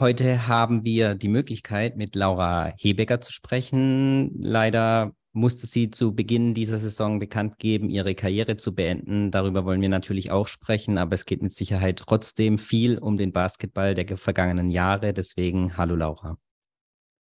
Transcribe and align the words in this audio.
Heute 0.00 0.48
haben 0.48 0.82
wir 0.82 1.14
die 1.14 1.28
Möglichkeit, 1.28 1.98
mit 1.98 2.14
Laura 2.16 2.72
Hebecker 2.78 3.20
zu 3.20 3.30
sprechen. 3.32 4.32
Leider 4.40 5.14
musste 5.32 5.66
sie 5.66 5.90
zu 5.90 6.14
Beginn 6.14 6.54
dieser 6.54 6.78
Saison 6.78 7.18
bekannt 7.18 7.58
geben, 7.58 7.90
ihre 7.90 8.14
Karriere 8.14 8.56
zu 8.56 8.74
beenden. 8.74 9.30
Darüber 9.30 9.66
wollen 9.66 9.82
wir 9.82 9.90
natürlich 9.90 10.30
auch 10.30 10.48
sprechen, 10.48 10.96
aber 10.96 11.12
es 11.12 11.26
geht 11.26 11.42
mit 11.42 11.52
Sicherheit 11.52 11.98
trotzdem 11.98 12.56
viel 12.56 12.96
um 12.96 13.18
den 13.18 13.34
Basketball 13.34 13.92
der 13.92 14.16
vergangenen 14.16 14.70
Jahre. 14.70 15.12
Deswegen 15.12 15.76
hallo 15.76 15.96
Laura. 15.96 16.38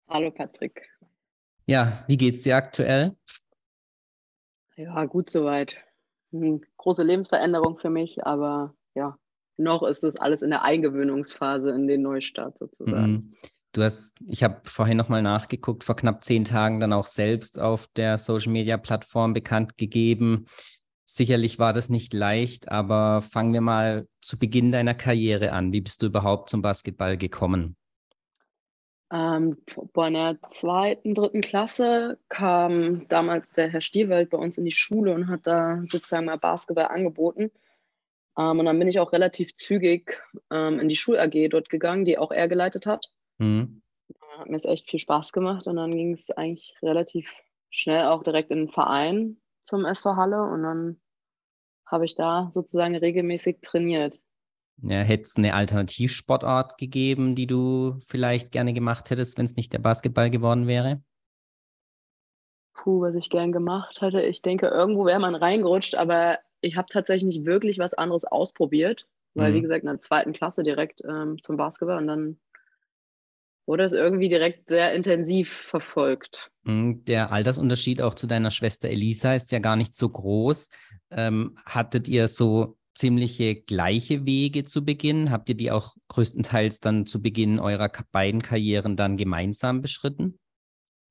Hallo 0.07 0.31
Patrick. 0.31 0.89
Ja, 1.67 2.03
wie 2.07 2.17
geht's 2.17 2.41
dir 2.41 2.55
aktuell? 2.55 3.15
Ja, 4.77 5.05
gut 5.05 5.29
soweit. 5.29 5.77
Eine 6.31 6.59
große 6.77 7.03
Lebensveränderung 7.03 7.77
für 7.77 7.91
mich, 7.91 8.25
aber 8.25 8.73
ja, 8.95 9.19
noch 9.57 9.83
ist 9.83 10.03
das 10.03 10.17
alles 10.17 10.41
in 10.41 10.49
der 10.49 10.63
Eingewöhnungsphase 10.63 11.69
in 11.71 11.87
den 11.87 12.01
Neustart 12.01 12.57
sozusagen. 12.57 13.11
Mhm. 13.11 13.31
Du 13.73 13.81
hast, 13.81 14.15
ich 14.27 14.43
habe 14.43 14.61
vorhin 14.65 14.97
nochmal 14.97 15.23
nachgeguckt, 15.23 15.83
vor 15.83 15.95
knapp 15.95 16.23
zehn 16.23 16.43
Tagen 16.43 16.79
dann 16.79 16.93
auch 16.93 17.07
selbst 17.07 17.59
auf 17.59 17.87
der 17.95 18.19
Social 18.19 18.51
Media 18.51 18.77
Plattform 18.77 19.33
bekannt 19.33 19.77
gegeben. 19.77 20.45
Sicherlich 21.05 21.57
war 21.57 21.73
das 21.73 21.89
nicht 21.89 22.13
leicht, 22.13 22.69
aber 22.69 23.21
fangen 23.21 23.51
wir 23.51 23.61
mal 23.61 24.07
zu 24.21 24.37
Beginn 24.37 24.71
deiner 24.71 24.93
Karriere 24.93 25.51
an. 25.51 25.73
Wie 25.73 25.81
bist 25.81 26.03
du 26.03 26.05
überhaupt 26.05 26.49
zum 26.49 26.61
Basketball 26.61 27.17
gekommen? 27.17 27.75
Ähm, 29.11 29.57
bei 29.93 30.05
einer 30.05 30.41
zweiten, 30.49 31.13
dritten 31.13 31.41
Klasse 31.41 32.19
kam 32.29 33.07
damals 33.09 33.51
der 33.51 33.69
Herr 33.69 33.81
Stierwald 33.81 34.29
bei 34.29 34.37
uns 34.37 34.57
in 34.57 34.65
die 34.65 34.71
Schule 34.71 35.13
und 35.13 35.27
hat 35.27 35.45
da 35.45 35.81
sozusagen 35.83 36.25
mal 36.25 36.37
Basketball 36.37 36.87
angeboten. 36.87 37.51
Ähm, 38.37 38.59
und 38.59 38.65
dann 38.65 38.79
bin 38.79 38.87
ich 38.87 38.99
auch 38.99 39.11
relativ 39.11 39.55
zügig 39.55 40.21
ähm, 40.51 40.79
in 40.79 40.87
die 40.87 40.95
Schul-AG 40.95 41.49
dort 41.49 41.69
gegangen, 41.69 42.05
die 42.05 42.17
auch 42.17 42.31
er 42.31 42.47
geleitet 42.47 42.85
hat. 42.85 43.11
Mhm. 43.37 43.81
Hat 44.37 44.49
mir 44.49 44.55
es 44.55 44.65
echt 44.65 44.89
viel 44.89 44.99
Spaß 44.99 45.31
gemacht 45.31 45.67
und 45.67 45.75
dann 45.75 45.91
ging 45.91 46.13
es 46.13 46.31
eigentlich 46.31 46.73
relativ 46.81 47.31
schnell 47.69 48.05
auch 48.05 48.23
direkt 48.23 48.51
in 48.51 48.65
den 48.65 48.69
Verein 48.69 49.37
zum 49.63 49.85
SV 49.85 50.15
Halle 50.15 50.43
und 50.43 50.63
dann 50.63 51.01
habe 51.85 52.05
ich 52.05 52.15
da 52.15 52.49
sozusagen 52.51 52.95
regelmäßig 52.95 53.59
trainiert. 53.61 54.19
Ja, 54.81 55.01
hätte 55.01 55.23
es 55.23 55.37
eine 55.37 55.53
Alternativsportart 55.53 56.77
gegeben, 56.77 57.35
die 57.35 57.45
du 57.45 57.99
vielleicht 58.07 58.51
gerne 58.51 58.73
gemacht 58.73 59.09
hättest, 59.11 59.37
wenn 59.37 59.45
es 59.45 59.55
nicht 59.55 59.71
der 59.71 59.79
Basketball 59.79 60.29
geworden 60.29 60.67
wäre? 60.67 61.03
Puh, 62.73 63.01
was 63.01 63.13
ich 63.13 63.29
gern 63.29 63.51
gemacht 63.51 64.01
hätte. 64.01 64.21
Ich 64.21 64.41
denke, 64.41 64.67
irgendwo 64.67 65.05
wäre 65.05 65.19
man 65.19 65.35
reingerutscht, 65.35 65.93
aber 65.93 66.39
ich 66.63 66.75
habe 66.77 66.87
tatsächlich 66.89 67.37
nicht 67.37 67.45
wirklich 67.45 67.77
was 67.77 67.93
anderes 67.93 68.25
ausprobiert, 68.25 69.07
weil, 69.33 69.51
mhm. 69.51 69.55
wie 69.55 69.61
gesagt, 69.61 69.83
in 69.83 69.89
der 69.89 69.99
zweiten 69.99 70.33
Klasse 70.33 70.63
direkt 70.63 71.01
ähm, 71.07 71.41
zum 71.41 71.57
Basketball 71.57 71.97
und 71.97 72.07
dann 72.07 72.37
wurde 73.65 73.83
es 73.83 73.93
irgendwie 73.93 74.29
direkt 74.29 74.69
sehr 74.69 74.93
intensiv 74.93 75.51
verfolgt. 75.51 76.51
Mhm, 76.63 77.05
der 77.05 77.31
Altersunterschied 77.31 78.01
auch 78.01 78.15
zu 78.15 78.27
deiner 78.27 78.51
Schwester 78.51 78.89
Elisa 78.89 79.35
ist 79.35 79.51
ja 79.51 79.59
gar 79.59 79.75
nicht 79.75 79.93
so 79.95 80.09
groß. 80.09 80.69
Ähm, 81.11 81.57
hattet 81.65 82.07
ihr 82.07 82.27
so 82.27 82.77
ziemliche 82.93 83.55
gleiche 83.55 84.25
Wege 84.25 84.65
zu 84.65 84.85
Beginn? 84.85 85.31
Habt 85.31 85.49
ihr 85.49 85.55
die 85.55 85.71
auch 85.71 85.95
größtenteils 86.09 86.79
dann 86.79 87.05
zu 87.05 87.21
Beginn 87.21 87.59
eurer 87.59 87.89
beiden 88.11 88.41
Karrieren 88.41 88.95
dann 88.95 89.17
gemeinsam 89.17 89.81
beschritten? 89.81 90.37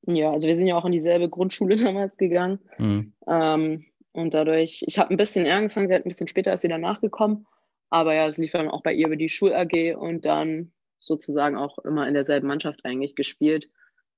Ja, 0.07 0.31
also 0.33 0.49
wir 0.49 0.55
sind 0.55 0.67
ja 0.67 0.77
auch 0.77 0.85
in 0.85 0.93
dieselbe 0.93 1.29
Grundschule 1.29 1.77
damals 1.77 2.17
gegangen. 2.17 2.59
Mhm. 2.79 3.13
Ähm, 3.27 3.87
und 4.13 4.35
dadurch, 4.35 4.85
ich 4.87 4.99
habe 4.99 5.11
ein 5.11 5.17
bisschen 5.17 5.47
eher 5.47 5.57
angefangen, 5.57 5.89
sie 5.89 5.95
hat 5.95 6.05
ein 6.05 6.09
bisschen 6.09 6.29
später 6.29 6.53
ist 6.53 6.61
sie 6.61 6.69
danach 6.69 7.01
gekommen. 7.01 7.47
Aber 7.91 8.15
ja, 8.15 8.27
es 8.27 8.39
lief 8.39 8.53
dann 8.53 8.69
auch 8.69 8.83
bei 8.83 8.95
ihr 8.95 9.07
über 9.07 9.17
die 9.17 9.29
Schul-AG 9.29 9.97
und 9.97 10.25
dann 10.25 10.73
sozusagen 10.99 11.57
auch 11.57 11.79
immer 11.81 12.07
in 12.07 12.15
derselben 12.15 12.47
Mannschaft 12.47 12.85
eigentlich 12.85 13.15
gespielt. 13.15 13.69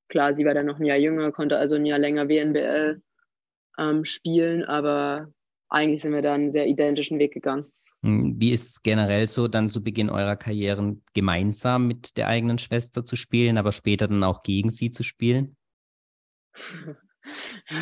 Klar, 0.09 0.35
sie 0.35 0.45
war 0.45 0.55
dann 0.55 0.67
noch 0.67 0.79
ein 0.79 0.85
Jahr 0.85 0.99
jünger, 0.99 1.33
konnte 1.33 1.57
also 1.57 1.77
ein 1.77 1.87
Jahr 1.87 1.99
länger 1.99 2.29
WNBL 2.29 3.03
ähm, 3.79 4.05
spielen, 4.05 4.65
aber 4.65 5.33
eigentlich 5.69 6.03
sind 6.03 6.13
wir 6.13 6.23
da 6.23 6.35
einen 6.35 6.53
sehr 6.53 6.67
identischen 6.67 7.19
Weg 7.19 7.33
gegangen. 7.33 7.67
Hm, 8.03 8.39
wie 8.39 8.53
ist 8.53 8.69
es 8.69 8.83
generell 8.83 9.27
so, 9.29 9.49
dann 9.49 9.71
zu 9.71 9.83
Beginn 9.83 10.11
eurer 10.11 10.37
Karrieren 10.37 11.03
gemeinsam 11.15 11.87
mit 11.87 12.17
der 12.17 12.29
eigenen 12.29 12.59
Schwester 12.59 13.05
zu 13.05 13.17
spielen, 13.17 13.59
aber 13.59 13.73
später 13.73 14.09
dann 14.09 14.25
auch 14.25 14.43
gegen 14.43 14.71
sie 14.71 14.91
zu 14.91 15.03
spielen? 15.03 15.57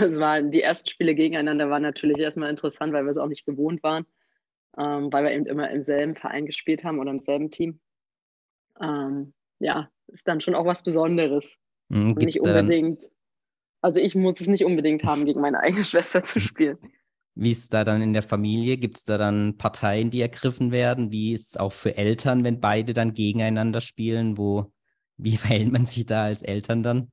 Es 0.01 0.19
waren 0.19 0.51
die 0.51 0.63
ersten 0.63 0.89
Spiele 0.89 1.15
gegeneinander 1.15 1.69
waren 1.71 1.83
natürlich 1.83 2.19
erstmal 2.19 2.51
interessant, 2.51 2.93
weil 2.93 3.05
wir 3.05 3.11
es 3.11 3.19
auch 3.19 3.29
nicht 3.29 3.45
gewohnt 3.45 3.83
waren, 3.83 4.07
ähm, 4.79 5.13
weil 5.13 5.25
wir 5.25 5.33
eben 5.33 5.47
immer 5.47 5.71
im 5.71 5.85
selben 5.85 6.15
Verein 6.15 6.47
gespielt 6.47 6.85
haben 6.85 6.99
oder 6.99 7.11
im 7.11 7.21
selben 7.21 7.51
Team. 7.51 7.81
Ähm, 8.81 9.35
ja, 9.59 9.91
ist 10.09 10.27
dann 10.29 10.41
schon 10.41 10.55
auch 10.55 10.67
was 10.67 10.83
Besonderes. 10.83 11.57
Mhm, 11.89 12.15
nicht 12.19 12.41
unbedingt. 12.41 13.03
Also 13.81 14.01
ich 14.01 14.15
muss 14.15 14.41
es 14.41 14.47
nicht 14.47 14.65
unbedingt 14.65 15.05
haben, 15.05 15.25
gegen 15.25 15.41
meine 15.41 15.61
eigene 15.61 15.85
Schwester 15.85 16.23
zu 16.23 16.41
spielen. 16.41 16.79
Wie 17.35 17.51
ist 17.51 17.65
es 17.65 17.69
da 17.71 17.85
dann 17.85 18.03
in 18.03 18.13
der 18.13 18.23
Familie? 18.23 18.77
Gibt 18.77 18.99
es 18.99 19.05
da 19.05 19.17
dann 19.17 19.57
Parteien, 19.57 20.11
die 20.11 20.21
ergriffen 20.21 20.71
werden? 20.71 21.11
Wie 21.11 21.33
ist 21.33 21.51
es 21.51 21.57
auch 21.57 21.73
für 21.73 21.97
Eltern, 21.97 22.45
wenn 22.45 22.61
beide 22.61 22.93
dann 22.93 23.15
gegeneinander 23.15 23.81
spielen? 23.81 24.37
Wo, 24.37 24.73
wie 25.17 25.37
verhält 25.39 25.73
man 25.73 25.87
sich 25.87 26.07
da 26.07 26.25
als 26.25 26.43
Eltern 26.43 26.83
dann? 26.83 27.11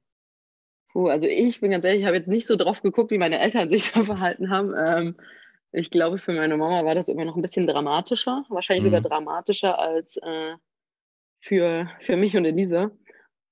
Puh, 1.00 1.08
also 1.08 1.28
ich 1.28 1.62
bin 1.62 1.72
ganz 1.72 1.86
ehrlich, 1.86 2.02
ich 2.02 2.08
habe 2.08 2.18
jetzt 2.18 2.28
nicht 2.28 2.46
so 2.46 2.58
drauf 2.58 2.82
geguckt, 2.82 3.10
wie 3.10 3.18
meine 3.18 3.40
Eltern 3.40 3.70
sich 3.70 3.90
da 3.94 4.04
verhalten 4.04 4.50
haben. 4.50 4.74
Ähm, 4.78 5.16
ich 5.72 5.92
glaube, 5.92 6.18
für 6.18 6.34
meine 6.34 6.58
Mama 6.58 6.84
war 6.84 6.94
das 6.94 7.08
immer 7.08 7.24
noch 7.24 7.38
ein 7.38 7.42
bisschen 7.42 7.68
dramatischer, 7.68 8.44
wahrscheinlich 8.50 8.84
mhm. 8.84 8.88
sogar 8.88 9.02
dramatischer 9.02 9.80
als 9.80 10.18
äh, 10.18 10.56
für, 11.40 11.90
für 12.02 12.18
mich 12.18 12.36
und 12.36 12.44
Elisa. 12.44 12.92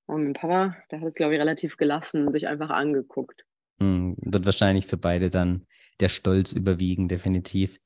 Und 0.07 0.23
mein 0.25 0.33
Papa, 0.33 0.75
der 0.91 0.99
hat 0.99 1.07
es, 1.07 1.15
glaube 1.15 1.35
ich, 1.35 1.39
relativ 1.39 1.77
gelassen 1.77 2.33
sich 2.33 2.49
einfach 2.49 2.69
angeguckt. 2.69 3.45
Mhm, 3.79 4.17
wird 4.19 4.43
wahrscheinlich 4.43 4.85
für 4.85 4.97
beide 4.97 5.29
dann 5.29 5.67
der 6.01 6.09
Stolz 6.09 6.51
überwiegen, 6.51 7.07
definitiv. 7.07 7.79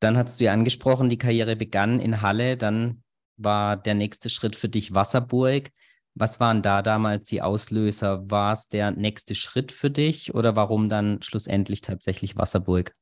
Dann 0.00 0.18
hast 0.18 0.38
du 0.38 0.44
ja 0.44 0.52
angesprochen, 0.52 1.08
die 1.08 1.16
Karriere 1.16 1.56
begann 1.56 1.98
in 1.98 2.20
Halle, 2.20 2.58
dann 2.58 3.04
war 3.38 3.78
der 3.78 3.94
nächste 3.94 4.28
Schritt 4.28 4.54
für 4.54 4.68
dich 4.68 4.92
Wasserburg. 4.92 5.70
Was 6.14 6.40
waren 6.40 6.62
da 6.62 6.82
damals 6.82 7.24
die 7.24 7.42
Auslöser? 7.42 8.30
War 8.30 8.52
es 8.52 8.68
der 8.68 8.90
nächste 8.90 9.34
Schritt 9.34 9.72
für 9.72 9.90
dich 9.90 10.34
oder 10.34 10.56
warum 10.56 10.88
dann 10.88 11.22
schlussendlich 11.22 11.80
tatsächlich 11.80 12.36
Wasserburg? 12.36 12.92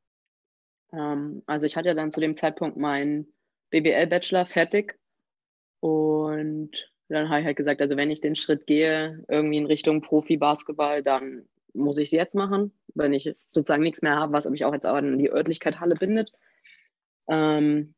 Ähm, 0.92 1.42
also 1.46 1.66
ich 1.66 1.76
hatte 1.76 1.88
ja 1.88 1.94
dann 1.94 2.10
zu 2.10 2.20
dem 2.20 2.34
Zeitpunkt 2.34 2.76
meinen 2.76 3.32
BWL-Bachelor 3.70 4.46
fertig 4.46 4.98
und 5.80 6.70
dann 7.08 7.28
habe 7.30 7.40
ich 7.40 7.46
halt 7.46 7.56
gesagt, 7.56 7.80
also 7.80 7.96
wenn 7.96 8.10
ich 8.10 8.20
den 8.20 8.34
Schritt 8.34 8.66
gehe, 8.66 9.24
irgendwie 9.28 9.58
in 9.58 9.66
Richtung 9.66 10.02
Profi-Basketball, 10.02 11.02
dann 11.02 11.48
muss 11.72 11.98
ich 11.98 12.06
es 12.06 12.12
jetzt 12.12 12.34
machen, 12.34 12.72
wenn 12.94 13.12
ich 13.12 13.34
sozusagen 13.48 13.82
nichts 13.82 14.02
mehr 14.02 14.16
habe, 14.16 14.32
was 14.32 14.48
mich 14.48 14.64
auch 14.64 14.74
jetzt 14.74 14.86
auch 14.86 14.96
an 14.96 15.18
die 15.18 15.30
Örtlichkeit 15.30 15.80
Halle 15.80 15.94
bindet. 15.94 16.32
Ähm, 17.28 17.94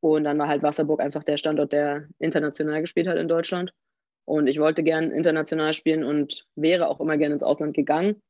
und 0.00 0.24
dann 0.24 0.38
war 0.38 0.48
halt 0.48 0.62
Wasserburg 0.62 1.00
einfach 1.00 1.24
der 1.24 1.36
Standort, 1.36 1.72
der 1.72 2.08
international 2.18 2.80
gespielt 2.80 3.08
hat 3.08 3.16
in 3.16 3.28
Deutschland. 3.28 3.72
Und 4.24 4.46
ich 4.46 4.58
wollte 4.58 4.82
gern 4.82 5.10
international 5.10 5.74
spielen 5.74 6.04
und 6.04 6.46
wäre 6.54 6.88
auch 6.88 7.00
immer 7.00 7.18
gerne 7.18 7.34
ins 7.34 7.42
Ausland 7.42 7.74
gegangen 7.74 8.22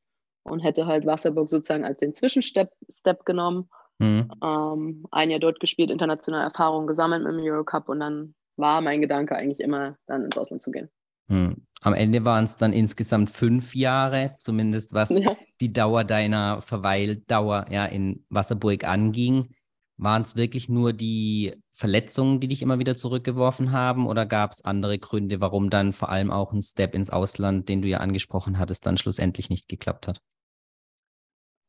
und 0.42 0.60
hätte 0.60 0.86
halt 0.86 1.06
Wasserburg 1.06 1.48
sozusagen 1.48 1.84
als 1.84 1.98
den 1.98 2.14
Zwischenstep 2.14 2.70
Step 2.92 3.24
genommen. 3.24 3.68
Mhm. 3.98 4.30
Ähm, 4.42 5.06
ein 5.10 5.30
Jahr 5.30 5.40
dort 5.40 5.60
gespielt, 5.60 5.90
internationale 5.90 6.44
Erfahrungen 6.44 6.86
gesammelt 6.86 7.22
mit 7.22 7.32
dem 7.32 7.40
Eurocup 7.40 7.88
und 7.88 8.00
dann 8.00 8.34
war 8.56 8.80
mein 8.80 9.00
Gedanke 9.00 9.36
eigentlich 9.36 9.60
immer, 9.60 9.96
dann 10.06 10.24
ins 10.24 10.36
Ausland 10.36 10.62
zu 10.62 10.70
gehen. 10.70 10.90
Mhm. 11.28 11.66
Am 11.80 11.94
Ende 11.94 12.24
waren 12.24 12.44
es 12.44 12.56
dann 12.56 12.72
insgesamt 12.72 13.30
fünf 13.30 13.74
Jahre, 13.74 14.34
zumindest 14.38 14.94
was 14.94 15.10
ja. 15.18 15.36
die 15.60 15.72
Dauer 15.72 16.04
deiner 16.04 16.62
Verweildauer 16.62 17.66
ja, 17.70 17.86
in 17.86 18.24
Wasserburg 18.30 18.84
anging. 18.84 19.48
Waren 19.96 20.22
es 20.22 20.34
wirklich 20.34 20.68
nur 20.68 20.92
die 20.92 21.54
Verletzungen, 21.72 22.40
die 22.40 22.48
dich 22.48 22.62
immer 22.62 22.78
wieder 22.78 22.96
zurückgeworfen 22.96 23.72
haben, 23.72 24.06
oder 24.06 24.26
gab 24.26 24.52
es 24.52 24.64
andere 24.64 24.98
Gründe, 24.98 25.40
warum 25.40 25.70
dann 25.70 25.92
vor 25.92 26.08
allem 26.08 26.30
auch 26.30 26.52
ein 26.52 26.62
Step 26.62 26.94
ins 26.94 27.10
Ausland, 27.10 27.68
den 27.68 27.82
du 27.82 27.88
ja 27.88 27.98
angesprochen 27.98 28.58
hattest, 28.58 28.86
dann 28.86 28.96
schlussendlich 28.96 29.50
nicht 29.50 29.68
geklappt 29.68 30.08
hat? 30.08 30.20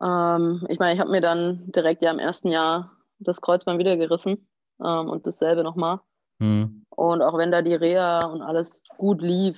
Ähm, 0.02 0.66
ich 0.70 0.80
meine, 0.80 0.94
ich 0.94 1.00
habe 1.00 1.12
mir 1.12 1.22
dann 1.22 1.72
direkt 1.72 2.04
ja 2.04 2.12
im 2.12 2.20
ersten 2.20 2.50
Jahr 2.50 2.92
das 3.20 3.42
Kreuzband 3.42 3.80
wieder 3.80 3.96
gerissen 3.98 4.48
ähm, 4.84 5.10
und 5.10 5.28
dasselbe 5.28 5.64
nochmal. 5.64 6.00
Hm. 6.40 6.86
Und 6.90 7.22
auch 7.22 7.38
wenn 7.38 7.52
da 7.52 7.62
die 7.62 7.76
Reha 7.76 8.26
und 8.26 8.42
alles 8.42 8.84
gut 8.98 9.22
lief, 9.22 9.58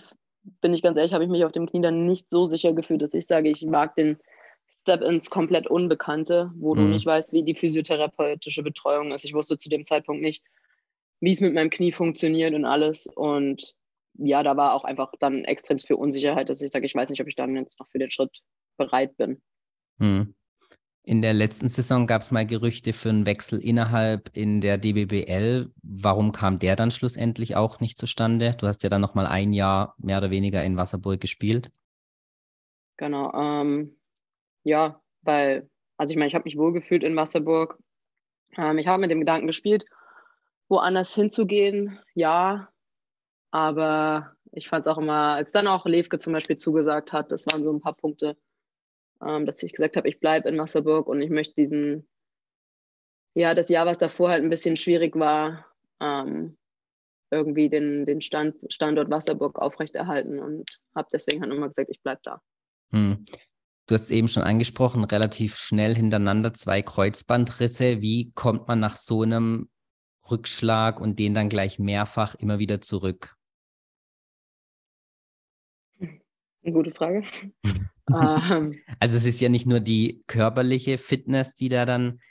bin 0.61 0.73
ich 0.73 0.81
ganz 0.81 0.97
ehrlich, 0.97 1.13
habe 1.13 1.23
ich 1.23 1.29
mich 1.29 1.45
auf 1.45 1.51
dem 1.51 1.67
Knie 1.67 1.81
dann 1.81 2.05
nicht 2.05 2.29
so 2.29 2.45
sicher 2.45 2.73
gefühlt, 2.73 3.01
dass 3.01 3.13
ich 3.13 3.27
sage, 3.27 3.49
ich 3.49 3.65
mag 3.65 3.95
den 3.95 4.17
Step 4.67 5.01
ins 5.01 5.29
komplett 5.29 5.67
Unbekannte, 5.67 6.51
wo 6.55 6.75
mhm. 6.75 6.79
du 6.79 6.83
nicht 6.89 7.05
weißt, 7.05 7.33
wie 7.33 7.43
die 7.43 7.55
physiotherapeutische 7.55 8.63
Betreuung 8.63 9.11
ist. 9.11 9.25
Ich 9.25 9.33
wusste 9.33 9.57
zu 9.57 9.69
dem 9.69 9.85
Zeitpunkt 9.85 10.21
nicht, 10.21 10.43
wie 11.19 11.31
es 11.31 11.41
mit 11.41 11.53
meinem 11.53 11.69
Knie 11.69 11.91
funktioniert 11.91 12.53
und 12.53 12.65
alles. 12.65 13.07
Und 13.07 13.75
ja, 14.15 14.43
da 14.43 14.57
war 14.57 14.73
auch 14.73 14.83
einfach 14.83 15.11
dann 15.19 15.43
extrem 15.45 15.79
viel 15.79 15.95
Unsicherheit, 15.95 16.49
dass 16.49 16.61
ich 16.61 16.71
sage, 16.71 16.85
ich 16.85 16.95
weiß 16.95 17.09
nicht, 17.09 17.21
ob 17.21 17.27
ich 17.27 17.35
dann 17.35 17.55
jetzt 17.55 17.79
noch 17.79 17.87
für 17.89 17.99
den 17.99 18.11
Schritt 18.11 18.41
bereit 18.77 19.15
bin. 19.17 19.41
Mhm. 19.97 20.35
In 21.03 21.21
der 21.21 21.33
letzten 21.33 21.69
Saison 21.69 22.05
gab 22.05 22.21
es 22.21 22.31
mal 22.31 22.45
Gerüchte 22.45 22.91
für 22.91 23.07
einen 23.07 23.25
Wechsel 23.25 23.59
innerhalb 23.59 24.29
in 24.35 24.59
der 24.59 24.77
DBBL. 24.77 25.71
Warum 25.81 26.33
kam 26.33 26.59
der 26.59 26.75
dann 26.75 26.91
schlussendlich 26.91 27.55
auch 27.55 27.79
nicht 27.79 27.97
zustande? 27.97 28.57
Du 28.59 28.67
hast 28.67 28.83
ja 28.83 28.89
dann 28.89 28.99
noch 28.99 29.15
mal 29.15 29.25
ein 29.25 29.53
Jahr 29.53 29.95
mehr 29.99 30.17
oder 30.17 30.31
weniger 30.31 30.61
in 30.65 30.75
Wasserburg 30.75 31.21
gespielt. 31.21 31.71
Genau. 32.97 33.31
Ähm, 33.33 33.95
ja, 34.67 35.01
weil, 35.21 35.69
also 35.97 36.11
ich 36.11 36.17
meine, 36.17 36.27
ich 36.27 36.35
habe 36.35 36.43
mich 36.43 36.57
wohlgefühlt 36.57 37.03
in 37.03 37.15
Wasserburg. 37.15 37.79
Ähm, 38.57 38.77
ich 38.77 38.87
habe 38.87 39.01
mit 39.01 39.11
dem 39.11 39.19
Gedanken 39.19 39.47
gespielt, 39.47 39.85
woanders 40.67 41.15
hinzugehen, 41.15 41.99
ja. 42.13 42.69
Aber 43.51 44.35
ich 44.51 44.67
fand 44.67 44.85
es 44.85 44.91
auch 44.91 44.97
immer, 44.97 45.33
als 45.35 45.53
dann 45.53 45.67
auch 45.67 45.85
Levke 45.85 46.19
zum 46.19 46.33
Beispiel 46.33 46.57
zugesagt 46.57 47.13
hat, 47.13 47.31
das 47.31 47.47
waren 47.47 47.63
so 47.63 47.71
ein 47.71 47.81
paar 47.81 47.95
Punkte, 47.95 48.37
ähm, 49.25 49.45
dass 49.45 49.63
ich 49.63 49.71
gesagt 49.73 49.95
habe, 49.95 50.09
ich 50.09 50.19
bleibe 50.19 50.49
in 50.49 50.57
Wasserburg 50.57 51.07
und 51.07 51.21
ich 51.21 51.29
möchte 51.29 51.55
diesen, 51.55 52.07
ja, 53.33 53.55
das 53.55 53.69
Jahr, 53.69 53.85
was 53.85 53.97
davor 53.97 54.29
halt 54.29 54.43
ein 54.43 54.49
bisschen 54.49 54.75
schwierig 54.75 55.15
war, 55.15 55.65
ähm, 56.01 56.57
irgendwie 57.31 57.69
den, 57.69 58.05
den 58.05 58.21
Stand, 58.21 58.55
Standort 58.69 59.09
Wasserburg 59.09 59.59
aufrechterhalten 59.59 60.39
und 60.39 60.69
habe 60.93 61.07
deswegen 61.11 61.41
halt 61.41 61.51
nochmal 61.51 61.69
gesagt, 61.69 61.89
ich 61.89 62.01
bleibe 62.01 62.21
da. 62.23 62.41
Hm. 62.91 63.25
Du 63.87 63.95
hast 63.95 64.03
es 64.03 64.09
eben 64.11 64.27
schon 64.27 64.43
angesprochen, 64.43 65.05
relativ 65.05 65.55
schnell 65.55 65.95
hintereinander 65.95 66.53
zwei 66.53 66.81
Kreuzbandrisse. 66.81 68.01
Wie 68.01 68.31
kommt 68.33 68.67
man 68.67 68.81
nach 68.81 68.97
so 68.97 69.21
einem 69.21 69.69
Rückschlag 70.29 70.99
und 70.99 71.17
den 71.19 71.33
dann 71.33 71.47
gleich 71.47 71.79
mehrfach 71.79 72.35
immer 72.35 72.59
wieder 72.59 72.81
zurück? 72.81 73.37
Eine 75.99 76.73
gute 76.73 76.91
Frage. 76.91 77.23
Ähm. 78.09 78.79
also 79.01 79.17
es 79.17 79.25
ist 79.25 79.41
ja 79.41 79.49
nicht 79.49 79.67
nur 79.67 79.81
die 79.81 80.23
körperliche 80.27 80.97
Fitness, 80.97 81.55
die 81.55 81.67
da 81.67 81.83
dann 81.83 82.21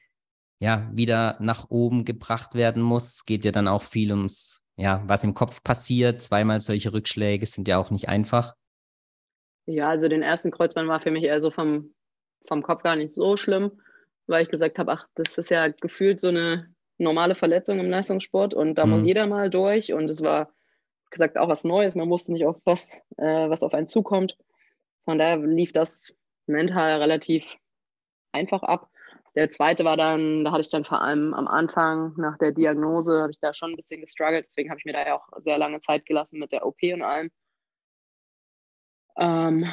ja 0.59 0.91
wieder 0.91 1.37
nach 1.39 1.69
oben 1.69 2.07
gebracht 2.07 2.55
werden 2.55 2.83
muss. 2.83 3.17
Es 3.17 3.25
geht 3.27 3.45
ja 3.45 3.53
dann 3.53 3.69
auch 3.69 3.83
viel 3.83 4.11
ums, 4.11 4.63
ja, 4.79 5.03
was 5.07 5.23
im 5.23 5.35
Kopf 5.35 5.63
passiert. 5.63 6.23
Zweimal 6.23 6.63
solche 6.63 6.95
Rückschläge 6.95 7.45
sind 7.45 7.69
ja 7.69 7.77
auch 7.77 7.91
nicht 7.91 8.09
einfach. 8.09 8.55
Ja, 9.67 9.89
also 9.89 10.09
den 10.09 10.23
ersten 10.23 10.51
Kreuzband 10.51 10.89
war 10.89 11.01
für 11.01 11.11
mich 11.11 11.25
eher 11.25 11.41
so 11.41 11.51
vom, 11.51 11.93
vom 12.47 12.63
Kopf 12.63 12.83
gar 12.83 12.97
nicht 12.97 13.13
so 13.13 13.37
schlimm, 13.37 13.81
weil 14.27 14.45
ich 14.45 14.49
gesagt 14.49 14.79
habe, 14.79 14.93
ach, 14.93 15.09
das 15.15 15.37
ist 15.39 15.51
ja 15.51 15.69
gefühlt 15.69 16.21
so 16.21 16.29
eine 16.29 16.73
normale 16.99 17.35
Verletzung 17.35 17.79
im 17.79 17.91
Leistungssport 17.91 18.55
und 18.55 18.77
da 18.77 18.87
mhm. 18.87 18.93
muss 18.93 19.05
jeder 19.05 19.27
mal 19.27 19.51
durch 19.51 19.93
und 19.93 20.09
es 20.09 20.23
war 20.23 20.53
gesagt 21.11 21.37
auch 21.37 21.49
was 21.49 21.65
Neues, 21.65 21.95
man 21.95 22.11
wusste 22.11 22.33
nicht 22.33 22.47
auf 22.47 22.57
was, 22.65 23.01
äh, 23.17 23.49
was 23.49 23.63
auf 23.63 23.75
einen 23.75 23.89
zukommt. 23.89 24.37
Von 25.05 25.19
daher 25.19 25.39
lief 25.39 25.73
das 25.73 26.17
mental 26.47 27.01
relativ 27.01 27.57
einfach 28.33 28.63
ab. 28.63 28.91
Der 29.35 29.51
zweite 29.51 29.85
war 29.85 29.97
dann, 29.97 30.45
da 30.45 30.53
hatte 30.53 30.63
ich 30.63 30.71
dann 30.71 30.85
vor 30.85 31.03
allem 31.03 31.35
am 31.35 31.47
Anfang 31.47 32.15
nach 32.17 32.39
der 32.39 32.53
Diagnose, 32.53 33.21
habe 33.21 33.33
ich 33.33 33.39
da 33.39 33.53
schon 33.53 33.71
ein 33.71 33.77
bisschen 33.77 34.01
gestruggelt. 34.01 34.47
Deswegen 34.47 34.71
habe 34.71 34.79
ich 34.79 34.87
mir 34.87 34.95
da 34.95 35.07
ja 35.07 35.17
auch 35.17 35.29
sehr 35.39 35.59
lange 35.59 35.81
Zeit 35.81 36.07
gelassen 36.07 36.39
mit 36.39 36.53
der 36.53 36.67
OP 36.67 36.79
und 36.83 37.03
allem. 37.03 37.31
Ähm, 39.19 39.67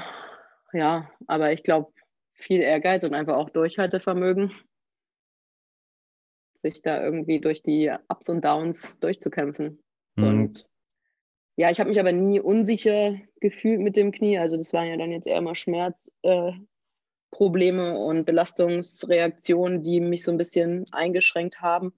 ja, 0.72 1.10
aber 1.28 1.54
ich 1.54 1.64
glaube, 1.64 1.92
viel 2.34 2.62
Ehrgeiz 2.62 3.04
und 3.04 3.14
einfach 3.14 3.36
auch 3.36 3.50
Durchhaltevermögen, 3.50 4.52
sich 6.62 6.82
da 6.82 7.04
irgendwie 7.04 7.40
durch 7.40 7.62
die 7.62 7.92
Ups 8.08 8.30
und 8.30 8.44
Downs 8.44 9.00
durchzukämpfen. 9.00 9.80
Mhm. 10.16 10.24
Und 10.24 10.66
ja, 11.56 11.70
ich 11.70 11.80
habe 11.80 11.90
mich 11.90 12.00
aber 12.00 12.12
nie 12.12 12.40
unsicher 12.40 13.16
gefühlt 13.40 13.80
mit 13.80 13.96
dem 13.96 14.12
Knie. 14.12 14.40
Also 14.40 14.58
das 14.58 14.74
waren 14.74 14.88
ja 14.88 14.98
dann 14.98 15.12
jetzt 15.12 15.28
eher 15.28 15.38
immer 15.38 15.56
Schmerzprobleme 15.56 17.94
äh, 17.94 17.98
und 17.98 18.26
Belastungsreaktionen, 18.26 19.84
die 19.84 20.00
mich 20.00 20.24
so 20.24 20.32
ein 20.32 20.38
bisschen 20.38 20.92
eingeschränkt 20.92 21.62
haben. 21.62 21.94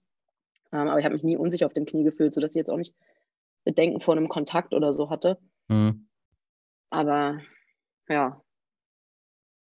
Ähm, 0.74 0.90
aber 0.90 1.00
ich 1.00 1.06
habe 1.06 1.16
mich 1.16 1.24
nie 1.24 1.38
unsicher 1.38 1.68
auf 1.68 1.74
dem 1.74 1.86
Knie 1.86 2.04
gefühlt, 2.04 2.34
sodass 2.34 2.52
ich 2.52 2.58
jetzt 2.58 2.70
auch 2.70 2.78
nicht 2.78 2.94
Bedenken 3.64 4.02
vor 4.02 4.16
einem 4.16 4.28
Kontakt 4.28 4.74
oder 4.74 4.94
so 4.94 5.10
hatte. 5.10 5.40
Mhm. 5.70 6.08
Aber 6.96 7.42
ja. 8.08 8.42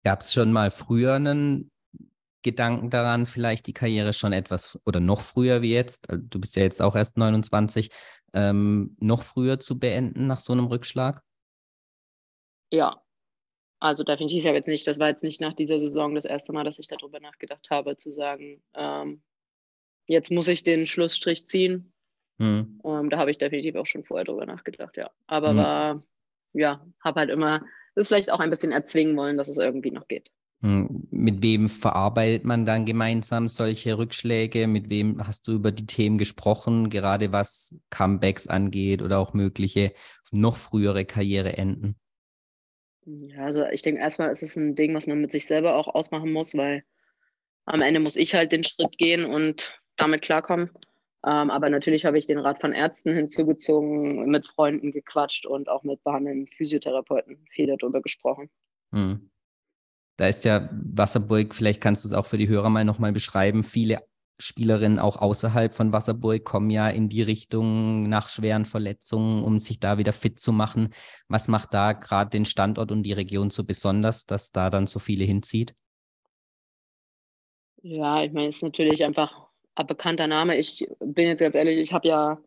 Gab 0.04 0.20
es 0.20 0.34
schon 0.34 0.52
mal 0.52 0.70
früher 0.70 1.14
einen 1.14 1.70
Gedanken 2.42 2.90
daran, 2.90 3.24
vielleicht 3.24 3.66
die 3.66 3.72
Karriere 3.72 4.12
schon 4.12 4.34
etwas 4.34 4.78
oder 4.84 5.00
noch 5.00 5.22
früher 5.22 5.62
wie 5.62 5.72
jetzt, 5.72 6.10
also 6.10 6.22
du 6.28 6.38
bist 6.38 6.56
ja 6.56 6.62
jetzt 6.62 6.82
auch 6.82 6.94
erst 6.94 7.16
29, 7.16 7.90
ähm, 8.34 8.96
noch 9.00 9.22
früher 9.22 9.58
zu 9.58 9.78
beenden 9.78 10.26
nach 10.26 10.40
so 10.40 10.52
einem 10.52 10.66
Rückschlag? 10.66 11.22
Ja, 12.70 13.02
also 13.80 14.04
definitiv. 14.04 14.42
Ich 14.42 14.46
habe 14.46 14.58
jetzt 14.58 14.68
nicht, 14.68 14.86
das 14.86 14.98
war 14.98 15.08
jetzt 15.08 15.24
nicht 15.24 15.40
nach 15.40 15.54
dieser 15.54 15.80
Saison 15.80 16.14
das 16.14 16.26
erste 16.26 16.52
Mal, 16.52 16.64
dass 16.64 16.78
ich 16.78 16.86
darüber 16.86 17.18
nachgedacht 17.18 17.66
habe, 17.70 17.96
zu 17.96 18.12
sagen, 18.12 18.62
ähm, 18.74 19.22
jetzt 20.06 20.30
muss 20.30 20.48
ich 20.48 20.62
den 20.64 20.86
Schlussstrich 20.86 21.48
ziehen. 21.48 21.94
Hm. 22.38 22.78
Ähm, 22.84 23.08
da 23.08 23.16
habe 23.16 23.30
ich 23.30 23.38
definitiv 23.38 23.74
auch 23.76 23.86
schon 23.86 24.04
vorher 24.04 24.26
drüber 24.26 24.44
nachgedacht, 24.44 24.98
ja. 24.98 25.10
Aber 25.26 25.50
hm. 25.50 25.56
war, 25.56 26.02
ja, 26.58 26.84
habe 27.02 27.20
halt 27.20 27.30
immer 27.30 27.62
das 27.94 28.08
vielleicht 28.08 28.30
auch 28.30 28.40
ein 28.40 28.50
bisschen 28.50 28.72
erzwingen 28.72 29.16
wollen, 29.16 29.36
dass 29.36 29.48
es 29.48 29.58
irgendwie 29.58 29.90
noch 29.90 30.06
geht. 30.06 30.30
Hm, 30.62 31.06
mit 31.10 31.42
wem 31.42 31.68
verarbeitet 31.68 32.44
man 32.44 32.64
dann 32.64 32.86
gemeinsam 32.86 33.48
solche 33.48 33.98
Rückschläge? 33.98 34.66
Mit 34.66 34.88
wem 34.88 35.26
hast 35.26 35.48
du 35.48 35.52
über 35.52 35.70
die 35.70 35.86
Themen 35.86 36.18
gesprochen, 36.18 36.88
gerade 36.88 37.32
was 37.32 37.76
Comebacks 37.90 38.46
angeht 38.46 39.02
oder 39.02 39.18
auch 39.18 39.34
mögliche 39.34 39.92
noch 40.30 40.56
frühere 40.56 41.04
Karriereenden? 41.04 41.96
Ja, 43.04 43.44
also 43.44 43.64
ich 43.66 43.82
denke 43.82 44.00
erstmal 44.00 44.30
ist 44.30 44.42
es 44.42 44.56
ein 44.56 44.74
Ding, 44.74 44.94
was 44.94 45.06
man 45.06 45.20
mit 45.20 45.30
sich 45.30 45.46
selber 45.46 45.76
auch 45.76 45.88
ausmachen 45.88 46.32
muss, 46.32 46.54
weil 46.54 46.84
am 47.64 47.82
Ende 47.82 48.00
muss 48.00 48.16
ich 48.16 48.34
halt 48.34 48.52
den 48.52 48.64
Schritt 48.64 48.98
gehen 48.98 49.24
und 49.24 49.78
damit 49.96 50.22
klarkommen. 50.22 50.70
Ähm, 51.26 51.50
aber 51.50 51.70
natürlich 51.70 52.04
habe 52.04 52.18
ich 52.18 52.26
den 52.26 52.38
Rat 52.38 52.60
von 52.60 52.72
Ärzten 52.72 53.12
hinzugezogen, 53.12 54.26
mit 54.26 54.46
Freunden 54.46 54.92
gequatscht 54.92 55.44
und 55.44 55.68
auch 55.68 55.82
mit 55.82 56.02
behandelnden 56.04 56.46
Physiotherapeuten 56.46 57.44
viel 57.50 57.66
darüber 57.66 58.00
gesprochen. 58.00 58.48
Hm. 58.92 59.28
Da 60.16 60.28
ist 60.28 60.44
ja 60.44 60.70
Wasserburg, 60.72 61.54
vielleicht 61.54 61.80
kannst 61.80 62.04
du 62.04 62.08
es 62.08 62.14
auch 62.14 62.26
für 62.26 62.38
die 62.38 62.48
Hörer 62.48 62.70
mal 62.70 62.84
nochmal 62.84 63.12
beschreiben. 63.12 63.64
Viele 63.64 64.02
Spielerinnen 64.38 64.98
auch 65.00 65.16
außerhalb 65.16 65.74
von 65.74 65.92
Wasserburg 65.92 66.44
kommen 66.44 66.70
ja 66.70 66.88
in 66.88 67.08
die 67.08 67.22
Richtung 67.22 68.08
nach 68.08 68.28
schweren 68.28 68.64
Verletzungen, 68.64 69.42
um 69.42 69.58
sich 69.58 69.80
da 69.80 69.98
wieder 69.98 70.12
fit 70.12 70.38
zu 70.38 70.52
machen. 70.52 70.90
Was 71.28 71.48
macht 71.48 71.74
da 71.74 71.92
gerade 71.92 72.30
den 72.30 72.44
Standort 72.44 72.92
und 72.92 73.02
die 73.02 73.12
Region 73.12 73.50
so 73.50 73.64
besonders, 73.64 74.26
dass 74.26 74.52
da 74.52 74.70
dann 74.70 74.86
so 74.86 75.00
viele 75.00 75.24
hinzieht? 75.24 75.74
Ja, 77.82 78.22
ich 78.22 78.32
meine, 78.32 78.48
es 78.48 78.56
ist 78.56 78.62
natürlich 78.62 79.04
einfach 79.04 79.34
ein 79.34 79.45
bekannter 79.84 80.26
Name. 80.26 80.56
Ich 80.56 80.88
bin 81.00 81.28
jetzt 81.28 81.40
ganz 81.40 81.54
ehrlich, 81.54 81.78
ich 81.78 81.92
habe 81.92 82.08
ja 82.08 82.38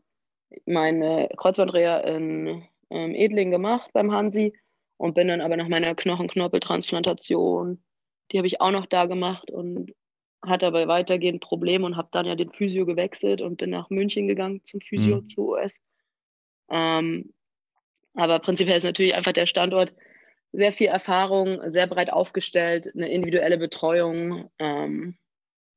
meine 0.65 1.29
Kreuzbandreha 1.37 1.99
in 1.99 2.63
ähm, 2.89 3.15
Edling 3.15 3.51
gemacht 3.51 3.91
beim 3.93 4.11
Hansi 4.11 4.53
und 4.97 5.13
bin 5.13 5.27
dann 5.27 5.41
aber 5.41 5.57
nach 5.57 5.67
meiner 5.67 5.95
Knochenknorpeltransplantation, 5.95 7.83
die 8.31 8.37
habe 8.37 8.47
ich 8.47 8.61
auch 8.61 8.71
noch 8.71 8.85
da 8.85 9.05
gemacht 9.05 9.51
und 9.51 9.93
hatte 10.41 10.67
aber 10.67 10.87
weitergehend 10.87 11.41
Probleme 11.41 11.85
und 11.85 11.97
habe 11.97 12.09
dann 12.11 12.25
ja 12.25 12.35
den 12.35 12.51
Physio 12.51 12.85
gewechselt 12.85 13.41
und 13.41 13.57
bin 13.57 13.69
nach 13.69 13.89
München 13.89 14.27
gegangen 14.27 14.63
zum 14.63 14.81
Physio, 14.81 15.17
mhm. 15.17 15.29
zu 15.29 15.49
US. 15.49 15.81
Ähm, 16.69 17.33
aber 18.13 18.39
prinzipiell 18.39 18.77
ist 18.77 18.83
natürlich 18.83 19.15
einfach 19.15 19.33
der 19.33 19.45
Standort 19.45 19.93
sehr 20.51 20.71
viel 20.71 20.87
Erfahrung, 20.87 21.59
sehr 21.69 21.87
breit 21.87 22.11
aufgestellt, 22.11 22.89
eine 22.95 23.09
individuelle 23.09 23.57
Betreuung. 23.57 24.49
Ähm, 24.59 25.17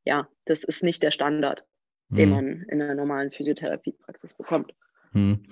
ja, 0.04 0.28
das 0.44 0.64
ist 0.64 0.82
nicht 0.82 1.02
der 1.02 1.10
Standard, 1.10 1.64
mhm. 2.08 2.16
den 2.16 2.30
man 2.30 2.62
in 2.68 2.82
einer 2.82 2.94
normalen 2.94 3.30
Physiotherapiepraxis 3.30 4.34
bekommt. 4.34 4.74
Mhm 5.12 5.44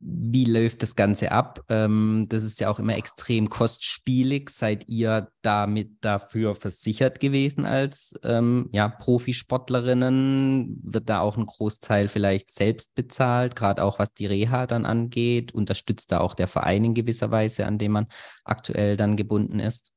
wie 0.00 0.44
läuft 0.44 0.82
das 0.82 0.96
Ganze 0.96 1.32
ab? 1.32 1.64
Ähm, 1.68 2.26
das 2.28 2.42
ist 2.42 2.60
ja 2.60 2.68
auch 2.68 2.78
immer 2.78 2.96
extrem 2.96 3.48
kostspielig. 3.48 4.50
Seid 4.50 4.88
ihr 4.88 5.30
damit 5.42 6.04
dafür 6.04 6.54
versichert 6.54 7.20
gewesen 7.20 7.64
als 7.64 8.14
ähm, 8.22 8.68
ja, 8.72 8.88
Profisportlerinnen? 8.88 10.80
Wird 10.82 11.08
da 11.08 11.20
auch 11.20 11.36
ein 11.36 11.46
Großteil 11.46 12.08
vielleicht 12.08 12.52
selbst 12.52 12.94
bezahlt, 12.94 13.56
gerade 13.56 13.82
auch 13.82 13.98
was 13.98 14.14
die 14.14 14.26
Reha 14.26 14.66
dann 14.66 14.84
angeht? 14.84 15.52
Unterstützt 15.52 16.12
da 16.12 16.20
auch 16.20 16.34
der 16.34 16.48
Verein 16.48 16.84
in 16.84 16.94
gewisser 16.94 17.30
Weise, 17.30 17.66
an 17.66 17.78
dem 17.78 17.92
man 17.92 18.06
aktuell 18.44 18.96
dann 18.96 19.16
gebunden 19.16 19.60
ist? 19.60 19.92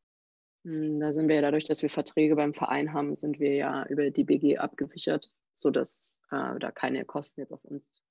Hm, 0.64 1.00
da 1.00 1.12
sind 1.12 1.28
wir 1.28 1.36
ja 1.36 1.42
dadurch, 1.42 1.66
dass 1.66 1.82
wir 1.82 1.90
Verträge 1.90 2.36
beim 2.36 2.54
Verein 2.54 2.94
haben, 2.94 3.16
sind 3.16 3.40
wir 3.40 3.54
ja 3.56 3.86
über 3.88 4.10
die 4.10 4.24
BG 4.24 4.58
abgesichert, 4.58 5.32
sodass 5.52 6.16
äh, 6.32 6.60
da 6.60 6.72
keine 6.72 7.06
Kosten 7.06 7.42
jetzt 7.42 7.52
auf 7.52 7.64
uns 7.66 8.02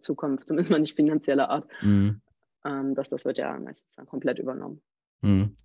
Zukunft, 0.00 0.48
zumindest 0.48 0.70
mal 0.70 0.80
nicht 0.80 0.96
finanzieller 0.96 1.48
Art, 1.48 1.66
mhm. 1.80 2.20
ähm, 2.64 2.94
dass 2.94 3.08
das 3.08 3.24
wird 3.24 3.38
ja 3.38 3.58
meistens 3.58 3.94
dann 3.94 4.06
komplett 4.06 4.38
übernommen. 4.38 4.82
Mhm. 5.22 5.56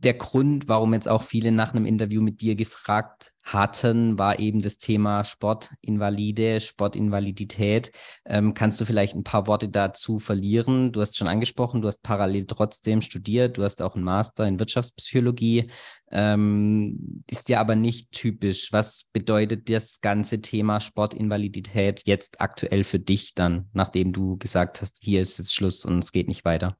Der 0.00 0.14
Grund, 0.14 0.68
warum 0.68 0.94
jetzt 0.94 1.08
auch 1.08 1.22
viele 1.22 1.50
nach 1.50 1.74
einem 1.74 1.84
Interview 1.84 2.22
mit 2.22 2.40
dir 2.40 2.54
gefragt 2.54 3.32
hatten, 3.42 4.16
war 4.16 4.38
eben 4.38 4.62
das 4.62 4.78
Thema 4.78 5.24
Sportinvalide, 5.24 6.60
Sportinvalidität. 6.60 7.90
Ähm, 8.24 8.54
kannst 8.54 8.80
du 8.80 8.84
vielleicht 8.84 9.16
ein 9.16 9.24
paar 9.24 9.48
Worte 9.48 9.68
dazu 9.68 10.20
verlieren? 10.20 10.92
Du 10.92 11.00
hast 11.00 11.16
schon 11.16 11.26
angesprochen, 11.26 11.82
du 11.82 11.88
hast 11.88 12.02
parallel 12.02 12.46
trotzdem 12.46 13.00
studiert, 13.02 13.58
du 13.58 13.64
hast 13.64 13.82
auch 13.82 13.96
einen 13.96 14.04
Master 14.04 14.46
in 14.46 14.60
Wirtschaftspsychologie, 14.60 15.68
ähm, 16.12 17.24
ist 17.26 17.48
dir 17.48 17.58
aber 17.58 17.74
nicht 17.74 18.12
typisch. 18.12 18.72
Was 18.72 19.08
bedeutet 19.12 19.68
das 19.68 20.00
ganze 20.00 20.40
Thema 20.40 20.80
Sportinvalidität 20.80 22.02
jetzt 22.04 22.40
aktuell 22.40 22.84
für 22.84 23.00
dich 23.00 23.34
dann, 23.34 23.68
nachdem 23.72 24.12
du 24.12 24.36
gesagt 24.36 24.80
hast, 24.80 24.98
hier 25.00 25.20
ist 25.20 25.38
jetzt 25.38 25.54
Schluss 25.54 25.84
und 25.84 26.04
es 26.04 26.12
geht 26.12 26.28
nicht 26.28 26.44
weiter? 26.44 26.76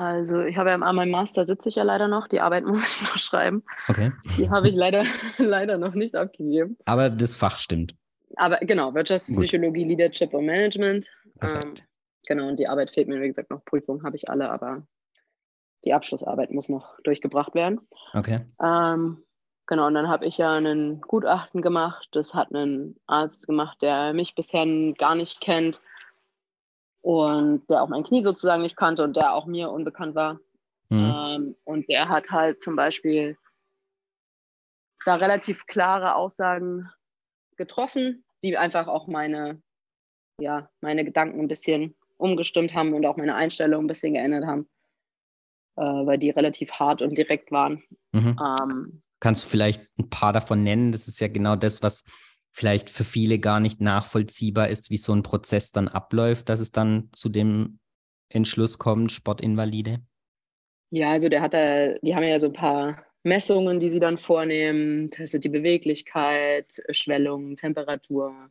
Also 0.00 0.40
ich 0.40 0.56
habe 0.56 0.70
ja 0.70 0.76
an 0.76 0.96
meinem 0.96 1.10
Master 1.10 1.44
sitze 1.44 1.68
ich 1.68 1.74
ja 1.74 1.82
leider 1.82 2.08
noch, 2.08 2.26
die 2.26 2.40
Arbeit 2.40 2.64
muss 2.66 3.02
ich 3.02 3.02
noch 3.02 3.18
schreiben. 3.18 3.62
Okay. 3.86 4.10
Die 4.38 4.48
habe 4.48 4.66
ich 4.66 4.74
leider, 4.74 5.04
leider 5.36 5.76
noch 5.76 5.94
nicht 5.94 6.16
abgegeben. 6.16 6.78
Aber 6.86 7.10
das 7.10 7.36
Fach 7.36 7.58
stimmt. 7.58 7.94
Aber 8.36 8.56
genau, 8.60 8.94
Wirtschaftspsychologie, 8.94 9.82
Gut. 9.82 9.90
Leadership 9.90 10.32
und 10.32 10.46
Management. 10.46 11.06
Ähm, 11.42 11.74
genau, 12.26 12.48
und 12.48 12.58
die 12.58 12.66
Arbeit 12.66 12.92
fehlt 12.92 13.08
mir, 13.08 13.20
wie 13.20 13.28
gesagt, 13.28 13.50
noch 13.50 13.62
Prüfungen 13.66 14.02
habe 14.02 14.16
ich 14.16 14.30
alle, 14.30 14.50
aber 14.50 14.86
die 15.84 15.92
Abschlussarbeit 15.92 16.50
muss 16.50 16.70
noch 16.70 16.98
durchgebracht 17.02 17.54
werden. 17.54 17.80
Okay. 18.14 18.40
Ähm, 18.62 19.22
genau, 19.66 19.86
und 19.86 19.94
dann 19.94 20.08
habe 20.08 20.24
ich 20.24 20.38
ja 20.38 20.54
einen 20.54 21.02
Gutachten 21.02 21.60
gemacht. 21.60 22.08
Das 22.12 22.32
hat 22.32 22.52
ein 22.52 22.96
Arzt 23.06 23.46
gemacht, 23.46 23.82
der 23.82 24.14
mich 24.14 24.34
bisher 24.34 24.64
gar 24.96 25.14
nicht 25.14 25.42
kennt 25.42 25.82
und 27.02 27.68
der 27.70 27.82
auch 27.82 27.88
mein 27.88 28.02
Knie 28.02 28.22
sozusagen 28.22 28.62
nicht 28.62 28.76
kannte 28.76 29.04
und 29.04 29.16
der 29.16 29.34
auch 29.34 29.46
mir 29.46 29.70
unbekannt 29.70 30.14
war. 30.14 30.40
Mhm. 30.90 31.14
Ähm, 31.14 31.56
und 31.64 31.88
der 31.88 32.08
hat 32.08 32.30
halt 32.30 32.60
zum 32.60 32.76
Beispiel 32.76 33.36
da 35.04 35.14
relativ 35.14 35.66
klare 35.66 36.14
Aussagen 36.14 36.90
getroffen, 37.56 38.24
die 38.42 38.56
einfach 38.56 38.88
auch 38.88 39.06
meine, 39.06 39.62
ja, 40.40 40.68
meine 40.80 41.04
Gedanken 41.04 41.40
ein 41.40 41.48
bisschen 41.48 41.94
umgestimmt 42.16 42.74
haben 42.74 42.92
und 42.92 43.06
auch 43.06 43.16
meine 43.16 43.34
Einstellung 43.34 43.84
ein 43.84 43.86
bisschen 43.86 44.14
geändert 44.14 44.44
haben, 44.44 44.68
äh, 45.76 45.82
weil 45.82 46.18
die 46.18 46.30
relativ 46.30 46.72
hart 46.72 47.02
und 47.02 47.16
direkt 47.16 47.50
waren. 47.50 47.82
Mhm. 48.12 48.36
Ähm, 48.38 49.02
Kannst 49.20 49.44
du 49.44 49.48
vielleicht 49.48 49.82
ein 49.98 50.10
paar 50.10 50.32
davon 50.32 50.62
nennen? 50.62 50.92
Das 50.92 51.08
ist 51.08 51.20
ja 51.20 51.28
genau 51.28 51.56
das, 51.56 51.82
was 51.82 52.04
vielleicht 52.52 52.90
für 52.90 53.04
viele 53.04 53.38
gar 53.38 53.60
nicht 53.60 53.80
nachvollziehbar 53.80 54.68
ist, 54.68 54.90
wie 54.90 54.96
so 54.96 55.12
ein 55.12 55.22
Prozess 55.22 55.72
dann 55.72 55.88
abläuft, 55.88 56.48
dass 56.48 56.60
es 56.60 56.72
dann 56.72 57.08
zu 57.12 57.28
dem 57.28 57.78
Entschluss 58.28 58.78
kommt, 58.78 59.12
Sportinvalide? 59.12 60.00
Ja, 60.90 61.10
also 61.10 61.28
der 61.28 61.42
hat 61.42 61.54
da, 61.54 61.94
die 62.02 62.14
haben 62.14 62.24
ja 62.24 62.38
so 62.38 62.46
ein 62.46 62.52
paar 62.52 63.04
Messungen, 63.22 63.80
die 63.80 63.88
sie 63.88 64.00
dann 64.00 64.18
vornehmen, 64.18 65.10
testet 65.10 65.44
die 65.44 65.48
Beweglichkeit, 65.48 66.82
Schwellung, 66.90 67.56
Temperatur, 67.56 68.50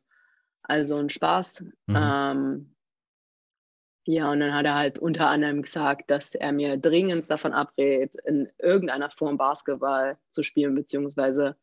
also 0.64 0.98
ein 0.98 1.10
Spaß. 1.10 1.66
Mhm. 1.88 1.96
Ähm, 1.96 2.76
ja, 4.06 4.32
und 4.32 4.40
dann 4.40 4.54
hat 4.54 4.66
er 4.66 4.76
halt 4.76 5.00
unter 5.00 5.30
anderem 5.30 5.62
gesagt, 5.62 6.10
dass 6.10 6.34
er 6.34 6.52
mir 6.52 6.78
dringend 6.78 7.30
davon 7.30 7.54
abrät, 7.54 8.16
in 8.26 8.50
irgendeiner 8.58 9.12
Form 9.12 9.38
Basketball 9.38 10.18
zu 10.30 10.42
spielen, 10.44 10.76
beziehungsweise 10.76 11.56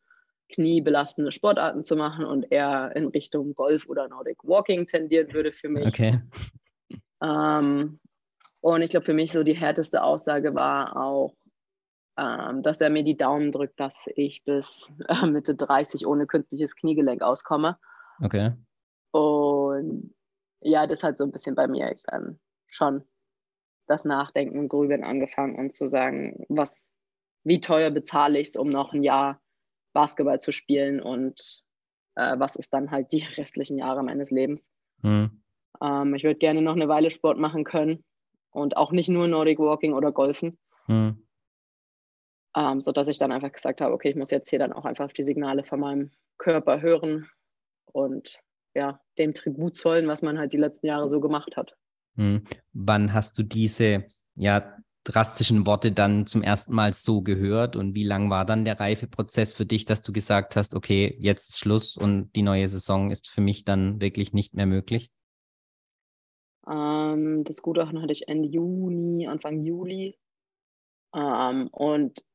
kniebelastende 0.49 1.31
Sportarten 1.31 1.83
zu 1.83 1.95
machen 1.95 2.25
und 2.25 2.51
eher 2.51 2.95
in 2.95 3.07
Richtung 3.07 3.53
Golf 3.53 3.87
oder 3.87 4.07
Nordic 4.07 4.43
Walking 4.43 4.87
tendieren 4.87 5.33
würde 5.33 5.51
für 5.51 5.69
mich. 5.69 5.85
Okay. 5.85 6.21
Ähm, 7.21 7.99
und 8.61 8.81
ich 8.81 8.89
glaube, 8.89 9.05
für 9.05 9.13
mich 9.13 9.31
so 9.31 9.43
die 9.43 9.55
härteste 9.55 10.03
Aussage 10.03 10.55
war 10.55 10.97
auch, 10.97 11.35
ähm, 12.17 12.63
dass 12.63 12.81
er 12.81 12.89
mir 12.89 13.03
die 13.03 13.17
Daumen 13.17 13.51
drückt, 13.51 13.79
dass 13.79 13.95
ich 14.15 14.43
bis 14.43 14.89
äh, 15.07 15.25
Mitte 15.25 15.55
30 15.55 16.05
ohne 16.07 16.27
künstliches 16.27 16.75
Kniegelenk 16.75 17.21
auskomme. 17.21 17.77
Okay. 18.21 18.53
Und 19.11 20.13
ja, 20.61 20.87
das 20.87 21.03
hat 21.03 21.17
so 21.17 21.23
ein 21.23 21.31
bisschen 21.31 21.55
bei 21.55 21.67
mir 21.67 21.95
dann 22.05 22.39
schon 22.67 23.03
das 23.87 24.03
Nachdenken 24.03 24.59
und 24.59 24.69
Grübeln 24.69 25.03
angefangen 25.03 25.55
und 25.55 25.73
zu 25.73 25.87
sagen, 25.87 26.45
was, 26.49 26.97
wie 27.43 27.61
teuer 27.61 27.91
bezahle 27.91 28.39
ich 28.39 28.49
es, 28.49 28.55
um 28.55 28.69
noch 28.69 28.93
ein 28.93 29.03
Jahr 29.03 29.39
Basketball 29.97 30.39
zu 30.39 30.51
spielen 30.51 31.01
und 31.01 31.63
äh, 32.13 32.37
was 32.37 32.55
ist 32.55 32.71
dann 32.71 32.91
halt 32.91 33.11
die 33.11 33.23
restlichen 33.37 33.79
Jahre 33.79 34.03
meines 34.03 34.29
Lebens. 34.29 34.69
Mhm. 35.01 35.41
Ähm, 35.81 36.13
ich 36.13 36.23
würde 36.23 36.37
gerne 36.37 36.61
noch 36.61 36.75
eine 36.75 36.87
Weile 36.87 37.09
Sport 37.09 37.39
machen 37.39 37.63
können 37.63 38.03
und 38.51 38.77
auch 38.77 38.91
nicht 38.91 39.09
nur 39.09 39.27
Nordic 39.27 39.57
Walking 39.57 39.93
oder 39.93 40.11
Golfen. 40.11 40.59
Mhm. 40.85 41.25
Ähm, 42.55 42.79
sodass 42.79 43.07
ich 43.07 43.17
dann 43.17 43.31
einfach 43.31 43.51
gesagt 43.51 43.81
habe, 43.81 43.95
okay, 43.95 44.09
ich 44.09 44.15
muss 44.15 44.29
jetzt 44.29 44.51
hier 44.51 44.59
dann 44.59 44.71
auch 44.71 44.85
einfach 44.85 45.05
auf 45.05 45.13
die 45.13 45.23
Signale 45.23 45.63
von 45.63 45.79
meinem 45.79 46.11
Körper 46.37 46.79
hören 46.79 47.27
und 47.85 48.39
ja, 48.75 49.01
dem 49.17 49.33
Tribut 49.33 49.77
zollen, 49.77 50.07
was 50.07 50.21
man 50.21 50.37
halt 50.37 50.53
die 50.53 50.57
letzten 50.57 50.85
Jahre 50.85 51.09
so 51.09 51.19
gemacht 51.19 51.57
hat. 51.57 51.75
Mhm. 52.13 52.43
Wann 52.73 53.13
hast 53.13 53.39
du 53.39 53.41
diese 53.41 54.05
ja, 54.35 54.77
drastischen 55.07 55.65
Worte 55.65 55.93
dann 55.93 56.27
zum 56.27 56.43
ersten 56.43 56.75
Mal 56.75 56.93
so 56.93 57.21
gehört 57.21 57.75
und 57.77 57.95
wie 57.95 58.03
lang 58.03 58.29
war 58.29 58.43
dann 58.43 58.65
der 58.65 58.79
Reifeprozess 58.79 59.53
für 59.53 59.65
dich, 59.65 59.85
dass 59.85 60.01
du 60.01 60.11
gesagt 60.11 60.55
hast, 60.57 60.75
okay, 60.75 61.15
jetzt 61.19 61.49
ist 61.49 61.59
Schluss 61.59 61.95
und 61.95 62.29
die 62.35 62.41
neue 62.41 62.67
Saison 62.67 63.09
ist 63.09 63.29
für 63.29 63.39
mich 63.39 63.63
dann 63.63 64.01
wirklich 64.01 64.33
nicht 64.33 64.53
mehr 64.53 64.65
möglich? 64.65 65.09
Ähm, 66.67 67.45
das 67.45 67.61
Gutachten 67.61 68.01
hatte 68.01 68.11
ich 68.11 68.27
Ende 68.27 68.49
Juni, 68.49 69.27
Anfang 69.27 69.63
Juli. 69.63 70.17
Ähm, 71.15 71.69
und 71.71 72.25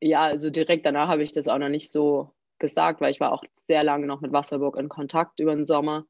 ja, 0.00 0.22
also 0.22 0.50
direkt 0.50 0.86
danach 0.86 1.08
habe 1.08 1.24
ich 1.24 1.32
das 1.32 1.48
auch 1.48 1.58
noch 1.58 1.68
nicht 1.68 1.90
so 1.90 2.32
gesagt, 2.60 3.00
weil 3.00 3.10
ich 3.10 3.18
war 3.18 3.32
auch 3.32 3.42
sehr 3.54 3.82
lange 3.82 4.06
noch 4.06 4.20
mit 4.20 4.32
Wasserburg 4.32 4.76
in 4.76 4.88
Kontakt 4.88 5.40
über 5.40 5.54
den 5.54 5.66
Sommer. 5.66 6.06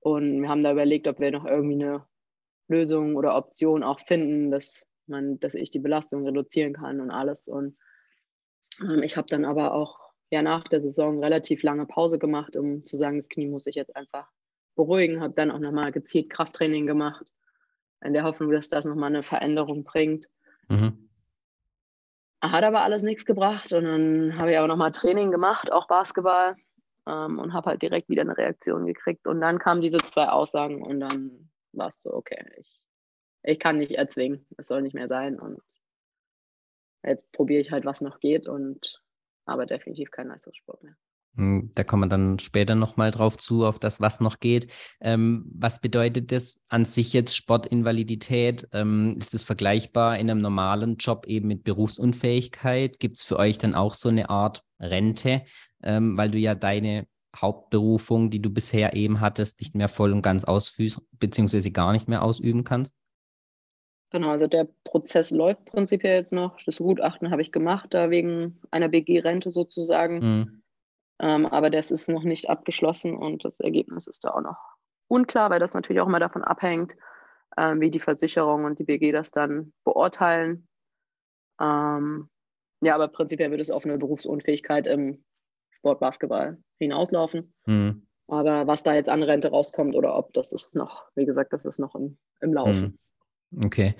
Und 0.00 0.42
wir 0.42 0.48
haben 0.48 0.62
da 0.62 0.72
überlegt, 0.72 1.06
ob 1.06 1.20
wir 1.20 1.30
noch 1.30 1.44
irgendwie 1.44 1.84
eine 1.84 2.06
Lösung 2.68 3.14
oder 3.14 3.36
Option 3.36 3.84
auch 3.84 4.00
finden, 4.00 4.50
dass 4.50 4.86
man, 5.08 5.40
dass 5.40 5.54
ich 5.54 5.70
die 5.70 5.78
Belastung 5.78 6.24
reduzieren 6.24 6.74
kann 6.74 7.00
und 7.00 7.10
alles. 7.10 7.48
Und 7.48 7.76
ähm, 8.80 9.02
ich 9.02 9.16
habe 9.16 9.28
dann 9.28 9.44
aber 9.44 9.74
auch 9.74 9.98
ja 10.30 10.42
nach 10.42 10.64
der 10.64 10.80
Saison 10.80 11.22
relativ 11.22 11.62
lange 11.62 11.86
Pause 11.86 12.18
gemacht, 12.18 12.56
um 12.56 12.84
zu 12.84 12.96
sagen, 12.96 13.16
das 13.16 13.28
Knie 13.28 13.46
muss 13.46 13.66
ich 13.66 13.74
jetzt 13.74 13.96
einfach 13.96 14.28
beruhigen. 14.74 15.20
Habe 15.20 15.34
dann 15.34 15.50
auch 15.50 15.58
nochmal 15.58 15.92
gezielt 15.92 16.30
Krafttraining 16.30 16.86
gemacht, 16.86 17.32
in 18.04 18.12
der 18.12 18.24
Hoffnung, 18.24 18.50
dass 18.50 18.68
das 18.68 18.84
nochmal 18.84 19.10
eine 19.10 19.22
Veränderung 19.22 19.84
bringt. 19.84 20.28
Mhm. 20.68 21.08
Hat 22.42 22.64
aber 22.64 22.82
alles 22.82 23.02
nichts 23.02 23.24
gebracht 23.24 23.72
und 23.72 23.84
dann 23.84 24.38
habe 24.38 24.52
ich 24.52 24.58
aber 24.58 24.68
nochmal 24.68 24.92
Training 24.92 25.30
gemacht, 25.30 25.72
auch 25.72 25.88
Basketball 25.88 26.56
ähm, 27.06 27.38
und 27.38 27.52
habe 27.52 27.70
halt 27.70 27.82
direkt 27.82 28.08
wieder 28.08 28.22
eine 28.22 28.36
Reaktion 28.36 28.86
gekriegt. 28.86 29.26
Und 29.26 29.40
dann 29.40 29.58
kamen 29.58 29.80
diese 29.80 29.98
zwei 29.98 30.28
Aussagen 30.28 30.82
und 30.82 31.00
dann 31.00 31.50
war 31.72 31.88
es 31.88 32.02
so, 32.02 32.12
okay, 32.12 32.44
ich 32.58 32.85
ich 33.46 33.58
kann 33.58 33.78
nicht 33.78 33.92
erzwingen, 33.92 34.44
es 34.58 34.66
soll 34.66 34.82
nicht 34.82 34.94
mehr 34.94 35.08
sein. 35.08 35.38
Und 35.38 35.62
jetzt 37.04 37.30
probiere 37.32 37.60
ich 37.60 37.70
halt, 37.70 37.84
was 37.84 38.00
noch 38.00 38.20
geht 38.20 38.48
und 38.48 39.02
aber 39.46 39.66
definitiv 39.66 40.10
kein 40.10 40.28
Leistungssport 40.28 40.82
mehr. 40.82 40.96
Hm, 41.36 41.70
da 41.74 41.84
kommen 41.84 42.04
wir 42.04 42.08
dann 42.08 42.38
später 42.38 42.74
nochmal 42.74 43.10
drauf 43.10 43.36
zu, 43.36 43.66
auf 43.66 43.78
das, 43.78 44.00
was 44.00 44.20
noch 44.20 44.40
geht. 44.40 44.72
Ähm, 45.00 45.44
was 45.54 45.80
bedeutet 45.80 46.32
das 46.32 46.60
an 46.68 46.84
sich 46.84 47.12
jetzt 47.12 47.36
Sportinvalidität? 47.36 48.68
Ähm, 48.72 49.14
ist 49.18 49.34
es 49.34 49.44
vergleichbar 49.44 50.18
in 50.18 50.30
einem 50.30 50.40
normalen 50.40 50.96
Job 50.96 51.26
eben 51.26 51.48
mit 51.48 51.62
Berufsunfähigkeit? 51.62 52.98
Gibt 52.98 53.18
es 53.18 53.22
für 53.22 53.38
euch 53.38 53.58
dann 53.58 53.74
auch 53.74 53.94
so 53.94 54.08
eine 54.08 54.30
Art 54.30 54.64
Rente, 54.80 55.42
ähm, 55.82 56.16
weil 56.16 56.30
du 56.30 56.38
ja 56.38 56.54
deine 56.54 57.06
Hauptberufung, 57.36 58.30
die 58.30 58.40
du 58.40 58.48
bisher 58.48 58.94
eben 58.94 59.20
hattest, 59.20 59.60
nicht 59.60 59.74
mehr 59.74 59.88
voll 59.88 60.12
und 60.12 60.22
ganz 60.22 60.44
ausführst, 60.44 61.02
beziehungsweise 61.12 61.70
gar 61.70 61.92
nicht 61.92 62.08
mehr 62.08 62.22
ausüben 62.22 62.64
kannst? 62.64 62.96
Genau, 64.16 64.30
also 64.30 64.46
der 64.46 64.66
Prozess 64.84 65.30
läuft 65.30 65.66
prinzipiell 65.66 66.16
jetzt 66.16 66.32
noch. 66.32 66.56
Das 66.64 66.78
Gutachten 66.78 67.30
habe 67.30 67.42
ich 67.42 67.52
gemacht, 67.52 67.88
da 67.90 68.08
wegen 68.08 68.58
einer 68.70 68.88
BG-Rente 68.88 69.50
sozusagen. 69.50 70.18
Mhm. 70.20 70.62
Ähm, 71.20 71.44
aber 71.44 71.68
das 71.68 71.90
ist 71.90 72.08
noch 72.08 72.22
nicht 72.22 72.48
abgeschlossen 72.48 73.14
und 73.14 73.44
das 73.44 73.60
Ergebnis 73.60 74.06
ist 74.06 74.24
da 74.24 74.30
auch 74.30 74.40
noch 74.40 74.56
unklar, 75.08 75.50
weil 75.50 75.60
das 75.60 75.74
natürlich 75.74 76.00
auch 76.00 76.06
immer 76.06 76.18
davon 76.18 76.44
abhängt, 76.44 76.96
ähm, 77.58 77.82
wie 77.82 77.90
die 77.90 77.98
Versicherung 77.98 78.64
und 78.64 78.78
die 78.78 78.84
BG 78.84 79.12
das 79.12 79.32
dann 79.32 79.74
beurteilen. 79.84 80.66
Ähm, 81.60 82.30
ja, 82.80 82.94
aber 82.94 83.08
prinzipiell 83.08 83.50
wird 83.50 83.60
es 83.60 83.70
auf 83.70 83.84
eine 83.84 83.98
Berufsunfähigkeit 83.98 84.86
im 84.86 85.26
Sportbasketball 85.72 86.56
hinauslaufen. 86.78 87.52
Mhm. 87.66 88.06
Aber 88.28 88.66
was 88.66 88.82
da 88.82 88.94
jetzt 88.94 89.10
an 89.10 89.22
Rente 89.22 89.50
rauskommt 89.50 89.94
oder 89.94 90.16
ob, 90.16 90.32
das 90.32 90.52
ist 90.52 90.74
noch, 90.74 91.04
wie 91.16 91.26
gesagt, 91.26 91.52
das 91.52 91.66
ist 91.66 91.78
noch 91.78 91.94
im, 91.94 92.16
im 92.40 92.54
Laufen. 92.54 92.82
Mhm. 92.82 92.98
Okay. 93.60 93.94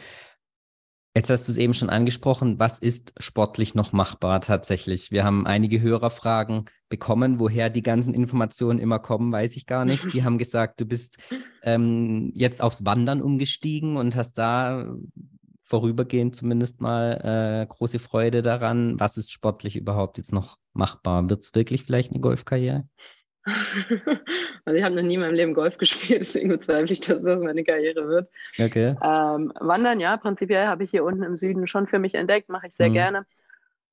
Jetzt 1.17 1.31
hast 1.31 1.49
du 1.49 1.53
es 1.53 1.57
eben 1.57 1.73
schon 1.73 1.89
angesprochen. 1.89 2.59
Was 2.59 2.79
ist 2.79 3.15
sportlich 3.19 3.75
noch 3.75 3.93
machbar 3.93 4.43
tatsächlich? 4.43 5.11
Wir 5.11 5.25
haben 5.25 5.47
einige 5.47 5.81
Hörerfragen 5.81 6.67
bekommen. 6.91 7.41
Woher 7.41 7.71
die 7.71 7.83
ganzen 7.83 8.13
Informationen 8.13 8.79
immer 8.79 8.99
kommen, 8.99 9.33
weiß 9.33 9.57
ich 9.57 9.65
gar 9.65 9.87
nicht. 9.87 10.13
Die 10.13 10.25
haben 10.25 10.37
gesagt, 10.37 10.79
du 10.79 10.85
bist 10.85 11.17
ähm, 11.63 12.33
jetzt 12.35 12.61
aufs 12.61 12.85
Wandern 12.85 13.23
umgestiegen 13.23 13.97
und 13.97 14.15
hast 14.15 14.35
da 14.35 14.95
vorübergehend 15.63 16.37
zumindest 16.37 16.83
mal 16.83 17.63
äh, 17.63 17.67
große 17.67 17.99
Freude 17.99 18.43
daran. 18.43 19.01
Was 19.01 19.17
ist 19.17 19.33
sportlich 19.33 19.75
überhaupt 19.75 20.19
jetzt 20.19 20.35
noch 20.35 20.59
machbar? 20.75 21.31
Wird 21.31 21.43
es 21.43 21.55
wirklich 21.55 21.85
vielleicht 21.85 22.13
eine 22.13 22.21
Golfkarriere? 22.21 22.87
also 24.65 24.77
ich 24.77 24.83
habe 24.83 24.95
noch 24.95 25.03
nie 25.03 25.15
in 25.15 25.21
meinem 25.21 25.35
Leben 25.35 25.55
Golf 25.55 25.79
gespielt, 25.79 26.21
deswegen 26.21 26.49
bezweifle 26.49 26.93
ich, 26.93 27.01
dass 27.01 27.25
das 27.25 27.39
meine 27.39 27.65
Karriere 27.65 28.09
wird. 28.09 28.31
Okay. 28.59 28.97
Ähm, 29.03 29.53
Wandern, 29.61 30.01
ja, 30.01 30.17
prinzipiell 30.17 30.67
habe 30.67 30.85
ich 30.85 30.91
hier 30.91 31.05
unten 31.05 31.23
im 31.23 31.37
Süden 31.37 31.67
schon 31.67 31.87
für 31.87 31.99
mich 31.99 32.15
entdeckt, 32.15 32.49
mache 32.49 32.67
ich 32.67 32.75
sehr 32.75 32.89
mhm. 32.89 32.95
gerne. 32.95 33.27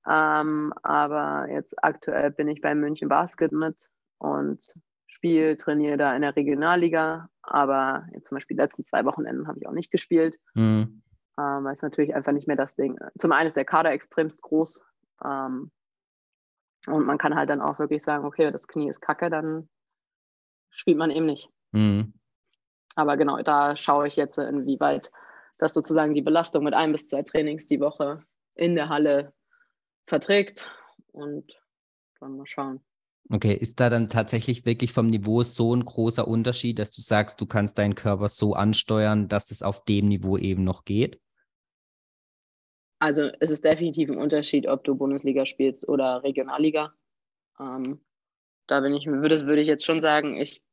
Ähm, 0.09 0.73
aber 0.83 1.47
jetzt 1.49 1.81
aktuell 1.83 2.31
bin 2.31 2.47
ich 2.47 2.61
bei 2.61 2.75
München 2.75 3.07
Basket 3.07 3.51
mit 3.51 3.89
und 4.17 4.65
spiele, 5.07 5.55
trainiere 5.55 5.97
da 5.97 6.15
in 6.15 6.21
der 6.21 6.35
Regionalliga. 6.35 7.29
Aber 7.41 8.07
jetzt 8.13 8.27
zum 8.27 8.35
Beispiel 8.35 8.57
die 8.57 8.61
letzten 8.61 8.83
zwei 8.83 9.05
Wochenenden 9.05 9.47
habe 9.47 9.59
ich 9.59 9.67
auch 9.67 9.73
nicht 9.73 9.91
gespielt, 9.91 10.39
mhm. 10.55 11.03
ähm, 11.39 11.63
weil 11.63 11.73
es 11.73 11.81
natürlich 11.81 12.15
einfach 12.15 12.31
nicht 12.31 12.47
mehr 12.47 12.57
das 12.57 12.75
Ding. 12.75 12.97
Zum 13.17 13.31
einen 13.31 13.47
ist 13.47 13.57
der 13.57 13.65
Kader 13.65 13.91
extrem 13.91 14.33
groß 14.41 14.85
ähm, 15.23 15.71
und 16.87 17.05
man 17.05 17.17
kann 17.17 17.35
halt 17.35 17.49
dann 17.49 17.61
auch 17.61 17.79
wirklich 17.79 18.03
sagen, 18.03 18.25
okay, 18.25 18.51
das 18.51 18.67
Knie 18.67 18.89
ist 18.89 19.01
kacke, 19.01 19.29
dann 19.29 19.69
spielt 20.69 20.97
man 20.97 21.11
eben 21.11 21.25
nicht. 21.25 21.49
Mhm. 21.71 22.13
Aber 22.95 23.17
genau, 23.17 23.41
da 23.41 23.75
schaue 23.75 24.07
ich 24.07 24.15
jetzt, 24.15 24.37
inwieweit 24.37 25.11
das 25.57 25.73
sozusagen 25.73 26.13
die 26.13 26.21
Belastung 26.21 26.63
mit 26.63 26.73
ein 26.73 26.91
bis 26.91 27.07
zwei 27.07 27.23
Trainings 27.23 27.65
die 27.65 27.79
Woche 27.79 28.23
in 28.55 28.75
der 28.75 28.89
Halle 28.89 29.33
verträgt 30.05 30.69
und 31.11 31.59
dann 32.19 32.37
mal 32.37 32.45
schauen. 32.45 32.83
Okay, 33.29 33.53
ist 33.53 33.79
da 33.79 33.89
dann 33.89 34.09
tatsächlich 34.09 34.65
wirklich 34.65 34.91
vom 34.91 35.07
Niveau 35.07 35.43
so 35.43 35.73
ein 35.73 35.85
großer 35.85 36.27
Unterschied, 36.27 36.77
dass 36.77 36.91
du 36.91 37.01
sagst, 37.01 37.39
du 37.39 37.45
kannst 37.45 37.77
deinen 37.77 37.95
Körper 37.95 38.27
so 38.27 38.53
ansteuern, 38.53 39.29
dass 39.29 39.49
es 39.49 39.63
auf 39.63 39.85
dem 39.85 40.07
Niveau 40.07 40.37
eben 40.37 40.63
noch 40.63 40.83
geht? 40.83 41.21
Also 43.03 43.23
es 43.41 43.51
ist 43.51 43.65
definitiv 43.65 44.09
ein 44.09 44.17
Unterschied, 44.17 44.65
ob 44.65 44.85
du 44.85 44.95
Bundesliga 44.95 45.45
spielst 45.45 45.89
oder 45.89 46.23
Regionalliga. 46.23 46.93
Ähm, 47.59 47.99
da 48.67 48.79
bin 48.79 48.93
ich, 48.93 49.05
würde, 49.05 49.41
würde 49.45 49.61
ich 49.61 49.67
jetzt 49.67 49.83
schon 49.83 50.01
sagen, 50.01 50.39
ich 50.39 50.63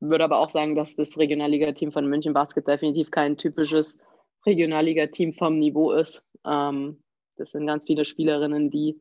würde 0.00 0.24
aber 0.24 0.38
auch 0.38 0.50
sagen, 0.50 0.74
dass 0.74 0.96
das 0.96 1.16
Regionalliga-Team 1.16 1.92
von 1.92 2.08
München 2.08 2.34
Basket 2.34 2.66
definitiv 2.66 3.12
kein 3.12 3.36
typisches 3.36 3.96
Regionalliga-Team 4.44 5.32
vom 5.32 5.60
Niveau 5.60 5.92
ist. 5.92 6.26
Ähm, 6.44 7.00
das 7.36 7.52
sind 7.52 7.68
ganz 7.68 7.84
viele 7.84 8.04
Spielerinnen, 8.04 8.68
die 8.68 9.00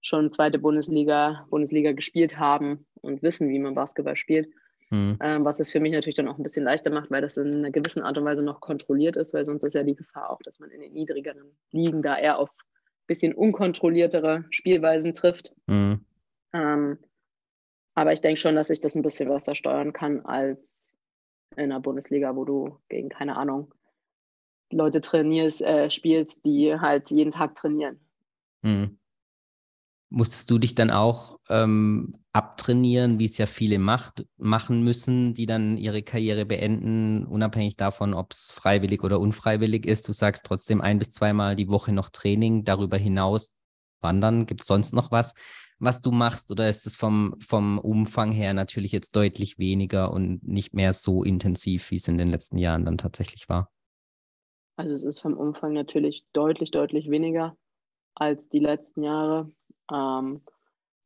schon 0.00 0.30
zweite 0.30 0.60
Bundesliga, 0.60 1.48
Bundesliga 1.50 1.90
gespielt 1.90 2.38
haben 2.38 2.86
und 3.00 3.24
wissen, 3.24 3.48
wie 3.48 3.58
man 3.58 3.74
Basketball 3.74 4.14
spielt. 4.14 4.48
Mhm. 4.90 5.18
Ähm, 5.20 5.44
was 5.44 5.60
es 5.60 5.70
für 5.70 5.80
mich 5.80 5.92
natürlich 5.92 6.16
dann 6.16 6.28
auch 6.28 6.38
ein 6.38 6.42
bisschen 6.42 6.64
leichter 6.64 6.90
macht, 6.90 7.10
weil 7.10 7.20
das 7.20 7.36
in 7.36 7.54
einer 7.54 7.70
gewissen 7.70 8.02
Art 8.02 8.16
und 8.16 8.24
Weise 8.24 8.44
noch 8.44 8.60
kontrolliert 8.60 9.16
ist, 9.16 9.34
weil 9.34 9.44
sonst 9.44 9.64
ist 9.64 9.74
ja 9.74 9.82
die 9.82 9.96
Gefahr 9.96 10.30
auch, 10.30 10.40
dass 10.44 10.60
man 10.60 10.70
in 10.70 10.80
den 10.80 10.94
niedrigeren 10.94 11.56
Ligen 11.70 12.02
da 12.02 12.16
eher 12.16 12.38
auf 12.38 12.50
ein 12.50 13.06
bisschen 13.06 13.34
unkontrolliertere 13.34 14.44
Spielweisen 14.50 15.12
trifft. 15.12 15.54
Mhm. 15.66 16.04
Ähm, 16.54 16.98
aber 17.94 18.12
ich 18.12 18.20
denke 18.20 18.40
schon, 18.40 18.54
dass 18.54 18.70
ich 18.70 18.80
das 18.80 18.94
ein 18.94 19.02
bisschen 19.02 19.28
besser 19.28 19.54
steuern 19.54 19.92
kann 19.92 20.24
als 20.24 20.94
in 21.56 21.70
der 21.70 21.80
Bundesliga, 21.80 22.36
wo 22.36 22.44
du 22.44 22.78
gegen, 22.88 23.08
keine 23.08 23.36
Ahnung, 23.36 23.74
Leute 24.70 25.00
trainierst, 25.00 25.62
äh, 25.62 25.90
spielst, 25.90 26.44
die 26.44 26.74
halt 26.78 27.10
jeden 27.10 27.32
Tag 27.32 27.54
trainieren. 27.54 28.00
Mhm. 28.62 28.98
Musstest 30.10 30.50
du 30.50 30.58
dich 30.58 30.74
dann 30.74 30.90
auch 30.90 31.38
ähm, 31.50 32.14
abtrainieren, 32.32 33.18
wie 33.18 33.26
es 33.26 33.36
ja 33.36 33.46
viele 33.46 33.78
macht, 33.78 34.24
machen 34.38 34.82
müssen, 34.82 35.34
die 35.34 35.44
dann 35.44 35.76
ihre 35.76 36.02
Karriere 36.02 36.46
beenden, 36.46 37.26
unabhängig 37.26 37.76
davon, 37.76 38.14
ob 38.14 38.32
es 38.32 38.50
freiwillig 38.50 39.02
oder 39.02 39.20
unfreiwillig 39.20 39.84
ist? 39.84 40.08
Du 40.08 40.12
sagst 40.14 40.46
trotzdem 40.46 40.80
ein 40.80 40.98
bis 40.98 41.12
zweimal 41.12 41.56
die 41.56 41.68
Woche 41.68 41.92
noch 41.92 42.08
Training, 42.08 42.64
darüber 42.64 42.96
hinaus 42.96 43.54
wandern. 44.00 44.46
Gibt 44.46 44.62
es 44.62 44.66
sonst 44.66 44.94
noch 44.94 45.10
was, 45.10 45.34
was 45.78 46.00
du 46.00 46.10
machst? 46.10 46.50
Oder 46.50 46.70
ist 46.70 46.86
es 46.86 46.96
vom, 46.96 47.34
vom 47.40 47.78
Umfang 47.78 48.32
her 48.32 48.54
natürlich 48.54 48.92
jetzt 48.92 49.14
deutlich 49.14 49.58
weniger 49.58 50.12
und 50.12 50.42
nicht 50.42 50.72
mehr 50.72 50.94
so 50.94 51.22
intensiv, 51.22 51.90
wie 51.90 51.96
es 51.96 52.08
in 52.08 52.16
den 52.16 52.30
letzten 52.30 52.56
Jahren 52.56 52.86
dann 52.86 52.96
tatsächlich 52.96 53.48
war? 53.48 53.70
Also 54.76 54.94
es 54.94 55.02
ist 55.02 55.20
vom 55.20 55.34
Umfang 55.34 55.72
natürlich 55.72 56.24
deutlich, 56.32 56.70
deutlich 56.70 57.10
weniger 57.10 57.56
als 58.14 58.48
die 58.48 58.60
letzten 58.60 59.02
Jahre. 59.02 59.50
Ähm, 59.92 60.42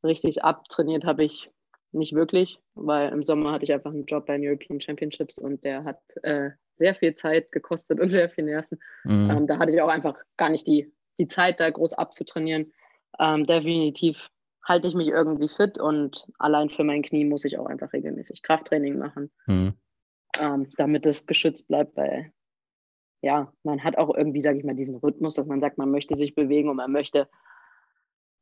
richtig 0.04 0.44
abtrainiert 0.44 1.04
habe 1.04 1.24
ich 1.24 1.50
nicht 1.92 2.14
wirklich, 2.14 2.58
weil 2.74 3.10
im 3.10 3.22
Sommer 3.22 3.52
hatte 3.52 3.64
ich 3.64 3.72
einfach 3.72 3.92
einen 3.92 4.06
Job 4.06 4.26
bei 4.26 4.36
den 4.36 4.46
European 4.46 4.80
Championships 4.80 5.38
und 5.38 5.62
der 5.64 5.84
hat 5.84 6.00
äh, 6.22 6.50
sehr 6.74 6.94
viel 6.94 7.14
Zeit 7.14 7.52
gekostet 7.52 8.00
und 8.00 8.08
sehr 8.10 8.30
viel 8.30 8.44
Nerven. 8.44 8.78
Mhm. 9.04 9.30
Ähm, 9.30 9.46
da 9.46 9.58
hatte 9.58 9.72
ich 9.72 9.80
auch 9.82 9.88
einfach 9.88 10.18
gar 10.36 10.48
nicht 10.48 10.66
die, 10.66 10.92
die 11.18 11.28
Zeit, 11.28 11.60
da 11.60 11.70
groß 11.70 11.92
abzutrainieren. 11.94 12.72
Ähm, 13.18 13.44
definitiv 13.44 14.30
halte 14.64 14.88
ich 14.88 14.94
mich 14.94 15.08
irgendwie 15.08 15.48
fit 15.48 15.78
und 15.78 16.26
allein 16.38 16.70
für 16.70 16.84
mein 16.84 17.02
Knie 17.02 17.24
muss 17.24 17.44
ich 17.44 17.58
auch 17.58 17.66
einfach 17.66 17.92
regelmäßig 17.92 18.42
Krafttraining 18.42 18.96
machen, 18.96 19.30
mhm. 19.46 19.74
ähm, 20.38 20.68
damit 20.76 21.04
es 21.04 21.26
geschützt 21.26 21.68
bleibt, 21.68 21.96
weil 21.96 22.32
ja, 23.22 23.52
man 23.62 23.84
hat 23.84 23.98
auch 23.98 24.14
irgendwie, 24.14 24.40
sage 24.40 24.58
ich 24.58 24.64
mal, 24.64 24.74
diesen 24.74 24.96
Rhythmus, 24.96 25.34
dass 25.34 25.46
man 25.46 25.60
sagt, 25.60 25.78
man 25.78 25.90
möchte 25.90 26.16
sich 26.16 26.34
bewegen 26.34 26.68
und 26.68 26.76
man 26.76 26.90
möchte 26.90 27.28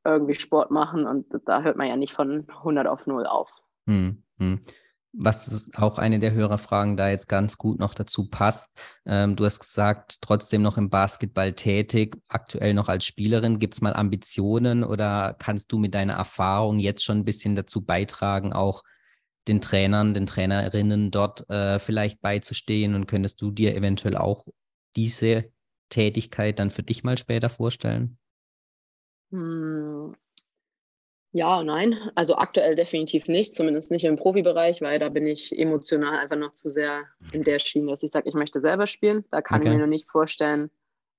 irgendwie 0.04 0.34
Sport 0.34 0.70
machen 0.70 1.06
und 1.06 1.26
da 1.46 1.62
hört 1.62 1.76
man 1.76 1.86
ja 1.86 1.96
nicht 1.96 2.12
von 2.12 2.46
100 2.48 2.86
auf 2.86 3.06
0 3.06 3.26
auf. 3.26 3.50
Hm, 3.86 4.22
hm. 4.38 4.60
Was 5.12 5.48
ist 5.48 5.76
auch 5.76 5.98
eine 5.98 6.20
der 6.20 6.32
Hörerfragen 6.32 6.96
da 6.96 7.10
jetzt 7.10 7.28
ganz 7.28 7.58
gut 7.58 7.80
noch 7.80 7.94
dazu 7.94 8.30
passt. 8.30 8.80
Ähm, 9.04 9.34
du 9.34 9.44
hast 9.44 9.58
gesagt, 9.58 10.18
trotzdem 10.20 10.62
noch 10.62 10.76
im 10.76 10.88
Basketball 10.88 11.52
tätig, 11.52 12.16
aktuell 12.28 12.74
noch 12.74 12.88
als 12.88 13.04
Spielerin. 13.04 13.58
Gibt 13.58 13.74
es 13.74 13.80
mal 13.80 13.94
Ambitionen 13.94 14.84
oder 14.84 15.34
kannst 15.36 15.72
du 15.72 15.78
mit 15.78 15.94
deiner 15.94 16.12
Erfahrung 16.14 16.78
jetzt 16.78 17.02
schon 17.02 17.18
ein 17.18 17.24
bisschen 17.24 17.56
dazu 17.56 17.84
beitragen, 17.84 18.52
auch 18.52 18.84
den 19.48 19.60
Trainern, 19.60 20.14
den 20.14 20.26
Trainerinnen 20.26 21.10
dort 21.10 21.48
äh, 21.50 21.80
vielleicht 21.80 22.20
beizustehen 22.20 22.94
und 22.94 23.06
könntest 23.06 23.42
du 23.42 23.50
dir 23.50 23.74
eventuell 23.74 24.16
auch 24.16 24.46
diese 24.94 25.50
Tätigkeit 25.88 26.60
dann 26.60 26.70
für 26.70 26.84
dich 26.84 27.02
mal 27.02 27.18
später 27.18 27.48
vorstellen? 27.48 28.19
Hm, 29.30 30.14
ja, 31.32 31.62
nein. 31.62 31.96
Also 32.16 32.36
aktuell 32.36 32.74
definitiv 32.74 33.28
nicht, 33.28 33.54
zumindest 33.54 33.90
nicht 33.90 34.04
im 34.04 34.16
Profibereich, 34.16 34.80
weil 34.82 34.98
da 34.98 35.08
bin 35.08 35.26
ich 35.26 35.56
emotional 35.56 36.18
einfach 36.18 36.36
noch 36.36 36.54
zu 36.54 36.68
sehr 36.68 37.04
in 37.32 37.44
der 37.44 37.60
Schiene, 37.60 37.90
dass 37.90 38.02
ich 38.02 38.10
sage, 38.10 38.28
ich 38.28 38.34
möchte 38.34 38.60
selber 38.60 38.86
spielen. 38.86 39.24
Da 39.30 39.40
kann 39.40 39.60
okay. 39.60 39.70
ich 39.70 39.76
mir 39.76 39.80
noch 39.82 39.90
nicht 39.90 40.10
vorstellen, 40.10 40.70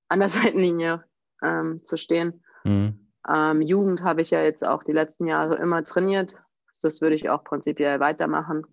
an 0.09 0.19
der 0.19 0.29
Seitenlinie 0.29 1.05
ähm, 1.41 1.81
zu 1.83 1.95
stehen. 1.95 2.43
Mhm. 2.65 3.07
Ähm, 3.29 3.61
Jugend 3.61 4.03
habe 4.03 4.21
ich 4.21 4.31
ja 4.31 4.43
jetzt 4.43 4.65
auch 4.65 4.83
die 4.83 4.91
letzten 4.91 5.27
Jahre 5.27 5.55
immer 5.55 5.83
trainiert. 5.83 6.35
Das 6.81 7.01
würde 7.01 7.15
ich 7.15 7.29
auch 7.29 7.43
prinzipiell 7.43 7.99
weitermachen. 7.99 8.65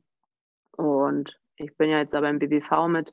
Und 0.77 1.39
ich 1.57 1.77
bin 1.77 1.91
ja 1.91 1.99
jetzt 1.99 2.15
aber 2.15 2.31
im 2.31 2.39
BBV 2.39 2.89
mit 2.89 3.13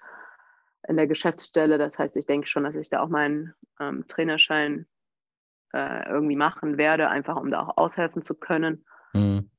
in 0.87 0.97
der 0.97 1.07
Geschäftsstelle. 1.07 1.77
Das 1.77 1.99
heißt, 1.99 2.15
ich 2.15 2.25
denke 2.25 2.47
schon, 2.47 2.63
dass 2.63 2.75
ich 2.75 2.89
da 2.89 3.01
auch 3.01 3.09
meinen 3.09 3.53
ähm, 3.79 4.07
Trainerschein 4.07 4.87
äh, 5.75 6.07
irgendwie 6.09 6.37
machen 6.37 6.77
werde, 6.77 7.09
einfach 7.09 7.35
um 7.35 7.51
da 7.51 7.67
auch 7.67 7.77
aushelfen 7.77 8.23
zu 8.23 8.33
können. 8.33 8.85
Mhm. 9.13 9.51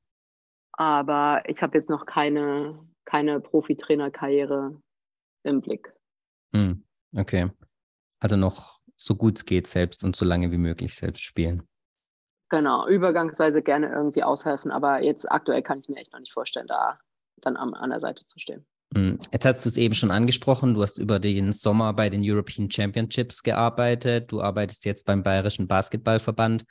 Aber 0.73 1.43
ich 1.47 1.61
habe 1.61 1.77
jetzt 1.77 1.89
noch 1.89 2.05
keine, 2.05 2.79
keine 3.05 3.39
Profitrainerkarriere 3.39 4.81
im 5.43 5.61
Blick. 5.61 5.93
Mhm. 6.51 6.83
Okay. 7.15 7.51
Also 8.19 8.35
noch 8.35 8.79
so 8.95 9.15
gut 9.15 9.37
es 9.37 9.45
geht 9.45 9.67
selbst 9.67 10.03
und 10.03 10.15
so 10.15 10.25
lange 10.25 10.51
wie 10.51 10.57
möglich 10.57 10.95
selbst 10.95 11.21
spielen. 11.21 11.67
Genau, 12.49 12.87
übergangsweise 12.87 13.61
gerne 13.61 13.91
irgendwie 13.91 14.23
aushelfen, 14.23 14.71
aber 14.71 15.03
jetzt 15.03 15.29
aktuell 15.29 15.61
kann 15.61 15.79
ich 15.79 15.85
es 15.85 15.89
mir 15.89 15.97
echt 15.97 16.13
noch 16.13 16.19
nicht 16.19 16.33
vorstellen, 16.33 16.67
da 16.67 16.97
dann 17.41 17.57
an, 17.57 17.73
an 17.75 17.91
der 17.91 17.99
Seite 17.99 18.25
zu 18.25 18.39
stehen. 18.39 18.65
Hm, 18.97 19.19
jetzt 19.31 19.45
hast 19.45 19.63
du 19.63 19.69
es 19.69 19.77
eben 19.77 19.93
schon 19.93 20.09
angesprochen, 20.09 20.73
du 20.73 20.81
hast 20.81 20.97
über 20.97 21.19
den 21.19 21.53
Sommer 21.53 21.93
bei 21.93 22.09
den 22.09 22.21
European 22.23 22.71
Championships 22.71 23.43
gearbeitet, 23.43 24.31
du 24.31 24.41
arbeitest 24.41 24.85
jetzt 24.85 25.05
beim 25.05 25.21
Bayerischen 25.21 25.67
Basketballverband. 25.67 26.65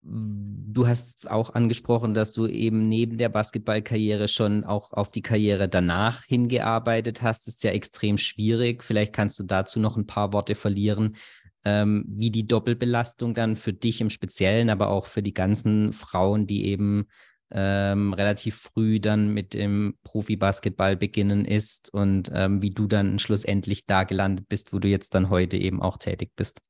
Du 0.00 0.86
hast 0.86 1.18
es 1.18 1.26
auch 1.26 1.54
angesprochen, 1.54 2.14
dass 2.14 2.30
du 2.30 2.46
eben 2.46 2.88
neben 2.88 3.18
der 3.18 3.30
Basketballkarriere 3.30 4.28
schon 4.28 4.62
auch 4.62 4.92
auf 4.92 5.10
die 5.10 5.22
Karriere 5.22 5.68
danach 5.68 6.22
hingearbeitet 6.22 7.20
hast. 7.20 7.48
Das 7.48 7.56
ist 7.56 7.64
ja 7.64 7.72
extrem 7.72 8.16
schwierig. 8.16 8.84
Vielleicht 8.84 9.12
kannst 9.12 9.40
du 9.40 9.42
dazu 9.42 9.80
noch 9.80 9.96
ein 9.96 10.06
paar 10.06 10.32
Worte 10.32 10.54
verlieren, 10.54 11.16
ähm, 11.64 12.04
wie 12.08 12.30
die 12.30 12.46
Doppelbelastung 12.46 13.34
dann 13.34 13.56
für 13.56 13.72
dich 13.72 14.00
im 14.00 14.08
Speziellen, 14.08 14.70
aber 14.70 14.88
auch 14.88 15.06
für 15.06 15.22
die 15.22 15.34
ganzen 15.34 15.92
Frauen, 15.92 16.46
die 16.46 16.66
eben 16.66 17.08
ähm, 17.50 18.12
relativ 18.12 18.56
früh 18.56 19.00
dann 19.00 19.32
mit 19.32 19.54
dem 19.54 19.96
Profibasketball 20.04 20.96
beginnen 20.96 21.44
ist 21.44 21.92
und 21.92 22.30
ähm, 22.34 22.60
wie 22.62 22.70
du 22.70 22.86
dann 22.86 23.18
schlussendlich 23.18 23.86
da 23.86 24.04
gelandet 24.04 24.48
bist, 24.48 24.72
wo 24.72 24.78
du 24.78 24.88
jetzt 24.88 25.14
dann 25.14 25.30
heute 25.30 25.56
eben 25.56 25.80
auch 25.80 25.96
tätig 25.96 26.32
bist. 26.36 26.60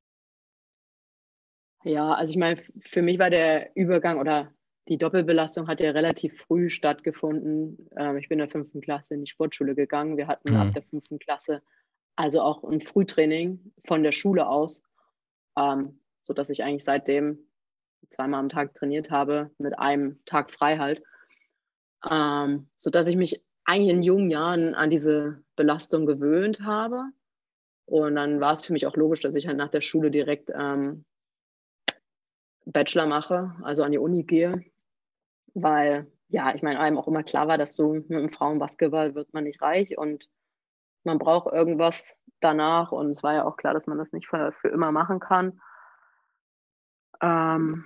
Ja, 1.84 2.12
also 2.12 2.32
ich 2.32 2.38
meine, 2.38 2.60
für 2.80 3.02
mich 3.02 3.18
war 3.18 3.30
der 3.30 3.74
Übergang 3.76 4.18
oder 4.18 4.52
die 4.88 4.98
Doppelbelastung 4.98 5.68
hat 5.68 5.80
ja 5.80 5.90
relativ 5.90 6.36
früh 6.42 6.70
stattgefunden. 6.70 7.88
Ähm, 7.96 8.16
ich 8.16 8.28
bin 8.28 8.38
in 8.38 8.46
der 8.46 8.50
fünften 8.50 8.80
Klasse 8.80 9.14
in 9.14 9.20
die 9.24 9.30
Sportschule 9.30 9.74
gegangen. 9.74 10.16
Wir 10.16 10.26
hatten 10.26 10.50
mhm. 10.50 10.56
ab 10.56 10.72
der 10.72 10.82
fünften 10.82 11.18
Klasse 11.18 11.62
Also 12.16 12.40
auch 12.40 12.64
ein 12.64 12.80
Frühtraining 12.80 13.72
von 13.86 14.02
der 14.02 14.12
Schule 14.12 14.48
aus, 14.48 14.82
ähm, 15.58 16.00
sodass 16.22 16.50
ich 16.50 16.64
eigentlich 16.64 16.84
seitdem 16.84 17.47
zweimal 18.08 18.40
am 18.40 18.48
Tag 18.48 18.74
trainiert 18.74 19.10
habe, 19.10 19.50
mit 19.58 19.78
einem 19.78 20.24
Tag 20.24 20.50
frei 20.50 20.78
halt. 20.78 21.02
Ähm, 22.08 22.68
sodass 22.76 23.06
ich 23.08 23.16
mich 23.16 23.44
eigentlich 23.64 23.94
in 23.94 24.02
jungen 24.02 24.30
Jahren 24.30 24.74
an 24.74 24.90
diese 24.90 25.42
Belastung 25.56 26.06
gewöhnt 26.06 26.60
habe. 26.60 27.02
Und 27.86 28.16
dann 28.16 28.40
war 28.40 28.52
es 28.52 28.64
für 28.64 28.72
mich 28.72 28.86
auch 28.86 28.96
logisch, 28.96 29.20
dass 29.20 29.34
ich 29.34 29.46
halt 29.46 29.56
nach 29.56 29.70
der 29.70 29.80
Schule 29.80 30.10
direkt 30.10 30.50
ähm, 30.54 31.04
Bachelor 32.64 33.06
mache, 33.06 33.54
also 33.62 33.82
an 33.82 33.92
die 33.92 33.98
Uni 33.98 34.24
gehe, 34.24 34.64
weil 35.54 36.06
ja, 36.28 36.54
ich 36.54 36.62
meine, 36.62 36.78
einem 36.78 36.98
auch 36.98 37.08
immer 37.08 37.22
klar 37.22 37.48
war, 37.48 37.56
dass 37.56 37.74
du 37.74 37.94
mit 37.94 38.10
dem 38.10 38.30
Frauenbasketball 38.30 39.14
wird 39.14 39.32
man 39.32 39.44
nicht 39.44 39.62
reich 39.62 39.96
und 39.96 40.28
man 41.04 41.18
braucht 41.18 41.52
irgendwas 41.52 42.14
danach 42.40 42.92
und 42.92 43.10
es 43.10 43.22
war 43.22 43.34
ja 43.34 43.44
auch 43.44 43.56
klar, 43.56 43.72
dass 43.72 43.86
man 43.86 43.96
das 43.96 44.12
nicht 44.12 44.28
für, 44.28 44.52
für 44.52 44.68
immer 44.68 44.92
machen 44.92 45.20
kann. 45.20 45.60
Ähm, 47.22 47.84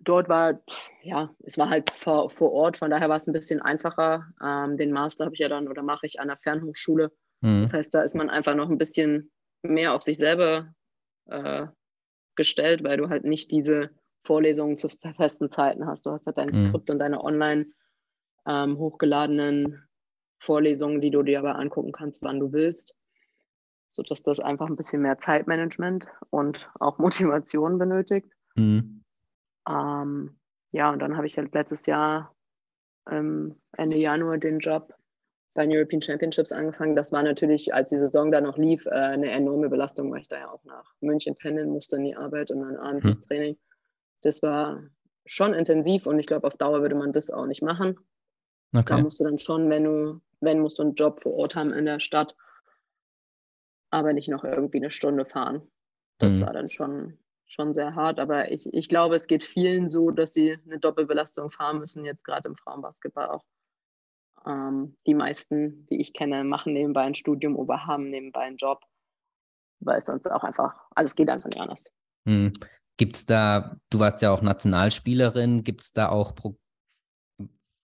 dort 0.00 0.28
war, 0.28 0.60
ja, 1.02 1.34
es 1.40 1.58
war 1.58 1.70
halt 1.70 1.90
vor, 1.90 2.30
vor 2.30 2.52
Ort, 2.52 2.76
von 2.76 2.90
daher 2.90 3.08
war 3.08 3.16
es 3.16 3.26
ein 3.26 3.32
bisschen 3.32 3.60
einfacher. 3.60 4.32
Ähm, 4.42 4.76
den 4.76 4.92
Master 4.92 5.26
habe 5.26 5.34
ich 5.34 5.40
ja 5.40 5.48
dann 5.48 5.68
oder 5.68 5.82
mache 5.82 6.06
ich 6.06 6.20
an 6.20 6.28
der 6.28 6.36
Fernhochschule. 6.36 7.12
Mhm. 7.40 7.62
Das 7.62 7.72
heißt, 7.72 7.94
da 7.94 8.02
ist 8.02 8.14
man 8.14 8.30
einfach 8.30 8.54
noch 8.54 8.70
ein 8.70 8.78
bisschen 8.78 9.30
mehr 9.62 9.94
auf 9.94 10.02
sich 10.02 10.16
selber 10.16 10.74
äh, 11.26 11.66
gestellt, 12.36 12.82
weil 12.82 12.96
du 12.96 13.08
halt 13.08 13.24
nicht 13.24 13.50
diese 13.50 13.90
Vorlesungen 14.24 14.76
zu 14.76 14.88
festen 15.16 15.50
Zeiten 15.50 15.86
hast. 15.86 16.06
Du 16.06 16.10
hast 16.10 16.26
halt 16.26 16.38
dein 16.38 16.50
mhm. 16.50 16.68
Skript 16.68 16.90
und 16.90 16.98
deine 16.98 17.22
online 17.22 17.66
ähm, 18.46 18.78
hochgeladenen 18.78 19.86
Vorlesungen, 20.38 21.00
die 21.00 21.10
du 21.10 21.22
dir 21.22 21.38
aber 21.38 21.56
angucken 21.56 21.92
kannst, 21.92 22.22
wann 22.22 22.40
du 22.40 22.52
willst, 22.52 22.96
sodass 23.90 24.22
das 24.22 24.40
einfach 24.40 24.68
ein 24.68 24.76
bisschen 24.76 25.02
mehr 25.02 25.18
Zeitmanagement 25.18 26.06
und 26.30 26.70
auch 26.78 26.98
Motivation 26.98 27.78
benötigt. 27.78 28.32
Mhm. 28.54 29.02
Ähm, 29.68 30.38
ja, 30.72 30.90
und 30.90 31.00
dann 31.00 31.16
habe 31.16 31.26
ich 31.26 31.36
halt 31.36 31.52
letztes 31.52 31.86
Jahr 31.86 32.34
ähm, 33.10 33.56
Ende 33.76 33.98
Januar 33.98 34.38
den 34.38 34.60
Job 34.60 34.94
bei 35.54 35.66
den 35.66 35.76
European 35.76 36.00
Championships 36.00 36.52
angefangen. 36.52 36.94
Das 36.94 37.10
war 37.10 37.24
natürlich, 37.24 37.74
als 37.74 37.90
die 37.90 37.96
Saison 37.96 38.30
da 38.30 38.40
noch 38.40 38.56
lief, 38.56 38.86
äh, 38.86 38.90
eine 38.90 39.30
enorme 39.30 39.68
Belastung, 39.68 40.12
weil 40.12 40.20
ich 40.20 40.28
da 40.28 40.38
ja 40.38 40.50
auch 40.50 40.64
nach 40.64 40.94
München 41.00 41.34
pendeln 41.34 41.70
musste 41.70 41.96
in 41.96 42.04
die 42.04 42.16
Arbeit 42.16 42.52
und 42.52 42.60
dann 42.60 42.76
abends 42.76 43.04
hm. 43.04 43.10
ins 43.10 43.20
Training. 43.22 43.58
Das 44.22 44.42
war 44.42 44.84
schon 45.26 45.52
intensiv 45.52 46.06
und 46.06 46.20
ich 46.20 46.26
glaube, 46.26 46.46
auf 46.46 46.54
Dauer 46.54 46.82
würde 46.82 46.94
man 46.94 47.12
das 47.12 47.30
auch 47.30 47.46
nicht 47.46 47.62
machen. 47.62 47.98
Okay. 48.72 48.84
Da 48.86 48.98
musst 48.98 49.18
du 49.18 49.24
dann 49.24 49.38
schon, 49.38 49.68
wenn 49.68 49.82
du, 49.82 50.20
wenn 50.40 50.60
musst 50.60 50.78
du 50.78 50.84
einen 50.84 50.94
Job 50.94 51.20
vor 51.20 51.34
Ort 51.34 51.56
haben 51.56 51.72
in 51.72 51.86
der 51.86 51.98
Stadt, 51.98 52.36
aber 53.90 54.12
nicht 54.12 54.28
noch 54.28 54.44
irgendwie 54.44 54.78
eine 54.78 54.90
Stunde 54.90 55.24
fahren. 55.24 55.62
Das 56.18 56.34
mhm. 56.34 56.42
war 56.42 56.52
dann 56.52 56.68
schon, 56.68 57.18
schon 57.46 57.74
sehr 57.74 57.94
hart. 57.94 58.20
Aber 58.20 58.50
ich, 58.50 58.72
ich 58.72 58.88
glaube, 58.88 59.16
es 59.16 59.26
geht 59.26 59.44
vielen 59.44 59.88
so, 59.88 60.10
dass 60.10 60.32
sie 60.32 60.56
eine 60.64 60.78
Doppelbelastung 60.78 61.50
fahren 61.50 61.78
müssen, 61.78 62.04
jetzt 62.04 62.24
gerade 62.24 62.48
im 62.48 62.56
Frauenbasketball 62.56 63.28
auch. 63.28 63.44
Ähm, 64.46 64.96
die 65.06 65.14
meisten, 65.14 65.86
die 65.86 66.00
ich 66.00 66.14
kenne, 66.14 66.44
machen 66.44 66.72
nebenbei 66.72 67.02
ein 67.02 67.14
Studium 67.14 67.56
oder 67.56 67.86
haben 67.86 68.10
nebenbei 68.10 68.40
einen 68.40 68.56
Job, 68.56 68.80
weil 69.80 69.98
es 69.98 70.06
sonst 70.06 70.30
auch 70.30 70.44
einfach, 70.44 70.86
also 70.94 71.08
es 71.08 71.14
geht 71.14 71.28
einfach 71.28 71.48
nicht 71.48 71.60
anders. 71.60 71.84
Hm. 72.26 72.52
Gibt 72.96 73.16
es 73.16 73.26
da, 73.26 73.76
du 73.90 73.98
warst 73.98 74.22
ja 74.22 74.30
auch 74.30 74.42
Nationalspielerin, 74.42 75.64
gibt 75.64 75.82
es 75.82 75.92
da 75.92 76.10
auch 76.10 76.34
Pro 76.34 76.59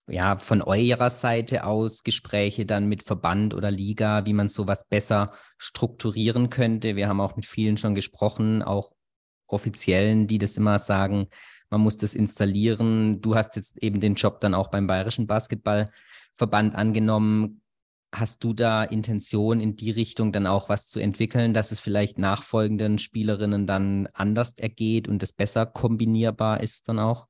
ja, 0.09 0.39
von 0.39 0.63
eurer 0.63 1.11
Seite 1.11 1.65
aus 1.65 2.05
Gespräche 2.05 2.65
dann 2.65 2.87
mit 2.87 3.03
Verband 3.03 3.55
oder 3.55 3.71
Liga, 3.71 4.25
wie 4.25 4.33
man 4.33 4.49
sowas 4.49 4.87
besser 4.89 5.33
strukturieren 5.59 6.49
könnte? 6.49 6.97
Wir 6.97 7.09
haben 7.09 7.21
auch 7.21 7.37
mit 7.37 7.47
vielen 7.47 7.77
schon 7.77 7.95
gesprochen, 7.95 8.63
auch 8.63 8.93
Offiziellen, 9.49 10.27
die 10.27 10.39
das 10.39 10.57
immer 10.57 10.79
sagen, 10.79 11.29
man 11.71 11.81
muss 11.81 11.97
das 11.97 12.15
installieren. 12.15 13.21
Du 13.21 13.35
hast 13.35 13.57
jetzt 13.57 13.83
eben 13.83 14.01
den 14.01 14.15
Job 14.15 14.41
dann 14.41 14.55
auch 14.55 14.69
beim 14.69 14.87
Bayerischen 14.87 15.27
Basketball 15.27 15.91
Verband 16.37 16.75
angenommen. 16.75 17.63
Hast 18.15 18.45
du 18.45 18.53
da 18.53 18.85
Intention 18.85 19.61
in 19.61 19.77
die 19.77 19.91
Richtung 19.91 20.33
dann 20.33 20.47
auch 20.47 20.69
was 20.69 20.89
zu 20.89 21.01
entwickeln, 21.01 21.53
dass 21.53 21.73
es 21.73 21.81
vielleicht 21.81 22.19
nachfolgenden 22.19 22.99
Spielerinnen 22.99 23.67
dann 23.67 24.09
anders 24.13 24.57
ergeht 24.57 25.09
und 25.09 25.23
es 25.23 25.33
besser 25.33 25.67
kombinierbar 25.67 26.61
ist 26.61 26.89
dann 26.89 26.99
auch? 27.01 27.27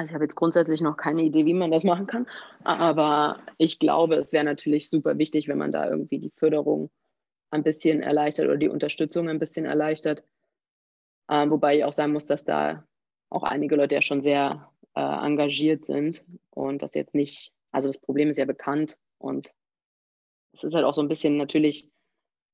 Also 0.00 0.12
ich 0.12 0.14
habe 0.14 0.24
jetzt 0.24 0.36
grundsätzlich 0.36 0.80
noch 0.80 0.96
keine 0.96 1.20
Idee, 1.20 1.44
wie 1.44 1.52
man 1.52 1.70
das 1.70 1.84
machen 1.84 2.06
kann, 2.06 2.26
aber 2.64 3.38
ich 3.58 3.78
glaube, 3.78 4.14
es 4.14 4.32
wäre 4.32 4.46
natürlich 4.46 4.88
super 4.88 5.18
wichtig, 5.18 5.46
wenn 5.46 5.58
man 5.58 5.72
da 5.72 5.90
irgendwie 5.90 6.18
die 6.18 6.32
Förderung 6.36 6.88
ein 7.50 7.62
bisschen 7.62 8.00
erleichtert 8.00 8.46
oder 8.46 8.56
die 8.56 8.70
Unterstützung 8.70 9.28
ein 9.28 9.38
bisschen 9.38 9.66
erleichtert. 9.66 10.24
Ähm, 11.28 11.50
wobei 11.50 11.76
ich 11.76 11.84
auch 11.84 11.92
sagen 11.92 12.14
muss, 12.14 12.24
dass 12.24 12.46
da 12.46 12.82
auch 13.28 13.42
einige 13.42 13.76
Leute 13.76 13.94
ja 13.94 14.00
schon 14.00 14.22
sehr 14.22 14.72
äh, 14.94 15.02
engagiert 15.02 15.84
sind 15.84 16.24
und 16.48 16.80
das 16.80 16.94
jetzt 16.94 17.14
nicht, 17.14 17.52
also 17.70 17.86
das 17.86 17.98
Problem 17.98 18.30
ist 18.30 18.38
ja 18.38 18.46
bekannt 18.46 18.96
und 19.18 19.52
es 20.54 20.64
ist 20.64 20.74
halt 20.74 20.86
auch 20.86 20.94
so 20.94 21.02
ein 21.02 21.08
bisschen 21.08 21.36
natürlich 21.36 21.90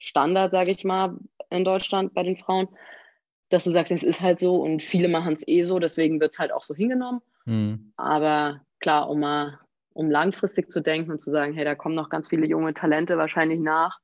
Standard, 0.00 0.50
sage 0.50 0.72
ich 0.72 0.82
mal, 0.82 1.16
in 1.50 1.64
Deutschland 1.64 2.12
bei 2.12 2.24
den 2.24 2.38
Frauen, 2.38 2.68
dass 3.48 3.64
du 3.64 3.70
sagst, 3.70 3.92
es 3.92 4.02
ist 4.02 4.20
halt 4.20 4.40
so 4.40 4.56
und 4.56 4.82
viele 4.82 5.08
machen 5.08 5.34
es 5.34 5.46
eh 5.46 5.62
so, 5.62 5.78
deswegen 5.78 6.20
wird 6.20 6.32
es 6.32 6.38
halt 6.38 6.52
auch 6.52 6.62
so 6.62 6.74
hingenommen. 6.74 7.20
Mhm. 7.44 7.92
Aber 7.96 8.62
klar, 8.80 9.08
um 9.08 9.20
mal 9.20 9.60
um 9.92 10.10
langfristig 10.10 10.70
zu 10.70 10.82
denken 10.82 11.10
und 11.10 11.20
zu 11.20 11.30
sagen, 11.30 11.54
hey, 11.54 11.64
da 11.64 11.74
kommen 11.74 11.94
noch 11.94 12.10
ganz 12.10 12.28
viele 12.28 12.46
junge 12.46 12.74
Talente 12.74 13.16
wahrscheinlich 13.16 13.60
nach. 13.60 13.98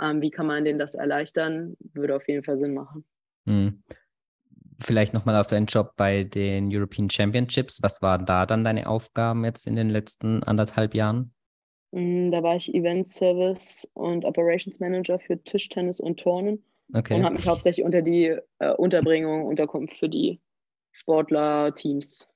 Ähm, 0.00 0.20
wie 0.20 0.30
kann 0.30 0.46
man 0.46 0.64
denen 0.64 0.78
das 0.78 0.94
erleichtern? 0.94 1.76
Würde 1.92 2.14
auf 2.14 2.28
jeden 2.28 2.44
Fall 2.44 2.56
Sinn 2.56 2.74
machen. 2.74 3.04
Mhm 3.44 3.82
vielleicht 4.80 5.14
nochmal 5.14 5.36
auf 5.36 5.46
deinen 5.46 5.66
Job 5.66 5.92
bei 5.96 6.24
den 6.24 6.68
European 6.74 7.10
Championships. 7.10 7.82
Was 7.82 8.02
waren 8.02 8.26
da 8.26 8.46
dann 8.46 8.64
deine 8.64 8.88
Aufgaben 8.88 9.44
jetzt 9.44 9.66
in 9.66 9.76
den 9.76 9.88
letzten 9.88 10.42
anderthalb 10.42 10.94
Jahren? 10.94 11.32
Mm, 11.92 12.30
da 12.30 12.42
war 12.42 12.56
ich 12.56 12.74
Event 12.74 13.08
Service 13.08 13.88
und 13.94 14.24
Operations 14.24 14.80
Manager 14.80 15.18
für 15.18 15.42
Tischtennis 15.42 16.00
und 16.00 16.20
Turnen 16.20 16.62
okay. 16.92 17.14
und 17.14 17.24
habe 17.24 17.34
mich 17.34 17.46
hauptsächlich 17.46 17.84
unter 17.84 18.02
die 18.02 18.36
äh, 18.58 18.74
Unterbringung, 18.74 19.46
Unterkunft 19.46 19.96
für 19.96 20.08
die 20.08 20.40
Sportler-Teams 20.92 22.28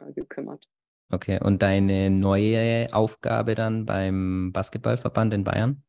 äh, 0.00 0.12
gekümmert. 0.12 0.66
Okay, 1.10 1.38
und 1.42 1.62
deine 1.62 2.10
neue 2.10 2.88
Aufgabe 2.92 3.54
dann 3.54 3.86
beim 3.86 4.52
Basketballverband 4.52 5.34
in 5.34 5.44
Bayern? 5.44 5.82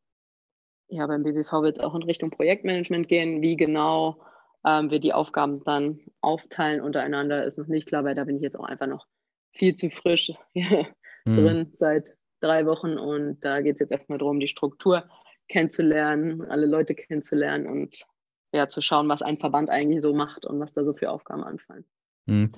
Ja, 0.88 1.06
beim 1.06 1.22
BBV 1.22 1.62
wird 1.62 1.78
es 1.78 1.84
auch 1.84 1.94
in 1.94 2.02
Richtung 2.02 2.30
Projektmanagement 2.30 3.08
gehen. 3.08 3.42
Wie 3.42 3.56
genau 3.56 4.22
ähm, 4.64 4.90
wir 4.90 5.00
die 5.00 5.12
Aufgaben 5.12 5.62
dann 5.64 6.00
aufteilen 6.20 6.80
untereinander, 6.80 7.44
ist 7.44 7.58
noch 7.58 7.66
nicht 7.66 7.88
klar, 7.88 8.04
weil 8.04 8.14
da 8.14 8.24
bin 8.24 8.36
ich 8.36 8.42
jetzt 8.42 8.58
auch 8.58 8.64
einfach 8.64 8.86
noch 8.86 9.06
viel 9.52 9.74
zu 9.74 9.90
frisch 9.90 10.32
mhm. 10.54 10.86
drin 11.34 11.72
seit 11.76 12.14
drei 12.40 12.66
Wochen 12.66 12.96
und 12.96 13.40
da 13.40 13.60
geht 13.60 13.74
es 13.74 13.80
jetzt 13.80 13.92
erstmal 13.92 14.18
darum, 14.18 14.40
die 14.40 14.48
Struktur 14.48 15.04
kennenzulernen, 15.48 16.42
alle 16.42 16.66
Leute 16.66 16.94
kennenzulernen 16.94 17.66
und 17.66 18.04
ja, 18.52 18.68
zu 18.68 18.80
schauen, 18.80 19.08
was 19.08 19.22
ein 19.22 19.38
Verband 19.38 19.70
eigentlich 19.70 20.00
so 20.00 20.14
macht 20.14 20.46
und 20.46 20.58
was 20.60 20.72
da 20.72 20.84
so 20.84 20.94
für 20.94 21.10
Aufgaben 21.10 21.44
anfallen. 21.44 21.84
Mhm 22.26 22.50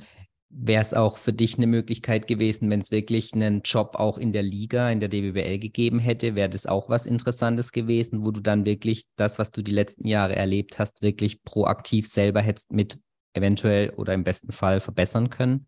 wäre 0.51 0.83
es 0.83 0.93
auch 0.93 1.17
für 1.17 1.33
dich 1.33 1.57
eine 1.57 1.69
Möglichkeit 1.69 2.27
gewesen, 2.27 2.71
wenn 2.71 2.81
es 2.81 2.91
wirklich 2.91 3.33
einen 3.33 3.63
Job 3.63 3.95
auch 3.95 4.19
in 4.19 4.33
der 4.33 4.43
Liga, 4.43 4.91
in 4.91 4.99
der 4.99 5.09
DBBL 5.09 5.59
gegeben 5.59 6.01
hätte, 6.01 6.35
wäre 6.35 6.51
das 6.51 6.67
auch 6.67 6.89
was 6.89 7.07
Interessantes 7.07 7.71
gewesen, 7.71 8.25
wo 8.25 8.33
du 8.33 8.41
dann 8.41 8.65
wirklich 8.65 9.05
das, 9.17 9.39
was 9.39 9.53
du 9.53 9.63
die 9.63 9.73
letzten 9.73 10.09
Jahre 10.09 10.35
erlebt 10.35 10.79
hast, 10.79 11.03
wirklich 11.03 11.43
proaktiv 11.45 12.07
selber 12.09 12.41
hättest 12.41 12.73
mit 12.73 12.99
eventuell 13.33 13.91
oder 13.91 14.13
im 14.13 14.25
besten 14.25 14.51
Fall 14.51 14.81
verbessern 14.81 15.31
können? 15.31 15.67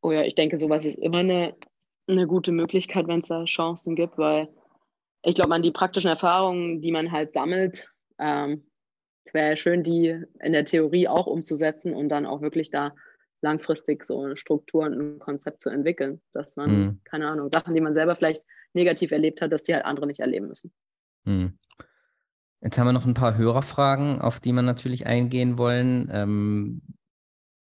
Oh 0.00 0.10
ja, 0.10 0.22
ich 0.22 0.34
denke, 0.34 0.56
sowas 0.56 0.86
ist 0.86 0.98
immer 0.98 1.18
eine, 1.18 1.54
eine 2.06 2.26
gute 2.26 2.50
Möglichkeit, 2.50 3.06
wenn 3.08 3.20
es 3.20 3.28
da 3.28 3.44
Chancen 3.44 3.94
gibt, 3.94 4.16
weil 4.16 4.48
ich 5.24 5.34
glaube, 5.34 5.48
man 5.48 5.62
die 5.62 5.72
praktischen 5.72 6.10
Erfahrungen, 6.10 6.80
die 6.80 6.92
man 6.92 7.10
halt 7.10 7.32
sammelt, 7.32 7.88
ähm, 8.18 8.64
wäre 9.32 9.56
schön, 9.56 9.82
die 9.82 10.22
in 10.40 10.52
der 10.52 10.64
Theorie 10.64 11.08
auch 11.08 11.26
umzusetzen 11.26 11.94
und 11.94 12.08
dann 12.08 12.26
auch 12.26 12.40
wirklich 12.40 12.70
da 12.70 12.94
langfristig 13.40 14.04
so 14.04 14.22
eine 14.22 14.36
Struktur 14.36 14.84
und 14.84 14.92
ein 14.92 15.18
Konzept 15.18 15.60
zu 15.60 15.70
entwickeln, 15.70 16.20
dass 16.32 16.56
man, 16.56 16.70
mhm. 16.70 17.00
keine 17.04 17.28
Ahnung, 17.28 17.50
Sachen, 17.52 17.74
die 17.74 17.80
man 17.80 17.94
selber 17.94 18.16
vielleicht 18.16 18.44
negativ 18.74 19.12
erlebt 19.12 19.40
hat, 19.40 19.52
dass 19.52 19.64
die 19.64 19.74
halt 19.74 19.84
andere 19.84 20.06
nicht 20.06 20.20
erleben 20.20 20.48
müssen. 20.48 20.72
Mhm. 21.24 21.58
Jetzt 22.60 22.78
haben 22.78 22.86
wir 22.86 22.92
noch 22.92 23.06
ein 23.06 23.14
paar 23.14 23.36
Hörerfragen, 23.36 24.20
auf 24.20 24.40
die 24.40 24.52
wir 24.52 24.62
natürlich 24.62 25.06
eingehen 25.06 25.58
wollen. 25.58 26.08
Ähm, 26.10 26.82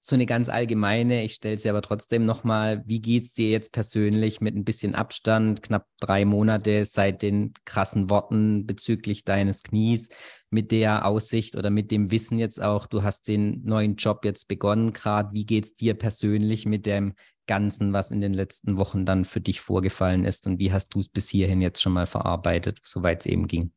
so 0.04 0.16
eine 0.16 0.26
ganz 0.26 0.50
allgemeine, 0.50 1.24
ich 1.24 1.36
stelle 1.36 1.60
sie 1.60 1.70
aber 1.70 1.84
trotzdem 1.84 2.24
nochmal, 2.24 2.82
wie 2.88 3.02
geht 3.02 3.26
es 3.26 3.34
dir 3.34 3.52
jetzt 3.52 3.72
persönlich 3.72 4.42
mit 4.42 4.56
ein 4.56 4.66
bisschen 4.66 4.96
Abstand, 4.96 5.62
knapp 5.62 5.86
drei 6.00 6.26
Monate 6.26 6.86
seit 6.86 7.22
den 7.22 7.54
krassen 7.66 8.10
Worten 8.10 8.66
bezüglich 8.66 9.26
deines 9.26 9.62
Knies, 9.62 10.10
mit 10.50 10.72
der 10.72 11.06
Aussicht 11.06 11.56
oder 11.56 11.70
mit 11.70 11.92
dem 11.92 12.10
Wissen 12.10 12.40
jetzt 12.40 12.60
auch, 12.60 12.88
du 12.88 13.04
hast 13.04 13.28
den 13.28 13.64
neuen 13.64 13.96
Job 13.96 14.26
jetzt 14.26 14.48
begonnen 14.48 14.92
gerade, 14.92 15.34
wie 15.34 15.46
geht 15.46 15.66
es 15.66 15.74
dir 15.76 15.94
persönlich 15.94 16.66
mit 16.66 16.88
dem 16.88 17.14
Ganzen, 17.46 17.94
was 17.94 18.10
in 18.10 18.22
den 18.22 18.34
letzten 18.34 18.78
Wochen 18.78 19.06
dann 19.06 19.24
für 19.24 19.40
dich 19.40 19.62
vorgefallen 19.62 20.26
ist 20.26 20.48
und 20.48 20.58
wie 20.58 20.72
hast 20.72 20.96
du 20.96 21.00
es 21.00 21.10
bis 21.10 21.30
hierhin 21.30 21.62
jetzt 21.62 21.80
schon 21.80 21.94
mal 21.94 22.08
verarbeitet, 22.08 22.80
soweit 22.84 23.20
es 23.20 23.26
eben 23.28 23.48
ging? 23.48 23.72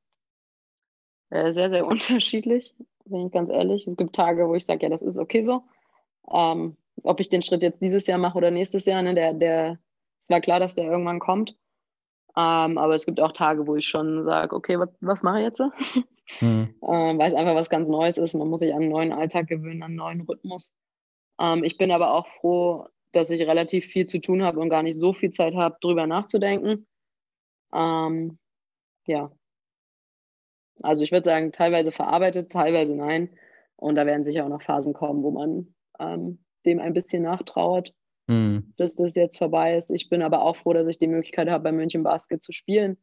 Äh, 1.29 1.53
sehr, 1.53 1.69
sehr 1.69 1.87
unterschiedlich, 1.87 2.75
bin 3.05 3.27
ich 3.27 3.33
ganz 3.33 3.51
ehrlich. 3.51 3.87
Es 3.87 3.99
gibt 3.99 4.15
Tage, 4.15 4.49
wo 4.49 4.55
ich 4.55 4.65
sage, 4.65 4.85
ja, 4.85 4.89
das 4.89 5.03
ist 5.03 5.19
okay 5.19 5.43
so. 5.43 5.65
Ähm, 6.33 6.77
ob 7.03 7.21
ich 7.21 7.29
den 7.29 7.43
Schritt 7.43 7.63
jetzt 7.63 7.83
dieses 7.83 8.07
Jahr 8.07 8.19
mache 8.19 8.39
oder 8.39 8.51
nächstes 8.51 8.85
Jahr, 8.85 9.03
ne, 9.03 9.15
der, 9.15 9.35
der, 9.35 9.79
es 10.21 10.31
war 10.31 10.41
klar, 10.41 10.61
dass 10.61 10.75
der 10.75 10.85
irgendwann 10.85 11.21
kommt. 11.21 11.57
Ähm, 12.37 12.79
aber 12.79 12.95
es 12.95 13.07
gibt 13.07 13.21
auch 13.21 13.33
Tage, 13.33 13.67
wo 13.67 13.77
ich 13.77 13.87
schon 13.87 14.25
sage, 14.25 14.57
okay, 14.57 14.79
was, 14.79 14.89
was 15.01 15.23
mache 15.23 15.39
ich 15.39 15.45
jetzt? 15.45 15.61
Mhm. 16.41 16.75
ähm, 16.83 17.19
weil 17.19 17.29
es 17.29 17.35
einfach 17.35 17.55
was 17.55 17.71
ganz 17.71 17.89
Neues 17.89 18.19
ist. 18.19 18.35
Man 18.35 18.49
muss 18.49 18.61
sich 18.61 18.73
an 18.75 18.83
einen 18.83 18.91
neuen 18.91 19.13
Alltag 19.13 19.47
gewöhnen, 19.47 19.83
an 19.83 19.91
einen 19.91 19.97
neuen 19.97 20.21
Rhythmus. 20.23 20.75
Ähm, 21.39 21.63
ich 21.63 21.77
bin 21.77 21.93
aber 21.93 22.13
auch 22.13 22.27
froh, 22.27 22.89
dass 23.13 23.31
ich 23.31 23.41
relativ 23.47 23.87
viel 23.87 24.07
zu 24.07 24.21
tun 24.21 24.43
habe 24.43 24.59
und 24.59 24.69
gar 24.69 24.83
nicht 24.83 24.99
so 24.99 25.13
viel 25.13 25.31
Zeit 25.31 25.55
habe, 25.55 25.77
drüber 25.81 26.07
nachzudenken. 26.07 26.87
Ähm, 27.73 28.39
ja. 29.07 29.31
Also 30.83 31.05
ich 31.05 31.13
würde 31.13 31.25
sagen, 31.25 31.53
teilweise 31.53 31.93
verarbeitet, 31.93 32.51
teilweise 32.51 32.97
nein. 32.97 33.31
Und 33.77 33.95
da 33.95 34.07
werden 34.07 34.25
sicher 34.25 34.45
auch 34.45 34.49
noch 34.49 34.63
Phasen 34.63 34.93
kommen, 34.93 35.23
wo 35.23 35.31
man 35.31 35.75
ähm, 35.99 36.39
dem 36.65 36.81
ein 36.81 36.95
bisschen 36.95 37.23
nachtrauert 37.23 37.95
mhm. 38.27 38.73
dass 38.77 38.95
das 38.95 39.15
jetzt 39.15 39.39
vorbei 39.39 39.77
ist. 39.77 39.91
Ich 39.91 40.09
bin 40.09 40.23
aber 40.23 40.43
auch 40.43 40.57
froh, 40.57 40.73
dass 40.73 40.89
ich 40.89 40.99
die 40.99 41.07
Möglichkeit 41.07 41.49
habe, 41.49 41.65
bei 41.65 41.73
München 41.73 42.03
Basket 42.03 42.43
zu 42.43 42.53
spielen, 42.53 42.97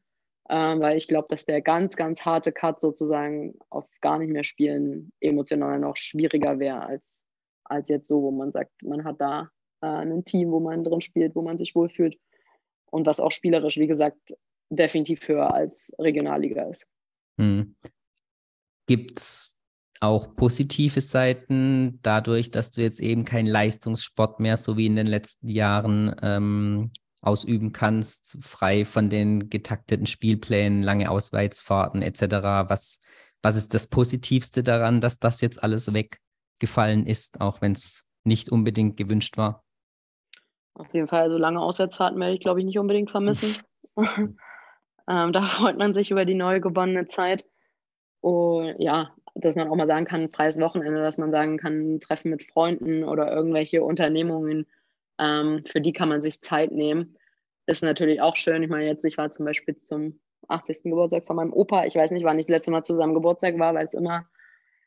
ähm, 0.50 0.80
weil 0.80 0.98
ich 0.98 1.08
glaube, 1.08 1.28
dass 1.30 1.46
der 1.46 1.62
ganz, 1.62 1.96
ganz 1.96 2.22
harte 2.22 2.52
Cut 2.52 2.82
sozusagen 2.82 3.56
auf 3.70 3.86
gar 4.02 4.20
nicht 4.20 4.32
mehr 4.32 4.44
spielen 4.44 5.12
emotional 5.20 5.80
noch 5.80 5.98
schwieriger 5.98 6.60
wäre 6.60 6.82
als, 6.82 7.24
als 7.64 7.90
jetzt 7.90 8.08
so, 8.08 8.22
wo 8.22 8.32
man 8.32 8.52
sagt, 8.52 8.72
man 8.84 9.04
hat 9.04 9.20
da 9.20 9.50
äh, 9.82 9.88
ein 9.88 10.24
Team, 10.24 10.52
wo 10.52 10.60
man 10.60 10.84
drin 10.84 11.02
spielt, 11.02 11.36
wo 11.36 11.42
man 11.42 11.58
sich 11.58 11.76
wohlfühlt 11.76 12.18
und 12.90 13.06
was 13.06 13.20
auch 13.20 13.32
spielerisch, 13.32 13.78
wie 13.78 13.88
gesagt, 13.88 14.36
definitiv 14.70 15.28
höher 15.28 15.54
als 15.54 15.94
Regionalliga 16.00 16.64
ist. 16.64 16.88
Mhm. 17.38 17.76
Gibt 18.88 19.20
es 19.20 19.61
auch 20.02 20.36
positive 20.36 21.00
Seiten, 21.00 22.00
dadurch, 22.02 22.52
dass 22.52 22.72
du 22.72 22.82
jetzt 22.82 23.00
eben 23.00 23.24
keinen 23.24 23.48
Leistungssport 23.48 24.40
mehr, 24.40 24.58
so 24.58 24.76
wie 24.76 24.88
in 24.88 24.96
den 24.96 25.08
letzten 25.08 25.48
Jahren, 25.48 26.16
ähm, 26.22 26.92
ausüben 27.22 27.72
kannst, 27.72 28.38
frei 28.42 28.84
von 28.84 29.12
den 29.12 29.50
getakteten 29.50 30.08
Spielplänen, 30.08 30.82
lange 30.82 31.12
Auswärtsfahrten 31.12 32.02
etc. 32.02 32.22
Was, 32.68 33.00
was 33.44 33.56
ist 33.56 33.76
das 33.76 33.88
Positivste 33.88 34.64
daran, 34.64 35.02
dass 35.02 35.20
das 35.20 35.40
jetzt 35.42 35.62
alles 35.62 35.94
weggefallen 35.94 37.06
ist, 37.06 37.40
auch 37.40 37.62
wenn 37.62 37.74
es 37.74 38.08
nicht 38.24 38.52
unbedingt 38.52 38.98
gewünscht 38.98 39.38
war? 39.38 39.64
Auf 40.74 40.92
jeden 40.94 41.08
Fall, 41.08 41.30
so 41.30 41.38
lange 41.38 41.62
Auswärtsfahrten 41.62 42.20
werde 42.20 42.34
ich, 42.34 42.40
glaube 42.40 42.60
ich, 42.60 42.66
nicht 42.66 42.80
unbedingt 42.80 43.12
vermissen. 43.12 43.62
ähm, 43.98 44.38
da 45.32 45.44
freut 45.44 45.78
man 45.78 45.94
sich 45.94 46.10
über 46.10 46.26
die 46.26 46.34
neu 46.34 46.60
gewonnene 46.60 47.06
Zeit. 47.06 47.46
Und 48.22 48.76
ja, 48.80 49.14
dass 49.36 49.56
man 49.56 49.68
auch 49.68 49.76
mal 49.76 49.88
sagen 49.88 50.06
kann, 50.06 50.30
freies 50.30 50.60
Wochenende, 50.60 51.02
dass 51.02 51.18
man 51.18 51.32
sagen 51.32 51.58
kann, 51.58 52.00
Treffen 52.00 52.32
mit 52.32 52.44
Freunden 52.44 53.04
oder 53.04 53.32
irgendwelche 53.32 53.84
Unternehmungen, 53.84 54.68
ähm, 55.20 55.64
für 55.66 55.82
die 55.82 55.94
kann 55.94 56.10
man 56.10 56.22
sich 56.22 56.42
Zeit 56.42 56.72
nehmen. 56.72 57.18
Ist 57.66 57.84
natürlich 57.84 58.22
auch 58.22 58.36
schön. 58.36 58.64
Ich 58.64 58.70
meine, 58.70 58.86
jetzt, 58.86 59.06
ich 59.06 59.18
war 59.18 59.32
zum 59.32 59.46
Beispiel 59.46 59.80
zum 59.80 60.20
80. 60.48 60.84
Geburtstag 60.84 61.26
von 61.26 61.36
meinem 61.36 61.54
Opa. 61.54 61.86
Ich 61.86 61.96
weiß 61.96 62.12
nicht, 62.12 62.26
wann 62.26 62.40
ich 62.40 62.46
das 62.46 62.56
letzte 62.56 62.72
Mal 62.72 62.84
zu 62.84 62.96
seinem 62.96 63.14
Geburtstag 63.14 63.58
war, 63.60 63.74
weil 63.74 63.86
es 63.86 63.94
immer 63.94 64.28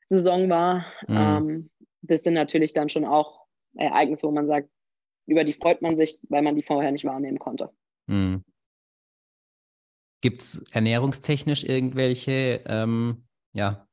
Saison 0.07 0.49
war. 0.51 0.87
Mhm. 1.07 1.17
Ähm, 1.17 1.71
das 2.03 2.23
sind 2.23 2.35
natürlich 2.35 2.73
dann 2.73 2.89
schon 2.89 3.05
auch 3.05 3.47
Ereignisse, 3.77 4.27
wo 4.27 4.33
man 4.33 4.47
sagt, 4.47 4.69
über 5.27 5.45
die 5.45 5.53
freut 5.53 5.81
man 5.83 5.97
sich, 5.97 6.21
weil 6.29 6.43
man 6.43 6.55
die 6.55 6.63
vorher 6.63 6.93
nicht 6.93 7.05
wahrnehmen 7.05 7.39
konnte. 7.39 7.71
Mhm. 8.07 8.45
Gibt 10.25 10.41
es 10.41 10.65
ernährungstechnisch 10.71 11.65
irgendwelche 11.65 12.63
ähm, 12.65 13.27
ja, 13.53 13.87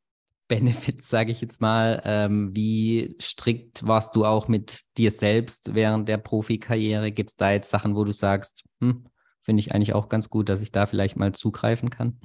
Benefits, 0.48 1.10
sage 1.10 1.30
ich 1.30 1.42
jetzt 1.42 1.60
mal. 1.60 2.02
Ähm, 2.06 2.56
wie 2.56 3.18
strikt 3.22 3.86
warst 3.86 4.16
du 4.16 4.24
auch 4.24 4.48
mit 4.48 4.84
dir 4.98 5.12
selbst 5.12 5.76
während 5.76 6.08
der 6.08 6.16
Profikarriere? 6.16 7.12
Gibt 7.12 7.32
es 7.32 7.36
da 7.36 7.52
jetzt 7.52 7.70
Sachen, 7.70 7.98
wo 7.98 8.06
du 8.06 8.14
sagst, 8.14 8.64
hm, 8.80 9.10
finde 9.42 9.60
ich 9.60 9.76
eigentlich 9.76 9.94
auch 9.94 10.08
ganz 10.08 10.30
gut, 10.30 10.48
dass 10.48 10.62
ich 10.62 10.72
da 10.72 10.86
vielleicht 10.86 11.18
mal 11.18 11.34
zugreifen 11.34 11.90
kann? 11.90 12.18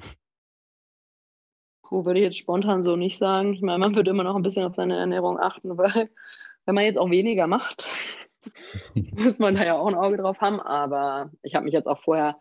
Puh, 1.82 2.04
würde 2.04 2.20
ich 2.20 2.26
jetzt 2.26 2.38
spontan 2.38 2.84
so 2.84 2.94
nicht 2.94 3.18
sagen. 3.18 3.54
Ich 3.54 3.60
meine, 3.60 3.78
man 3.78 3.96
würde 3.96 4.12
immer 4.12 4.22
noch 4.22 4.36
ein 4.36 4.42
bisschen 4.42 4.66
auf 4.66 4.76
seine 4.76 4.96
Ernährung 4.96 5.36
achten, 5.36 5.70
weil 5.76 6.10
wenn 6.64 6.74
man 6.76 6.84
jetzt 6.84 6.98
auch 6.98 7.10
weniger 7.10 7.48
macht, 7.48 7.88
muss 8.94 9.40
man 9.40 9.56
da 9.56 9.64
ja 9.64 9.76
auch 9.76 9.88
ein 9.88 9.96
Auge 9.96 10.18
drauf 10.18 10.40
haben. 10.40 10.60
Aber 10.60 11.32
ich 11.42 11.56
habe 11.56 11.64
mich 11.64 11.74
jetzt 11.74 11.88
auch 11.88 11.98
vorher, 11.98 12.36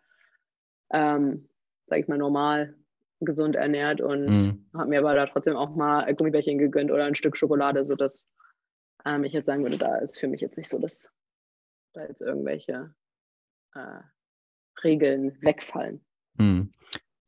ähm, 0.92 1.50
sage 1.88 2.02
ich 2.02 2.08
mal, 2.08 2.18
normal 2.18 2.76
gesund 3.22 3.56
ernährt 3.56 4.02
und 4.02 4.26
mhm. 4.26 4.70
habe 4.74 4.90
mir 4.90 5.00
aber 5.00 5.16
da 5.16 5.26
trotzdem 5.26 5.56
auch 5.56 5.76
mal 5.76 6.14
Gummibärchen 6.16 6.58
gegönnt 6.58 6.92
oder 6.92 7.06
ein 7.06 7.16
Stück 7.16 7.38
Schokolade, 7.38 7.84
sodass 7.84 8.28
ähm, 9.06 9.24
ich 9.24 9.34
jetzt 9.34 9.46
sagen 9.46 9.64
würde, 9.64 9.78
da 9.78 9.98
ist 9.98 10.20
für 10.20 10.28
mich 10.28 10.42
jetzt 10.42 10.58
nicht 10.58 10.70
so, 10.70 10.80
dass 10.80 11.12
da 11.94 12.06
jetzt 12.06 12.22
irgendwelche 12.22 12.94
äh, 13.74 14.02
Regeln 14.84 15.38
wegfallen. 15.42 16.06
Mhm. 16.38 16.72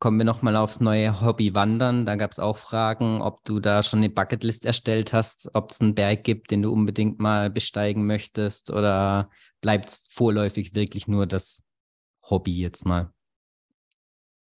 Kommen 0.00 0.18
wir 0.18 0.24
nochmal 0.24 0.54
aufs 0.54 0.78
neue 0.78 1.20
Hobby 1.22 1.54
Wandern. 1.54 2.06
Da 2.06 2.14
gab 2.14 2.30
es 2.30 2.38
auch 2.38 2.56
Fragen, 2.56 3.20
ob 3.20 3.42
du 3.44 3.58
da 3.58 3.82
schon 3.82 3.98
eine 3.98 4.10
Bucketlist 4.10 4.64
erstellt 4.64 5.12
hast, 5.12 5.50
ob 5.54 5.72
es 5.72 5.80
einen 5.80 5.96
Berg 5.96 6.22
gibt, 6.22 6.52
den 6.52 6.62
du 6.62 6.72
unbedingt 6.72 7.18
mal 7.18 7.50
besteigen 7.50 8.06
möchtest 8.06 8.70
oder 8.70 9.28
bleibt 9.60 9.88
es 9.88 10.04
vorläufig 10.08 10.76
wirklich 10.76 11.08
nur 11.08 11.26
das 11.26 11.64
Hobby 12.22 12.56
jetzt 12.60 12.86
mal? 12.86 13.12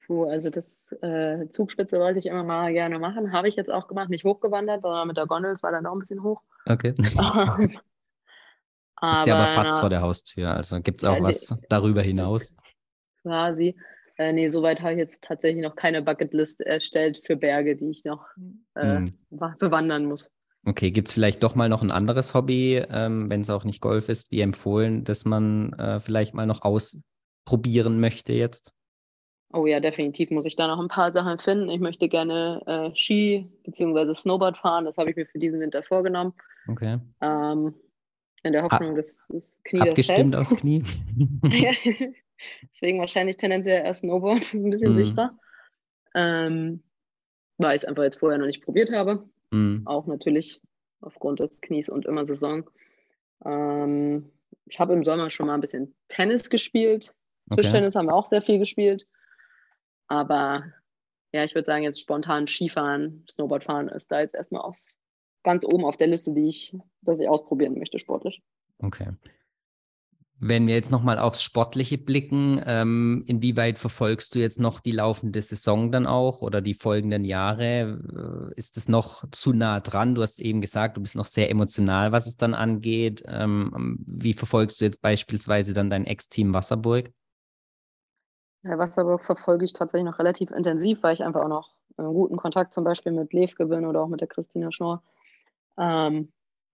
Puh, 0.08 0.24
also 0.24 0.48
das 0.48 0.90
äh, 1.02 1.50
Zugspitze 1.50 2.00
wollte 2.00 2.18
ich 2.18 2.26
immer 2.26 2.42
mal 2.42 2.72
gerne 2.72 2.98
machen. 2.98 3.30
Habe 3.30 3.46
ich 3.48 3.56
jetzt 3.56 3.70
auch 3.70 3.88
gemacht, 3.88 4.08
nicht 4.08 4.24
hochgewandert, 4.24 4.80
sondern 4.80 5.06
mit 5.06 5.18
der 5.18 5.26
Gondel, 5.26 5.52
es 5.52 5.62
war 5.62 5.70
dann 5.70 5.84
auch 5.84 5.92
ein 5.92 5.98
bisschen 5.98 6.22
hoch. 6.22 6.40
Okay. 6.64 6.94
Aber, 7.14 7.58
ist 9.20 9.26
ja 9.26 9.36
aber 9.36 9.54
fast 9.54 9.80
vor 9.80 9.90
der 9.90 10.00
Haustür, 10.00 10.54
also 10.54 10.80
gibt 10.80 11.02
es 11.02 11.08
auch 11.08 11.18
ja, 11.18 11.22
was 11.22 11.54
darüber 11.68 12.00
hinaus? 12.00 12.56
Quasi. 13.22 13.76
Äh, 14.16 14.32
nee, 14.32 14.48
soweit 14.48 14.80
habe 14.80 14.94
ich 14.94 14.98
jetzt 14.98 15.22
tatsächlich 15.22 15.62
noch 15.62 15.76
keine 15.76 16.00
Bucketlist 16.00 16.62
erstellt 16.62 17.20
für 17.26 17.36
Berge, 17.36 17.76
die 17.76 17.90
ich 17.90 18.04
noch 18.04 18.24
äh, 18.76 19.00
mhm. 19.00 19.14
bewandern 19.30 20.06
muss. 20.06 20.30
Okay, 20.64 20.90
gibt 20.90 21.08
es 21.08 21.14
vielleicht 21.14 21.42
doch 21.42 21.54
mal 21.54 21.68
noch 21.68 21.82
ein 21.82 21.92
anderes 21.92 22.32
Hobby, 22.32 22.82
ähm, 22.90 23.28
wenn 23.28 23.42
es 23.42 23.50
auch 23.50 23.64
nicht 23.64 23.82
Golf 23.82 24.08
ist, 24.08 24.30
wie 24.30 24.40
empfohlen, 24.40 25.04
dass 25.04 25.26
man 25.26 25.74
äh, 25.74 26.00
vielleicht 26.00 26.32
mal 26.32 26.46
noch 26.46 26.62
ausprobieren 26.62 28.00
möchte 28.00 28.32
jetzt? 28.32 28.72
Oh 29.52 29.66
ja, 29.66 29.80
definitiv 29.80 30.30
muss 30.30 30.44
ich 30.44 30.56
da 30.56 30.66
noch 30.66 30.78
ein 30.78 30.88
paar 30.88 31.12
Sachen 31.12 31.38
finden. 31.38 31.70
Ich 31.70 31.80
möchte 31.80 32.08
gerne 32.08 32.62
äh, 32.66 32.96
Ski 32.96 33.50
bzw. 33.64 34.14
Snowboard 34.14 34.58
fahren. 34.58 34.84
Das 34.84 34.96
habe 34.98 35.10
ich 35.10 35.16
mir 35.16 35.26
für 35.26 35.38
diesen 35.38 35.60
Winter 35.60 35.82
vorgenommen. 35.82 36.34
Okay. 36.68 36.98
Ähm, 37.22 37.74
in 38.42 38.52
der 38.52 38.62
Hoffnung, 38.62 38.94
dass 38.94 39.20
das 39.28 39.56
Knie 39.64 39.88
Abgestimmt 39.88 40.34
das 40.34 40.52
aufs 40.52 40.60
Knie. 40.60 40.84
Deswegen 42.72 43.00
wahrscheinlich 43.00 43.36
tendenziell 43.36 43.84
eher 43.84 43.94
Snowboard, 43.94 44.38
das 44.40 44.54
ist 44.54 44.54
ein 44.54 44.70
bisschen 44.70 44.94
mm. 44.94 45.04
sicherer. 45.04 45.38
Ähm, 46.14 46.82
weil 47.56 47.74
ich 47.74 47.82
es 47.82 47.88
einfach 47.88 48.04
jetzt 48.04 48.18
vorher 48.18 48.38
noch 48.38 48.46
nicht 48.46 48.64
probiert 48.64 48.92
habe. 48.92 49.28
Mm. 49.50 49.86
Auch 49.86 50.06
natürlich 50.06 50.60
aufgrund 51.00 51.40
des 51.40 51.60
Knies 51.60 51.88
und 51.88 52.06
immer 52.06 52.26
Saison. 52.26 52.68
Ähm, 53.44 54.30
ich 54.66 54.78
habe 54.78 54.92
im 54.92 55.04
Sommer 55.04 55.30
schon 55.30 55.46
mal 55.46 55.54
ein 55.54 55.60
bisschen 55.60 55.94
Tennis 56.08 56.50
gespielt. 56.50 57.14
Okay. 57.50 57.62
Tischtennis 57.62 57.94
haben 57.94 58.06
wir 58.06 58.14
auch 58.14 58.26
sehr 58.26 58.42
viel 58.42 58.58
gespielt. 58.58 59.06
Aber 60.08 60.64
ja, 61.32 61.44
ich 61.44 61.54
würde 61.54 61.66
sagen, 61.66 61.84
jetzt 61.84 62.00
spontan 62.00 62.46
Skifahren, 62.46 63.24
Snowboardfahren 63.30 63.88
ist 63.88 64.10
da 64.10 64.20
jetzt 64.20 64.34
erstmal 64.34 64.62
auf 64.62 64.76
ganz 65.44 65.64
oben 65.64 65.84
auf 65.84 65.96
der 65.96 66.08
Liste, 66.08 66.32
die 66.32 66.48
ich, 66.48 66.76
dass 67.02 67.20
ich 67.20 67.28
ausprobieren 67.28 67.78
möchte, 67.78 67.98
sportlich. 67.98 68.42
Okay. 68.80 69.08
Wenn 70.40 70.68
wir 70.68 70.74
jetzt 70.74 70.92
nochmal 70.92 71.18
aufs 71.18 71.42
Sportliche 71.42 71.98
blicken, 71.98 72.62
ähm, 72.64 73.24
inwieweit 73.26 73.76
verfolgst 73.76 74.34
du 74.34 74.38
jetzt 74.38 74.60
noch 74.60 74.78
die 74.78 74.92
laufende 74.92 75.42
Saison 75.42 75.90
dann 75.90 76.06
auch 76.06 76.42
oder 76.42 76.60
die 76.60 76.74
folgenden 76.74 77.24
Jahre? 77.24 78.50
Äh, 78.52 78.54
ist 78.54 78.76
es 78.76 78.88
noch 78.88 79.24
zu 79.32 79.52
nah 79.52 79.80
dran? 79.80 80.14
Du 80.14 80.22
hast 80.22 80.38
eben 80.38 80.60
gesagt, 80.60 80.96
du 80.96 81.00
bist 81.00 81.16
noch 81.16 81.24
sehr 81.24 81.50
emotional, 81.50 82.12
was 82.12 82.28
es 82.28 82.36
dann 82.36 82.54
angeht. 82.54 83.24
Ähm, 83.26 83.98
wie 84.06 84.32
verfolgst 84.32 84.80
du 84.80 84.84
jetzt 84.84 85.02
beispielsweise 85.02 85.74
dann 85.74 85.90
dein 85.90 86.04
Ex-Team 86.04 86.54
Wasserburg? 86.54 87.10
Herr 88.68 88.78
Wasserburg 88.78 89.24
verfolge 89.24 89.64
ich 89.64 89.72
tatsächlich 89.72 90.08
noch 90.08 90.18
relativ 90.18 90.50
intensiv, 90.50 91.02
weil 91.02 91.14
ich 91.14 91.24
einfach 91.24 91.42
auch 91.42 91.48
noch 91.48 91.74
einen 91.96 92.14
guten 92.14 92.36
Kontakt 92.36 92.72
zum 92.72 92.84
Beispiel 92.84 93.12
mit 93.12 93.32
Levke 93.32 93.66
bin 93.66 93.86
oder 93.86 94.02
auch 94.02 94.08
mit 94.08 94.20
der 94.20 94.28
Christina 94.28 94.70
Schnorr. 94.70 95.02
Ähm, 95.76 96.32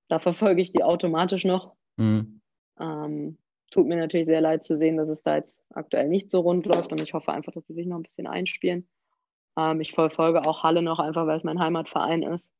da 0.08 0.18
verfolge 0.18 0.60
ich 0.60 0.72
die 0.72 0.82
automatisch 0.82 1.44
noch. 1.44 1.74
Mhm. 1.96 2.40
Ähm, 2.78 3.38
tut 3.70 3.86
mir 3.86 3.96
natürlich 3.96 4.26
sehr 4.26 4.40
leid 4.40 4.64
zu 4.64 4.76
sehen, 4.76 4.96
dass 4.96 5.08
es 5.08 5.22
da 5.22 5.36
jetzt 5.36 5.60
aktuell 5.74 6.08
nicht 6.08 6.30
so 6.30 6.40
rund 6.40 6.66
läuft 6.66 6.92
und 6.92 7.00
ich 7.00 7.14
hoffe 7.14 7.32
einfach, 7.32 7.52
dass 7.52 7.66
sie 7.66 7.74
sich 7.74 7.86
noch 7.86 7.96
ein 7.96 8.02
bisschen 8.02 8.26
einspielen. 8.26 8.86
Ähm, 9.56 9.80
ich 9.80 9.92
verfolge 9.92 10.46
auch 10.46 10.62
Halle 10.62 10.82
noch 10.82 10.98
einfach, 10.98 11.26
weil 11.26 11.38
es 11.38 11.44
mein 11.44 11.60
Heimatverein 11.60 12.22
ist. 12.22 12.52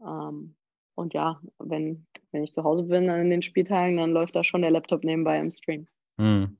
Ähm, 0.00 0.54
und 0.94 1.14
ja, 1.14 1.40
wenn, 1.58 2.06
wenn 2.32 2.44
ich 2.44 2.52
zu 2.52 2.64
Hause 2.64 2.84
bin 2.84 3.08
an 3.08 3.30
den 3.30 3.42
Spieltagen, 3.42 3.96
dann 3.96 4.12
läuft 4.12 4.36
da 4.36 4.44
schon 4.44 4.62
der 4.62 4.70
Laptop 4.70 5.04
nebenbei 5.04 5.38
im 5.38 5.50
Stream. 5.50 5.86
Hm. 6.18 6.56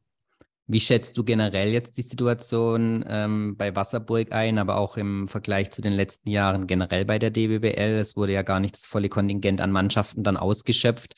Wie 0.72 0.78
schätzt 0.78 1.18
du 1.18 1.24
generell 1.24 1.72
jetzt 1.72 1.96
die 1.96 2.02
Situation 2.02 3.04
ähm, 3.08 3.56
bei 3.56 3.74
Wasserburg 3.74 4.30
ein, 4.30 4.56
aber 4.56 4.76
auch 4.76 4.96
im 4.96 5.26
Vergleich 5.26 5.72
zu 5.72 5.82
den 5.82 5.92
letzten 5.92 6.30
Jahren 6.30 6.68
generell 6.68 7.04
bei 7.04 7.18
der 7.18 7.30
DBBL? 7.30 7.98
Es 7.98 8.16
wurde 8.16 8.34
ja 8.34 8.42
gar 8.42 8.60
nicht 8.60 8.76
das 8.76 8.86
volle 8.86 9.08
Kontingent 9.08 9.60
an 9.60 9.72
Mannschaften 9.72 10.22
dann 10.22 10.36
ausgeschöpft. 10.36 11.14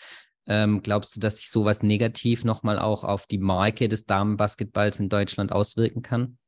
Ähm, 0.46 0.80
glaubst 0.82 1.14
du, 1.14 1.20
dass 1.20 1.36
sich 1.36 1.50
sowas 1.50 1.82
negativ 1.82 2.44
nochmal 2.44 2.78
auch 2.78 3.04
auf 3.04 3.26
die 3.26 3.36
Marke 3.36 3.88
des 3.90 4.06
Damenbasketballs 4.06 4.98
in 5.00 5.10
Deutschland 5.10 5.52
auswirken 5.52 6.00
kann? 6.00 6.38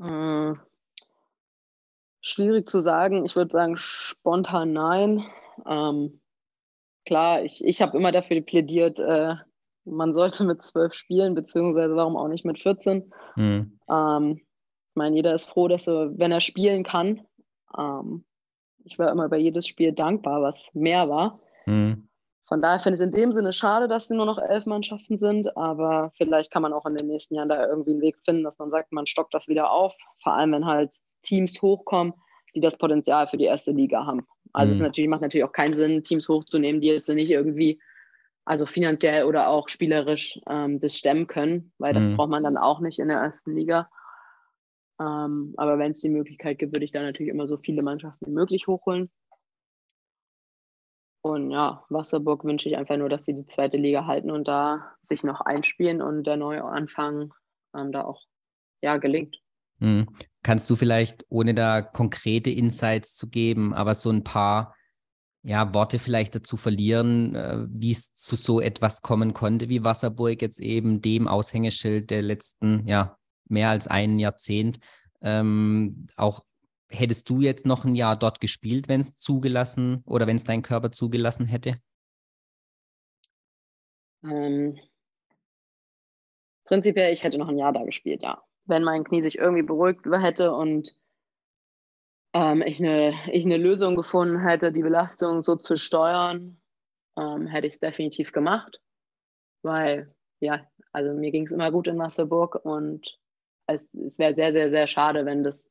Äh, 0.00 0.54
schwierig 2.20 2.68
zu 2.68 2.80
sagen. 2.82 3.24
Ich 3.24 3.34
würde 3.34 3.50
sagen, 3.50 3.76
spontan 3.76 4.72
nein. 4.72 5.24
Ähm, 5.66 6.20
klar, 7.04 7.42
ich, 7.42 7.64
ich 7.64 7.82
habe 7.82 7.98
immer 7.98 8.12
dafür 8.12 8.40
plädiert, 8.42 9.00
äh, 9.00 9.34
man 9.84 10.12
sollte 10.12 10.44
mit 10.44 10.62
zwölf 10.62 10.94
spielen, 10.94 11.34
beziehungsweise 11.34 11.96
warum 11.96 12.16
auch 12.16 12.28
nicht 12.28 12.44
mit 12.44 12.58
14. 12.58 13.12
Mhm. 13.36 13.78
Ähm, 13.90 14.40
ich 14.40 14.96
meine, 14.96 15.16
jeder 15.16 15.34
ist 15.34 15.48
froh, 15.48 15.68
dass 15.68 15.88
er, 15.88 16.16
wenn 16.18 16.32
er 16.32 16.40
spielen 16.40 16.84
kann. 16.84 17.22
Ähm, 17.76 18.24
ich 18.84 18.98
war 18.98 19.10
immer 19.10 19.28
bei 19.28 19.38
jedes 19.38 19.66
Spiel 19.66 19.92
dankbar, 19.92 20.42
was 20.42 20.68
mehr 20.72 21.08
war. 21.08 21.40
Mhm. 21.66 22.08
Von 22.46 22.60
daher 22.60 22.80
finde 22.80 22.96
ich 22.96 23.00
es 23.00 23.06
in 23.06 23.12
dem 23.12 23.32
Sinne 23.32 23.52
schade, 23.52 23.88
dass 23.88 24.08
sie 24.08 24.16
nur 24.16 24.26
noch 24.26 24.38
elf 24.38 24.66
Mannschaften 24.66 25.16
sind, 25.16 25.56
aber 25.56 26.12
vielleicht 26.16 26.50
kann 26.50 26.62
man 26.62 26.72
auch 26.72 26.84
in 26.84 26.96
den 26.96 27.06
nächsten 27.06 27.34
Jahren 27.34 27.48
da 27.48 27.66
irgendwie 27.66 27.92
einen 27.92 28.02
Weg 28.02 28.18
finden, 28.24 28.44
dass 28.44 28.58
man 28.58 28.70
sagt, 28.70 28.92
man 28.92 29.06
stockt 29.06 29.32
das 29.32 29.48
wieder 29.48 29.70
auf, 29.70 29.94
vor 30.22 30.34
allem 30.34 30.52
wenn 30.52 30.66
halt 30.66 30.94
Teams 31.22 31.62
hochkommen, 31.62 32.12
die 32.54 32.60
das 32.60 32.76
Potenzial 32.76 33.26
für 33.28 33.38
die 33.38 33.44
erste 33.44 33.70
Liga 33.70 34.04
haben. 34.04 34.26
Also 34.52 34.72
mhm. 34.72 34.76
es 34.76 34.82
natürlich, 34.82 35.08
macht 35.08 35.22
natürlich 35.22 35.44
auch 35.44 35.52
keinen 35.52 35.74
Sinn, 35.74 36.02
Teams 36.02 36.28
hochzunehmen, 36.28 36.80
die 36.80 36.88
jetzt 36.88 37.08
nicht 37.08 37.30
irgendwie 37.30 37.80
also 38.44 38.66
finanziell 38.66 39.24
oder 39.24 39.48
auch 39.48 39.68
spielerisch 39.68 40.40
ähm, 40.48 40.80
das 40.80 40.96
stemmen 40.96 41.26
können, 41.26 41.72
weil 41.78 41.94
das 41.94 42.08
mhm. 42.08 42.16
braucht 42.16 42.30
man 42.30 42.42
dann 42.42 42.56
auch 42.56 42.80
nicht 42.80 42.98
in 42.98 43.08
der 43.08 43.18
ersten 43.18 43.54
Liga. 43.54 43.88
Ähm, 45.00 45.54
aber 45.56 45.78
wenn 45.78 45.92
es 45.92 46.00
die 46.00 46.10
Möglichkeit 46.10 46.58
gibt, 46.58 46.72
würde 46.72 46.84
ich 46.84 46.92
da 46.92 47.02
natürlich 47.02 47.30
immer 47.30 47.48
so 47.48 47.56
viele 47.56 47.82
Mannschaften 47.82 48.26
wie 48.26 48.32
möglich 48.32 48.66
hochholen. 48.66 49.10
Und 51.24 51.52
ja, 51.52 51.84
Wasserburg 51.88 52.44
wünsche 52.44 52.68
ich 52.68 52.76
einfach 52.76 52.96
nur, 52.96 53.08
dass 53.08 53.24
sie 53.24 53.34
die 53.34 53.46
zweite 53.46 53.76
Liga 53.76 54.06
halten 54.06 54.30
und 54.30 54.48
da 54.48 54.96
sich 55.08 55.22
noch 55.22 55.40
einspielen 55.40 56.02
und 56.02 56.24
der 56.24 56.36
neue 56.36 56.64
Anfang 56.64 57.32
ähm, 57.76 57.92
da 57.92 58.04
auch 58.04 58.22
ja, 58.82 58.96
gelingt. 58.96 59.38
Mhm. 59.78 60.08
Kannst 60.42 60.68
du 60.68 60.74
vielleicht, 60.74 61.24
ohne 61.28 61.54
da 61.54 61.80
konkrete 61.80 62.50
Insights 62.50 63.14
zu 63.14 63.28
geben, 63.28 63.72
aber 63.72 63.94
so 63.94 64.10
ein 64.10 64.24
paar 64.24 64.74
ja, 65.42 65.74
Worte 65.74 65.98
vielleicht 65.98 66.34
dazu 66.34 66.56
verlieren, 66.56 67.34
äh, 67.34 67.66
wie 67.68 67.90
es 67.90 68.14
zu 68.14 68.36
so 68.36 68.60
etwas 68.60 69.02
kommen 69.02 69.34
konnte, 69.34 69.68
wie 69.68 69.82
Wasserburg 69.82 70.40
jetzt 70.40 70.60
eben 70.60 71.02
dem 71.02 71.26
Aushängeschild 71.26 72.10
der 72.10 72.22
letzten, 72.22 72.86
ja, 72.86 73.18
mehr 73.48 73.70
als 73.70 73.88
ein 73.88 74.18
Jahrzehnt. 74.18 74.78
Ähm, 75.20 76.06
auch 76.16 76.44
hättest 76.88 77.28
du 77.28 77.40
jetzt 77.40 77.66
noch 77.66 77.84
ein 77.84 77.94
Jahr 77.94 78.16
dort 78.16 78.40
gespielt, 78.40 78.88
wenn 78.88 79.00
es 79.00 79.16
zugelassen 79.16 80.02
oder 80.04 80.26
wenn 80.26 80.36
es 80.36 80.44
dein 80.44 80.62
Körper 80.62 80.92
zugelassen 80.92 81.46
hätte? 81.46 81.76
Ähm, 84.22 84.78
prinzipiell, 86.64 87.12
ich 87.12 87.24
hätte 87.24 87.38
noch 87.38 87.48
ein 87.48 87.58
Jahr 87.58 87.72
da 87.72 87.82
gespielt, 87.84 88.22
ja. 88.22 88.42
Wenn 88.64 88.84
mein 88.84 89.02
Knie 89.02 89.22
sich 89.22 89.38
irgendwie 89.38 89.64
beruhigt 89.64 90.06
hätte 90.06 90.52
und 90.52 90.94
ähm, 92.32 92.62
ich, 92.62 92.80
eine, 92.80 93.14
ich 93.30 93.44
eine 93.44 93.56
Lösung 93.56 93.96
gefunden 93.96 94.40
hätte, 94.40 94.72
die 94.72 94.82
Belastung 94.82 95.42
so 95.42 95.56
zu 95.56 95.76
steuern, 95.76 96.60
ähm, 97.18 97.46
hätte 97.46 97.66
ich 97.66 97.74
es 97.74 97.80
definitiv 97.80 98.32
gemacht. 98.32 98.80
Weil, 99.62 100.14
ja, 100.40 100.66
also 100.92 101.12
mir 101.12 101.30
ging 101.30 101.44
es 101.44 101.52
immer 101.52 101.70
gut 101.70 101.86
in 101.86 101.98
Wasserburg 101.98 102.64
und 102.64 103.18
es, 103.66 103.92
es 103.94 104.18
wäre 104.18 104.34
sehr, 104.34 104.52
sehr, 104.52 104.70
sehr 104.70 104.86
schade, 104.86 105.24
wenn 105.24 105.44
das 105.44 105.70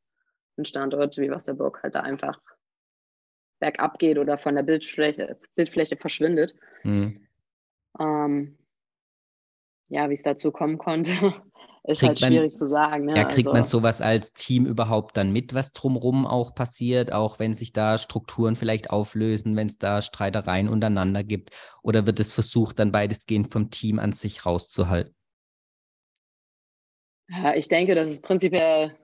ein 0.58 0.66
Standort 0.66 1.18
wie 1.18 1.32
Wasserburg 1.32 1.82
halt 1.84 1.96
da 1.96 2.02
einfach 2.02 2.40
bergab 3.60 4.00
geht 4.00 4.18
oder 4.18 4.38
von 4.38 4.56
der 4.56 4.64
Bildfläche, 4.64 5.40
Bildfläche 5.56 5.98
verschwindet. 5.98 6.56
Mhm. 6.84 7.28
Ähm, 8.00 8.58
ja, 9.90 10.10
wie 10.10 10.14
es 10.14 10.24
dazu 10.24 10.52
kommen 10.52 10.78
konnte, 10.78 11.12
ist 11.84 12.00
kriegt 12.00 12.10
halt 12.10 12.20
schwierig 12.20 12.52
man, 12.52 12.58
zu 12.58 12.68
sagen. 12.68 13.06
Ne? 13.06 13.18
Ja, 13.18 13.24
kriegt 13.24 13.48
also, 13.48 13.54
man 13.54 13.64
sowas 13.64 14.02
als 14.02 14.34
Team 14.34 14.66
überhaupt 14.66 15.18
dann 15.18 15.32
mit, 15.32 15.54
was 15.54 15.72
drumherum 15.72 16.28
auch 16.28 16.54
passiert, 16.54 17.12
auch 17.12 17.40
wenn 17.40 17.54
sich 17.54 17.74
da 17.74 17.98
Strukturen 17.98 18.56
vielleicht 18.56 18.92
auflösen, 18.92 19.56
wenn 19.56 19.68
es 19.68 19.78
da 19.78 20.02
Streitereien 20.02 20.70
untereinander 20.70 21.24
gibt? 21.24 21.52
Oder 21.82 22.06
wird 22.06 22.20
es 22.20 22.34
versucht, 22.34 22.78
dann 22.80 22.94
weitestgehend 22.94 23.52
vom 23.52 23.72
Team 23.72 23.98
an 23.98 24.12
sich 24.12 24.46
rauszuhalten? 24.46 25.16
Ja, 27.30 27.56
ich 27.56 27.68
denke, 27.68 27.96
dass 27.96 28.10
es 28.10 28.22
prinzipiell 28.22 28.96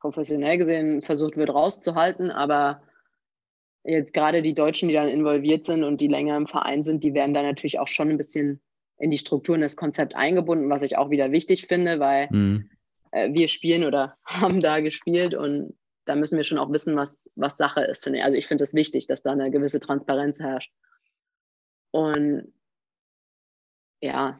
professionell 0.00 0.58
gesehen 0.58 1.02
versucht 1.02 1.36
wird 1.36 1.50
rauszuhalten, 1.50 2.30
aber 2.30 2.82
jetzt 3.84 4.12
gerade 4.12 4.42
die 4.42 4.54
Deutschen, 4.54 4.88
die 4.88 4.94
dann 4.94 5.08
involviert 5.08 5.64
sind 5.64 5.84
und 5.84 6.00
die 6.00 6.08
länger 6.08 6.36
im 6.36 6.46
Verein 6.46 6.82
sind, 6.82 7.04
die 7.04 7.14
werden 7.14 7.32
da 7.32 7.42
natürlich 7.42 7.78
auch 7.78 7.88
schon 7.88 8.10
ein 8.10 8.16
bisschen 8.16 8.60
in 9.00 9.10
die 9.10 9.18
Strukturen 9.18 9.62
des 9.62 9.76
Konzepts 9.76 10.14
eingebunden, 10.14 10.70
was 10.70 10.82
ich 10.82 10.98
auch 10.98 11.10
wieder 11.10 11.32
wichtig 11.32 11.66
finde, 11.66 11.98
weil 12.00 12.28
mhm. 12.30 12.70
äh, 13.10 13.32
wir 13.32 13.48
spielen 13.48 13.84
oder 13.84 14.16
haben 14.24 14.60
da 14.60 14.80
gespielt 14.80 15.34
und 15.34 15.74
da 16.04 16.16
müssen 16.16 16.36
wir 16.36 16.44
schon 16.44 16.58
auch 16.58 16.70
wissen, 16.70 16.96
was, 16.96 17.30
was 17.34 17.56
Sache 17.56 17.82
ist. 17.82 18.04
Finde 18.04 18.18
ich. 18.18 18.24
Also 18.24 18.36
ich 18.36 18.46
finde 18.46 18.64
es 18.64 18.74
wichtig, 18.74 19.06
dass 19.06 19.22
da 19.22 19.32
eine 19.32 19.50
gewisse 19.50 19.80
Transparenz 19.80 20.38
herrscht. 20.38 20.72
Und 21.92 22.52
ja, 24.02 24.38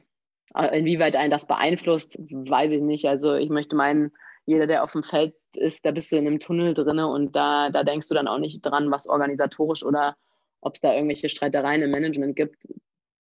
äh, 0.55 0.79
inwieweit 0.79 1.17
einen 1.17 1.31
das 1.31 1.47
beeinflusst, 1.47 2.19
weiß 2.19 2.73
ich 2.73 2.83
nicht. 2.83 3.07
Also 3.07 3.35
ich 3.35 3.51
möchte 3.51 3.77
meinen, 3.77 4.13
jeder, 4.47 4.67
der 4.67 4.85
auf 4.85 4.93
dem 4.93 5.03
Feld 5.03 5.35
ist, 5.55 5.87
da 5.87 5.91
bist 5.91 6.13
du 6.13 6.17
in 6.17 6.27
einem 6.27 6.41
Tunnel 6.41 6.75
drin 6.75 6.99
und 6.99 7.35
da, 7.35 7.71
da 7.71 7.83
denkst 7.83 8.09
du 8.09 8.15
dann 8.15 8.29
auch 8.29 8.39
nicht 8.39 8.63
dran, 8.63 8.91
was 8.91 9.09
organisatorisch 9.09 9.85
oder 9.85 10.17
ob 10.61 10.75
es 10.75 10.81
da 10.81 10.95
irgendwelche 10.95 11.29
Streitereien 11.29 11.83
im 11.83 11.91
Management 11.91 12.37
gibt 12.37 12.57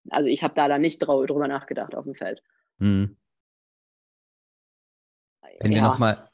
also 0.08 0.28
ich 0.28 0.42
habe 0.42 0.54
da 0.54 0.68
dann 0.68 0.80
nicht 0.80 0.98
drüber 0.98 1.48
nachgedacht 1.48 1.94
auf 1.94 2.04
dem 2.04 2.14
Feld. 2.14 2.42
Hm. 2.78 3.16
Wenn 5.60 5.72
ja. 5.72 5.78
wir 5.78 5.82
nochmal, 5.82 6.30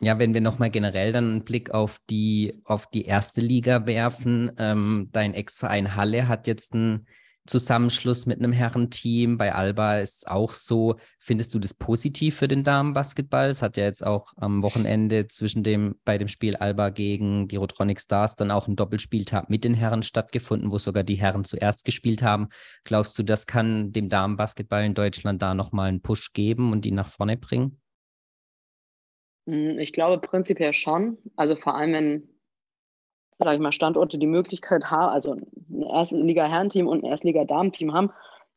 ja, 0.00 0.18
wenn 0.18 0.34
wir 0.34 0.40
nochmal 0.40 0.70
generell 0.70 1.12
dann 1.12 1.30
einen 1.30 1.44
Blick 1.44 1.72
auf 1.72 1.98
die, 2.08 2.62
auf 2.64 2.86
die 2.86 3.06
erste 3.06 3.40
Liga 3.40 3.86
werfen, 3.86 4.52
ähm, 4.58 5.08
dein 5.12 5.34
Ex-Verein 5.34 5.96
Halle 5.96 6.28
hat 6.28 6.46
jetzt 6.46 6.74
ein 6.74 7.06
Zusammenschluss 7.46 8.26
mit 8.26 8.38
einem 8.38 8.52
Herrenteam. 8.52 9.38
Bei 9.38 9.54
Alba 9.54 9.98
ist 9.98 10.18
es 10.18 10.26
auch 10.26 10.52
so. 10.52 10.96
Findest 11.18 11.54
du 11.54 11.58
das 11.58 11.74
positiv 11.74 12.36
für 12.36 12.48
den 12.48 12.64
Damenbasketball? 12.64 13.48
Es 13.48 13.62
hat 13.62 13.76
ja 13.76 13.84
jetzt 13.84 14.04
auch 14.04 14.32
am 14.36 14.62
Wochenende 14.62 15.28
zwischen 15.28 15.62
dem, 15.62 15.96
bei 16.04 16.18
dem 16.18 16.28
Spiel 16.28 16.56
Alba 16.56 16.90
gegen 16.90 17.48
die 17.48 17.56
Rotronic 17.56 18.00
Stars 18.00 18.36
dann 18.36 18.50
auch 18.50 18.68
ein 18.68 18.76
Doppelspieltag 18.76 19.50
mit 19.50 19.64
den 19.64 19.74
Herren 19.74 20.02
stattgefunden, 20.02 20.70
wo 20.70 20.78
sogar 20.78 21.02
die 21.02 21.16
Herren 21.16 21.44
zuerst 21.44 21.84
gespielt 21.84 22.22
haben. 22.22 22.48
Glaubst 22.84 23.18
du, 23.18 23.22
das 23.22 23.46
kann 23.46 23.92
dem 23.92 24.08
Damenbasketball 24.08 24.84
in 24.84 24.94
Deutschland 24.94 25.42
da 25.42 25.54
nochmal 25.54 25.88
einen 25.88 26.02
Push 26.02 26.32
geben 26.32 26.72
und 26.72 26.86
ihn 26.86 26.94
nach 26.94 27.08
vorne 27.08 27.36
bringen? 27.36 27.80
Hm, 29.46 29.78
ich 29.78 29.92
glaube 29.92 30.26
prinzipiell 30.26 30.72
schon. 30.72 31.18
Also 31.36 31.56
vor 31.56 31.76
allem, 31.76 31.92
wenn 31.92 32.28
sage 33.38 33.56
ich 33.56 33.62
mal, 33.62 33.72
Standorte 33.72 34.18
die 34.18 34.26
Möglichkeit 34.26 34.90
haben, 34.90 35.12
also 35.12 35.32
ein 35.32 35.82
Erstliga-Herrenteam 35.82 36.88
und 36.88 37.04
ein 37.04 37.10
Erstliga-Damenteam 37.10 37.92
haben, 37.92 38.10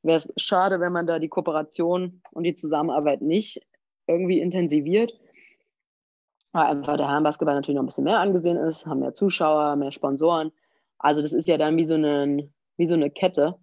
wäre 0.03 0.17
es 0.17 0.33
schade, 0.37 0.79
wenn 0.79 0.93
man 0.93 1.07
da 1.07 1.19
die 1.19 1.27
Kooperation 1.27 2.21
und 2.31 2.43
die 2.43 2.53
Zusammenarbeit 2.53 3.21
nicht 3.21 3.61
irgendwie 4.07 4.39
intensiviert. 4.39 5.13
Weil 6.51 6.67
einfach 6.67 6.97
der 6.97 7.09
Herrenbasketball 7.09 7.55
natürlich 7.55 7.75
noch 7.75 7.83
ein 7.83 7.87
bisschen 7.87 8.05
mehr 8.05 8.19
angesehen 8.19 8.57
ist, 8.57 8.87
haben 8.87 9.01
mehr 9.01 9.13
Zuschauer, 9.13 9.75
mehr 9.75 9.91
Sponsoren. 9.91 10.51
Also 10.97 11.21
das 11.21 11.33
ist 11.33 11.47
ja 11.47 11.57
dann 11.57 11.77
wie 11.77 11.83
so 11.83 11.95
eine, 11.95 12.49
wie 12.77 12.85
so 12.85 12.95
eine 12.95 13.11
Kette. 13.11 13.59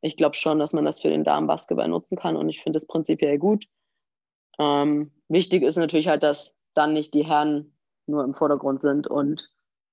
Ich 0.00 0.16
glaube 0.16 0.34
schon, 0.34 0.58
dass 0.58 0.72
man 0.72 0.84
das 0.84 1.00
für 1.00 1.10
den 1.10 1.24
Damenbasketball 1.24 1.88
nutzen 1.88 2.16
kann 2.16 2.36
und 2.36 2.48
ich 2.48 2.62
finde 2.62 2.78
das 2.78 2.86
prinzipiell 2.86 3.38
gut. 3.38 3.66
Ähm, 4.58 5.12
wichtig 5.28 5.62
ist 5.62 5.76
natürlich 5.76 6.08
halt, 6.08 6.22
dass 6.22 6.56
dann 6.74 6.92
nicht 6.92 7.14
die 7.14 7.24
Herren 7.24 7.76
nur 8.06 8.24
im 8.24 8.34
Vordergrund 8.34 8.80
sind 8.80 9.06
und 9.06 9.50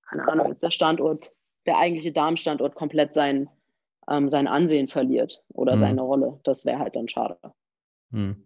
keine 0.10 0.28
Ahnung, 0.28 0.48
jetzt 0.48 0.64
der 0.64 0.72
Standort, 0.72 1.32
der 1.66 1.78
eigentliche 1.78 2.12
Darmstandort 2.12 2.76
komplett 2.76 3.14
sein, 3.14 3.50
ähm, 4.10 4.30
sein 4.30 4.48
Ansehen 4.48 4.88
verliert 4.88 5.44
oder 5.50 5.74
hm. 5.74 5.80
seine 5.80 6.02
Rolle. 6.02 6.40
Das 6.44 6.66
wäre 6.66 6.80
halt 6.80 6.96
dann 6.96 7.08
schade. 7.08 7.38
Hm. 8.12 8.44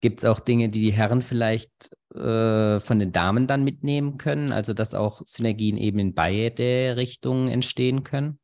Gibt 0.00 0.18
es 0.18 0.24
auch 0.24 0.40
Dinge, 0.40 0.68
die 0.68 0.80
die 0.80 0.92
Herren 0.92 1.22
vielleicht 1.22 1.96
äh, 2.14 2.80
von 2.80 2.98
den 2.98 3.12
Damen 3.12 3.46
dann 3.46 3.62
mitnehmen 3.62 4.18
können? 4.18 4.52
Also 4.52 4.74
dass 4.74 4.94
auch 4.94 5.22
Synergien 5.24 5.76
eben 5.76 5.98
in 5.98 6.14
beide 6.14 6.96
Richtungen 6.96 7.48
entstehen 7.48 8.02
können? 8.02 8.40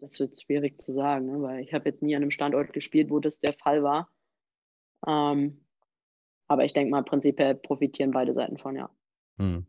Das 0.00 0.18
wird 0.18 0.38
schwierig 0.38 0.80
zu 0.80 0.92
sagen, 0.92 1.26
ne? 1.26 1.40
weil 1.40 1.60
ich 1.60 1.72
habe 1.72 1.88
jetzt 1.88 2.02
nie 2.02 2.16
an 2.16 2.22
einem 2.22 2.32
Standort 2.32 2.72
gespielt, 2.72 3.08
wo 3.10 3.20
das 3.20 3.38
der 3.38 3.52
Fall 3.52 3.84
war. 3.84 4.10
Ähm, 5.06 5.64
aber 6.48 6.64
ich 6.64 6.72
denke 6.72 6.90
mal, 6.90 7.04
prinzipiell 7.04 7.54
profitieren 7.54 8.10
beide 8.10 8.34
Seiten 8.34 8.58
von, 8.58 8.76
ja. 8.76 8.90
Hm. 9.38 9.66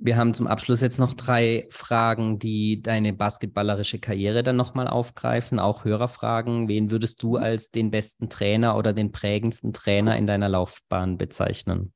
Wir 0.00 0.16
haben 0.16 0.32
zum 0.32 0.46
Abschluss 0.46 0.80
jetzt 0.80 1.00
noch 1.00 1.12
drei 1.12 1.66
Fragen, 1.70 2.38
die 2.38 2.80
deine 2.82 3.12
basketballerische 3.12 3.98
Karriere 3.98 4.44
dann 4.44 4.54
nochmal 4.54 4.86
aufgreifen, 4.86 5.58
auch 5.58 5.84
Hörerfragen. 5.84 6.68
Wen 6.68 6.92
würdest 6.92 7.20
du 7.22 7.36
als 7.36 7.72
den 7.72 7.90
besten 7.90 8.28
Trainer 8.28 8.76
oder 8.76 8.92
den 8.92 9.10
prägendsten 9.10 9.72
Trainer 9.72 10.16
in 10.16 10.28
deiner 10.28 10.48
Laufbahn 10.48 11.18
bezeichnen? 11.18 11.92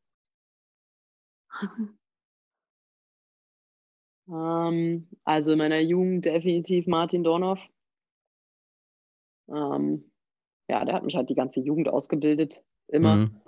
Ähm, 4.28 5.08
also 5.24 5.52
in 5.52 5.58
meiner 5.58 5.80
Jugend 5.80 6.24
definitiv 6.24 6.86
Martin 6.86 7.24
Dornoff. 7.24 7.58
Ähm, 9.48 10.10
ja, 10.68 10.84
der 10.84 10.94
hat 10.94 11.04
mich 11.04 11.16
halt 11.16 11.28
die 11.28 11.34
ganze 11.34 11.60
Jugend 11.60 11.88
ausgebildet, 11.88 12.62
immer. 12.88 13.16
Mhm. 13.16 13.40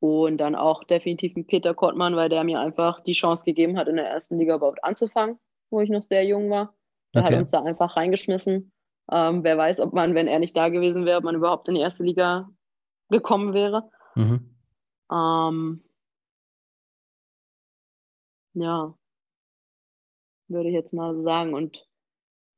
Und 0.00 0.38
dann 0.38 0.54
auch 0.54 0.84
definitiv 0.84 1.36
ein 1.36 1.46
Peter 1.46 1.74
Kottmann, 1.74 2.14
weil 2.14 2.28
der 2.28 2.44
mir 2.44 2.60
einfach 2.60 3.00
die 3.00 3.12
Chance 3.12 3.44
gegeben 3.44 3.76
hat, 3.76 3.88
in 3.88 3.96
der 3.96 4.08
ersten 4.08 4.38
Liga 4.38 4.54
überhaupt 4.54 4.84
anzufangen, 4.84 5.38
wo 5.70 5.80
ich 5.80 5.90
noch 5.90 6.02
sehr 6.02 6.24
jung 6.24 6.50
war. 6.50 6.74
Der 7.14 7.22
okay. 7.22 7.32
hat 7.32 7.38
uns 7.40 7.50
da 7.50 7.62
einfach 7.62 7.96
reingeschmissen. 7.96 8.70
Ähm, 9.10 9.42
wer 9.42 9.56
weiß, 9.56 9.80
ob 9.80 9.92
man, 9.94 10.14
wenn 10.14 10.28
er 10.28 10.38
nicht 10.38 10.56
da 10.56 10.68
gewesen 10.68 11.04
wäre, 11.04 11.18
ob 11.18 11.24
man 11.24 11.34
überhaupt 11.34 11.68
in 11.68 11.74
die 11.74 11.80
erste 11.80 12.04
Liga 12.04 12.48
gekommen 13.08 13.54
wäre. 13.54 13.90
Mhm. 14.14 14.54
Ähm, 15.10 15.84
ja, 18.54 18.94
würde 20.48 20.68
ich 20.68 20.74
jetzt 20.74 20.92
mal 20.92 21.14
so 21.14 21.22
sagen. 21.22 21.54
Und 21.54 21.86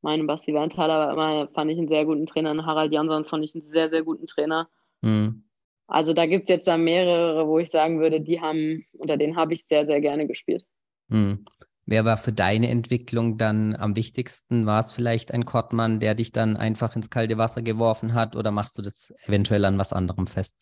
meinen 0.02 0.26
Basti 0.26 0.52
Werntaler 0.52 1.48
fand 1.54 1.70
ich 1.70 1.78
einen 1.78 1.88
sehr 1.88 2.04
guten 2.04 2.26
Trainer. 2.26 2.50
Und 2.50 2.66
Harald 2.66 2.92
Jansson 2.92 3.24
fand 3.24 3.44
ich 3.44 3.54
einen 3.54 3.64
sehr, 3.64 3.88
sehr 3.88 4.02
guten 4.02 4.26
Trainer. 4.26 4.68
Mhm. 5.02 5.44
Also 5.90 6.14
da 6.14 6.26
gibt 6.26 6.44
es 6.44 6.48
jetzt 6.48 6.68
da 6.68 6.76
mehrere, 6.76 7.48
wo 7.48 7.58
ich 7.58 7.68
sagen 7.68 7.98
würde, 8.00 8.20
die 8.20 8.40
haben, 8.40 8.86
unter 8.92 9.16
denen 9.16 9.36
habe 9.36 9.52
ich 9.54 9.64
sehr, 9.64 9.86
sehr 9.86 10.00
gerne 10.00 10.28
gespielt. 10.28 10.64
Mhm. 11.08 11.44
Wer 11.84 12.04
war 12.04 12.16
für 12.16 12.32
deine 12.32 12.70
Entwicklung 12.70 13.36
dann 13.36 13.74
am 13.74 13.96
wichtigsten? 13.96 14.66
War 14.66 14.78
es 14.78 14.92
vielleicht 14.92 15.34
ein 15.34 15.44
Kortmann, 15.44 15.98
der 15.98 16.14
dich 16.14 16.30
dann 16.30 16.56
einfach 16.56 16.94
ins 16.94 17.10
kalte 17.10 17.38
Wasser 17.38 17.62
geworfen 17.62 18.14
hat 18.14 18.36
oder 18.36 18.52
machst 18.52 18.78
du 18.78 18.82
das 18.82 19.12
eventuell 19.26 19.64
an 19.64 19.78
was 19.78 19.92
anderem 19.92 20.28
fest? 20.28 20.56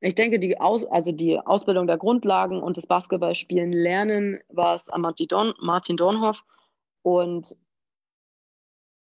Ich 0.00 0.14
denke, 0.14 0.38
die, 0.38 0.60
Aus, 0.60 0.84
also 0.84 1.10
die 1.10 1.38
Ausbildung 1.38 1.86
der 1.86 1.96
Grundlagen 1.96 2.62
und 2.62 2.76
das 2.76 2.86
Basketballspielen 2.86 3.72
lernen 3.72 4.40
war 4.48 4.74
es 4.74 4.90
an 4.90 5.00
Martin, 5.00 5.28
Dorn, 5.28 5.54
Martin 5.58 5.96
Dornhoff. 5.96 6.44
Und 7.00 7.56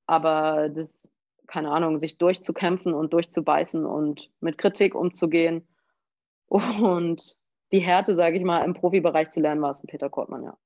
aber 0.05 0.69
das, 0.69 1.09
keine 1.47 1.71
Ahnung, 1.71 1.99
sich 1.99 2.17
durchzukämpfen 2.17 2.93
und 2.93 3.13
durchzubeißen 3.13 3.85
und 3.85 4.31
mit 4.39 4.57
Kritik 4.57 4.95
umzugehen 4.95 5.67
und 6.47 7.37
die 7.71 7.79
Härte, 7.79 8.13
sage 8.13 8.37
ich 8.37 8.43
mal, 8.43 8.63
im 8.63 8.73
Profibereich 8.73 9.29
zu 9.29 9.39
lernen, 9.39 9.61
war 9.61 9.71
es 9.71 9.83
ein 9.83 9.87
Peter 9.87 10.09
Kortmann, 10.09 10.43
ja. 10.43 10.57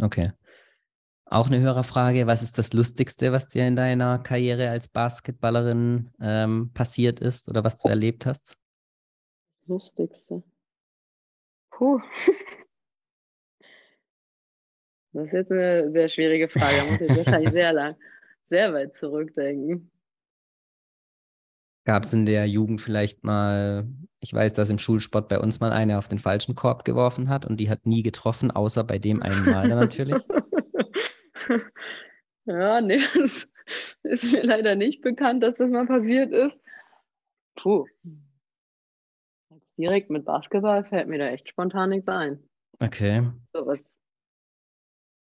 Okay. 0.00 0.32
Auch 1.26 1.46
eine 1.46 1.60
Hörerfrage, 1.60 2.26
was 2.26 2.42
ist 2.42 2.58
das 2.58 2.72
Lustigste, 2.72 3.32
was 3.32 3.48
dir 3.48 3.66
in 3.66 3.76
deiner 3.76 4.18
Karriere 4.18 4.70
als 4.70 4.88
Basketballerin 4.88 6.10
ähm, 6.20 6.70
passiert 6.74 7.20
ist 7.20 7.48
oder 7.48 7.64
was 7.64 7.78
du 7.78 7.88
erlebt 7.88 8.26
hast? 8.26 8.56
Lustigste. 9.66 10.42
Puh. 11.70 12.00
Das 15.14 15.28
ist 15.28 15.32
jetzt 15.32 15.52
eine 15.52 15.92
sehr 15.92 16.08
schwierige 16.08 16.48
Frage. 16.48 16.74
Da 16.76 16.90
muss 16.90 17.00
ich 17.00 17.08
wahrscheinlich 17.16 17.52
sehr 17.52 17.72
lang, 17.72 17.94
sehr 18.42 18.74
weit 18.74 18.96
zurückdenken. 18.96 19.88
Gab 21.84 22.04
es 22.04 22.12
in 22.12 22.26
der 22.26 22.46
Jugend 22.48 22.80
vielleicht 22.80 23.24
mal, 23.24 23.86
ich 24.20 24.32
weiß, 24.32 24.54
dass 24.54 24.70
im 24.70 24.78
Schulsport 24.78 25.28
bei 25.28 25.38
uns 25.38 25.60
mal 25.60 25.72
eine 25.72 25.98
auf 25.98 26.08
den 26.08 26.18
falschen 26.18 26.54
Korb 26.54 26.84
geworfen 26.84 27.28
hat 27.28 27.44
und 27.44 27.58
die 27.58 27.68
hat 27.68 27.86
nie 27.86 28.02
getroffen, 28.02 28.50
außer 28.50 28.84
bei 28.84 28.98
dem 28.98 29.22
einen 29.22 29.44
Mal 29.44 29.68
natürlich? 29.68 30.22
ja, 32.46 32.80
nee, 32.80 33.00
das 34.02 34.22
ist 34.22 34.32
mir 34.32 34.42
leider 34.42 34.76
nicht 34.76 35.02
bekannt, 35.02 35.42
dass 35.42 35.56
das 35.56 35.68
mal 35.68 35.86
passiert 35.86 36.32
ist. 36.32 36.56
Puh, 37.56 37.86
direkt 39.76 40.10
mit 40.10 40.24
Basketball 40.24 40.84
fällt 40.84 41.08
mir 41.08 41.18
da 41.18 41.28
echt 41.28 41.48
spontan 41.48 41.90
nichts 41.90 42.08
ein. 42.08 42.38
Okay. 42.80 43.28
So 43.52 43.66
was. 43.66 43.84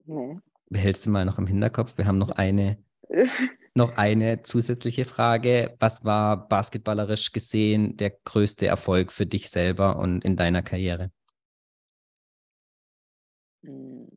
Nee. 0.05 0.39
Behältst 0.70 1.05
du 1.05 1.10
mal 1.10 1.26
noch 1.26 1.38
im 1.38 1.47
Hinterkopf? 1.47 1.97
Wir 1.97 2.05
haben 2.05 2.18
noch 2.18 2.32
eine, 2.32 2.78
noch 3.76 3.97
eine 3.97 4.43
zusätzliche 4.43 5.05
Frage. 5.05 5.76
Was 5.80 6.05
war 6.05 6.47
basketballerisch 6.47 7.32
gesehen 7.32 7.97
der 7.97 8.11
größte 8.11 8.67
Erfolg 8.67 9.11
für 9.11 9.26
dich 9.26 9.49
selber 9.49 9.97
und 9.97 10.24
in 10.24 10.36
deiner 10.36 10.61
Karriere? 10.61 11.11
Hm. 13.63 14.07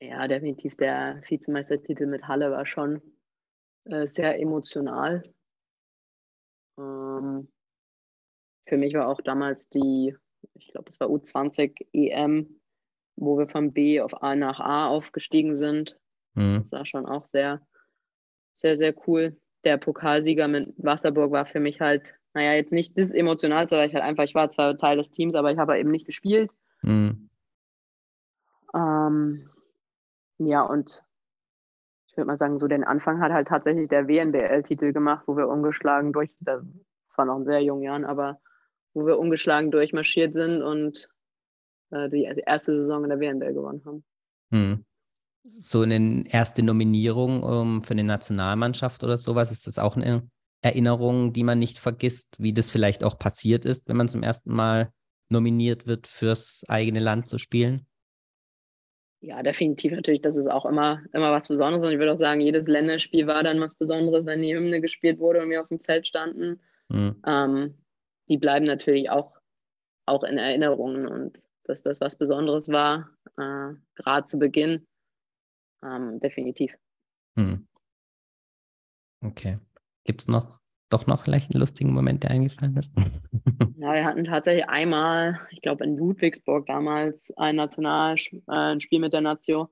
Ja, 0.00 0.28
definitiv 0.28 0.76
der 0.76 1.22
Vizemeistertitel 1.26 2.06
mit 2.06 2.28
Halle 2.28 2.50
war 2.50 2.66
schon 2.66 3.00
äh, 3.84 4.06
sehr 4.06 4.38
emotional. 4.38 5.22
Ähm, 6.78 7.48
für 8.68 8.76
mich 8.76 8.94
war 8.94 9.08
auch 9.08 9.20
damals 9.22 9.68
die, 9.68 10.14
ich 10.54 10.68
glaube, 10.68 10.90
es 10.90 11.00
war 11.00 11.08
U20 11.08 11.86
EM, 11.92 12.60
wo 13.16 13.38
wir 13.38 13.48
von 13.48 13.72
B 13.72 14.00
auf 14.00 14.22
A 14.22 14.36
nach 14.36 14.60
A 14.60 14.88
aufgestiegen 14.88 15.54
sind. 15.54 15.98
Mhm. 16.34 16.58
Das 16.58 16.72
war 16.72 16.84
schon 16.84 17.06
auch 17.06 17.24
sehr, 17.24 17.66
sehr, 18.56 18.76
sehr 18.76 18.94
cool. 19.06 19.36
Der 19.64 19.76
Pokalsieger 19.76 20.48
mit 20.48 20.72
Wasserburg 20.78 21.30
war 21.30 21.46
für 21.46 21.60
mich 21.60 21.80
halt, 21.80 22.14
naja, 22.34 22.54
jetzt 22.54 22.72
nicht 22.72 22.98
das 22.98 23.12
Emotionalste, 23.12 23.76
weil 23.76 23.88
ich 23.88 23.94
halt 23.94 24.04
einfach, 24.04 24.24
ich 24.24 24.34
war 24.34 24.50
zwar 24.50 24.76
Teil 24.76 24.96
des 24.96 25.10
Teams, 25.10 25.34
aber 25.34 25.52
ich 25.52 25.58
habe 25.58 25.78
eben 25.78 25.90
nicht 25.90 26.06
gespielt. 26.06 26.50
Mhm. 26.82 27.28
Ähm, 28.74 29.50
ja, 30.38 30.62
und 30.62 31.02
ich 32.08 32.16
würde 32.16 32.28
mal 32.28 32.38
sagen, 32.38 32.58
so 32.58 32.66
den 32.66 32.84
Anfang 32.84 33.20
hat 33.20 33.32
halt 33.32 33.48
tatsächlich 33.48 33.88
der 33.88 34.08
WNBL-Titel 34.08 34.92
gemacht, 34.92 35.24
wo 35.26 35.36
wir 35.36 35.48
ungeschlagen 35.48 36.12
durch, 36.12 36.30
das 36.40 36.62
war 37.14 37.26
noch 37.26 37.38
in 37.38 37.44
sehr 37.44 37.62
jungen 37.62 37.82
Jahren, 37.82 38.04
aber 38.06 38.40
wo 38.94 39.06
wir 39.06 39.18
ungeschlagen 39.18 39.70
durchmarschiert 39.70 40.32
sind 40.32 40.62
und 40.62 41.10
äh, 41.90 42.08
die 42.08 42.24
erste 42.24 42.74
Saison 42.74 43.04
in 43.04 43.10
der 43.10 43.20
WNBL 43.20 43.52
gewonnen 43.52 43.82
haben. 43.84 44.04
Hm. 44.50 44.85
So 45.48 45.82
eine 45.82 46.24
erste 46.28 46.62
Nominierung 46.62 47.42
um, 47.42 47.82
für 47.82 47.92
eine 47.92 48.04
Nationalmannschaft 48.04 49.04
oder 49.04 49.16
sowas, 49.16 49.52
ist 49.52 49.66
das 49.66 49.78
auch 49.78 49.96
eine 49.96 50.28
Erinnerung, 50.60 51.32
die 51.32 51.44
man 51.44 51.58
nicht 51.58 51.78
vergisst, 51.78 52.36
wie 52.38 52.52
das 52.52 52.70
vielleicht 52.70 53.04
auch 53.04 53.18
passiert 53.18 53.64
ist, 53.64 53.88
wenn 53.88 53.96
man 53.96 54.08
zum 54.08 54.22
ersten 54.22 54.52
Mal 54.52 54.92
nominiert 55.28 55.86
wird, 55.86 56.06
fürs 56.06 56.64
eigene 56.68 57.00
Land 57.00 57.28
zu 57.28 57.38
spielen? 57.38 57.86
Ja, 59.20 59.42
definitiv 59.42 59.92
natürlich. 59.92 60.20
Das 60.20 60.36
ist 60.36 60.46
auch 60.46 60.66
immer, 60.66 61.02
immer 61.12 61.32
was 61.32 61.48
Besonderes. 61.48 61.84
Und 61.84 61.92
ich 61.92 61.98
würde 61.98 62.12
auch 62.12 62.16
sagen, 62.16 62.40
jedes 62.40 62.66
Länderspiel 62.66 63.26
war 63.26 63.42
dann 63.42 63.60
was 63.60 63.74
Besonderes, 63.74 64.26
wenn 64.26 64.42
die 64.42 64.54
Hymne 64.54 64.80
gespielt 64.80 65.18
wurde 65.18 65.42
und 65.42 65.50
wir 65.50 65.62
auf 65.62 65.68
dem 65.68 65.80
Feld 65.80 66.06
standen. 66.06 66.60
Mhm. 66.88 67.16
Ähm, 67.26 67.74
die 68.28 68.38
bleiben 68.38 68.66
natürlich 68.66 69.10
auch, 69.10 69.32
auch 70.06 70.22
in 70.22 70.38
Erinnerungen 70.38 71.06
und 71.06 71.40
dass 71.64 71.82
das 71.82 72.00
was 72.00 72.16
Besonderes 72.16 72.68
war, 72.68 73.10
äh, 73.36 73.74
gerade 73.96 74.26
zu 74.26 74.38
Beginn, 74.38 74.86
ähm, 75.86 76.20
definitiv. 76.20 76.72
Hm. 77.36 77.68
Okay. 79.22 79.58
Gibt 80.04 80.22
es 80.22 80.28
noch 80.28 80.58
doch 80.88 81.06
noch 81.06 81.24
vielleicht 81.24 81.50
einen 81.50 81.60
lustigen 81.60 81.92
Moment, 81.92 82.22
der 82.22 82.30
eingefallen 82.30 82.76
ist? 82.76 82.92
ja, 83.76 83.92
wir 83.92 84.04
hatten 84.04 84.24
tatsächlich 84.24 84.68
einmal, 84.68 85.40
ich 85.50 85.60
glaube 85.60 85.84
in 85.84 85.96
Ludwigsburg 85.96 86.66
damals, 86.66 87.32
ein 87.36 87.56
Nationalspiel 87.56 88.42
äh, 88.48 88.98
mit 88.98 89.12
der 89.12 89.20
Nation, 89.20 89.68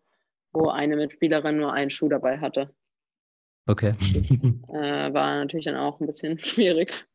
wo 0.52 0.70
eine 0.70 0.96
Mitspielerin 0.96 1.56
nur 1.56 1.72
einen 1.72 1.90
Schuh 1.90 2.08
dabei 2.08 2.38
hatte. 2.38 2.74
Okay. 3.66 3.92
Das 3.98 4.44
äh, 4.44 5.14
war 5.14 5.36
natürlich 5.36 5.66
dann 5.66 5.76
auch 5.76 6.00
ein 6.00 6.06
bisschen 6.06 6.38
schwierig. 6.40 7.06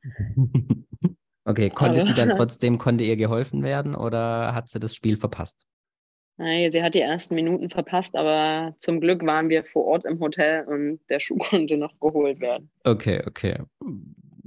Okay, 1.46 1.70
konnte 1.70 2.02
sie 2.02 2.14
dann 2.14 2.30
trotzdem, 2.30 2.78
konnte 2.78 3.04
ihr 3.04 3.18
geholfen 3.18 3.64
werden 3.64 3.96
oder 3.96 4.54
hat 4.54 4.70
sie 4.70 4.80
das 4.80 4.96
Spiel 4.96 5.18
verpasst? 5.18 5.66
Sie 6.40 6.82
hat 6.82 6.96
die 6.96 7.02
ersten 7.02 7.36
Minuten 7.36 7.70
verpasst, 7.70 8.16
aber 8.16 8.74
zum 8.78 9.02
Glück 9.02 9.26
waren 9.26 9.50
wir 9.50 9.66
vor 9.66 9.86
Ort 9.86 10.06
im 10.06 10.22
Hotel 10.22 10.64
und 10.66 11.00
der 11.10 11.20
Schuh 11.20 11.38
konnte 11.50 11.76
noch 11.76 12.00
geholt 12.00 12.40
werden. 12.40 12.70
Okay, 12.86 13.22
okay. 13.28 13.58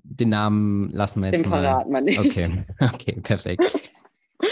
Den 0.02 0.30
Namen 0.30 0.90
lassen 0.90 1.20
wir 1.20 1.30
jetzt 1.30 1.42
Den 1.42 1.50
mal. 1.50 1.60
Den 1.60 1.64
verraten 1.64 1.92
wir 1.92 2.00
nicht. 2.00 2.18
Okay, 2.18 2.64
okay, 2.80 3.20
perfekt. 3.22 3.62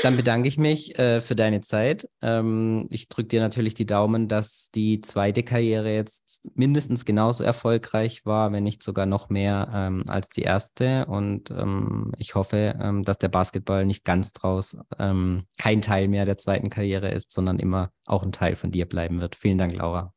Dann 0.02 0.16
bedanke 0.16 0.48
ich 0.48 0.56
mich 0.56 0.98
äh, 0.98 1.20
für 1.20 1.34
deine 1.34 1.60
Zeit. 1.60 2.08
Ähm, 2.22 2.86
ich 2.90 3.08
drücke 3.08 3.28
dir 3.28 3.40
natürlich 3.40 3.74
die 3.74 3.86
Daumen, 3.86 4.28
dass 4.28 4.70
die 4.70 5.00
zweite 5.00 5.42
Karriere 5.42 5.92
jetzt 5.92 6.48
mindestens 6.54 7.04
genauso 7.04 7.42
erfolgreich 7.42 8.24
war, 8.24 8.52
wenn 8.52 8.62
nicht 8.62 8.82
sogar 8.82 9.06
noch 9.06 9.28
mehr 9.30 9.70
ähm, 9.74 10.04
als 10.06 10.30
die 10.30 10.42
erste. 10.42 11.06
Und 11.06 11.50
ähm, 11.50 12.12
ich 12.18 12.34
hoffe, 12.34 12.78
ähm, 12.80 13.04
dass 13.04 13.18
der 13.18 13.28
Basketball 13.28 13.84
nicht 13.84 14.04
ganz 14.04 14.32
draus 14.32 14.76
ähm, 14.98 15.44
kein 15.58 15.82
Teil 15.82 16.08
mehr 16.08 16.24
der 16.24 16.38
zweiten 16.38 16.70
Karriere 16.70 17.10
ist, 17.10 17.32
sondern 17.32 17.58
immer 17.58 17.90
auch 18.06 18.22
ein 18.22 18.32
Teil 18.32 18.56
von 18.56 18.70
dir 18.70 18.86
bleiben 18.86 19.20
wird. 19.20 19.34
Vielen 19.34 19.58
Dank, 19.58 19.74
Laura. 19.74 20.14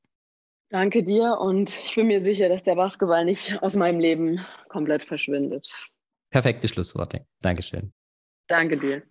Danke 0.69 1.03
dir 1.03 1.37
und 1.39 1.69
ich 1.85 1.95
bin 1.95 2.07
mir 2.07 2.21
sicher, 2.21 2.49
dass 2.49 2.63
der 2.63 2.75
Basketball 2.75 3.25
nicht 3.25 3.61
aus 3.61 3.75
meinem 3.75 3.99
Leben 3.99 4.43
komplett 4.69 5.03
verschwindet. 5.03 5.71
Perfekte 6.31 6.67
Schlussworte. 6.67 7.25
Dankeschön. 7.41 7.93
Danke 8.47 8.77
dir. 8.77 9.03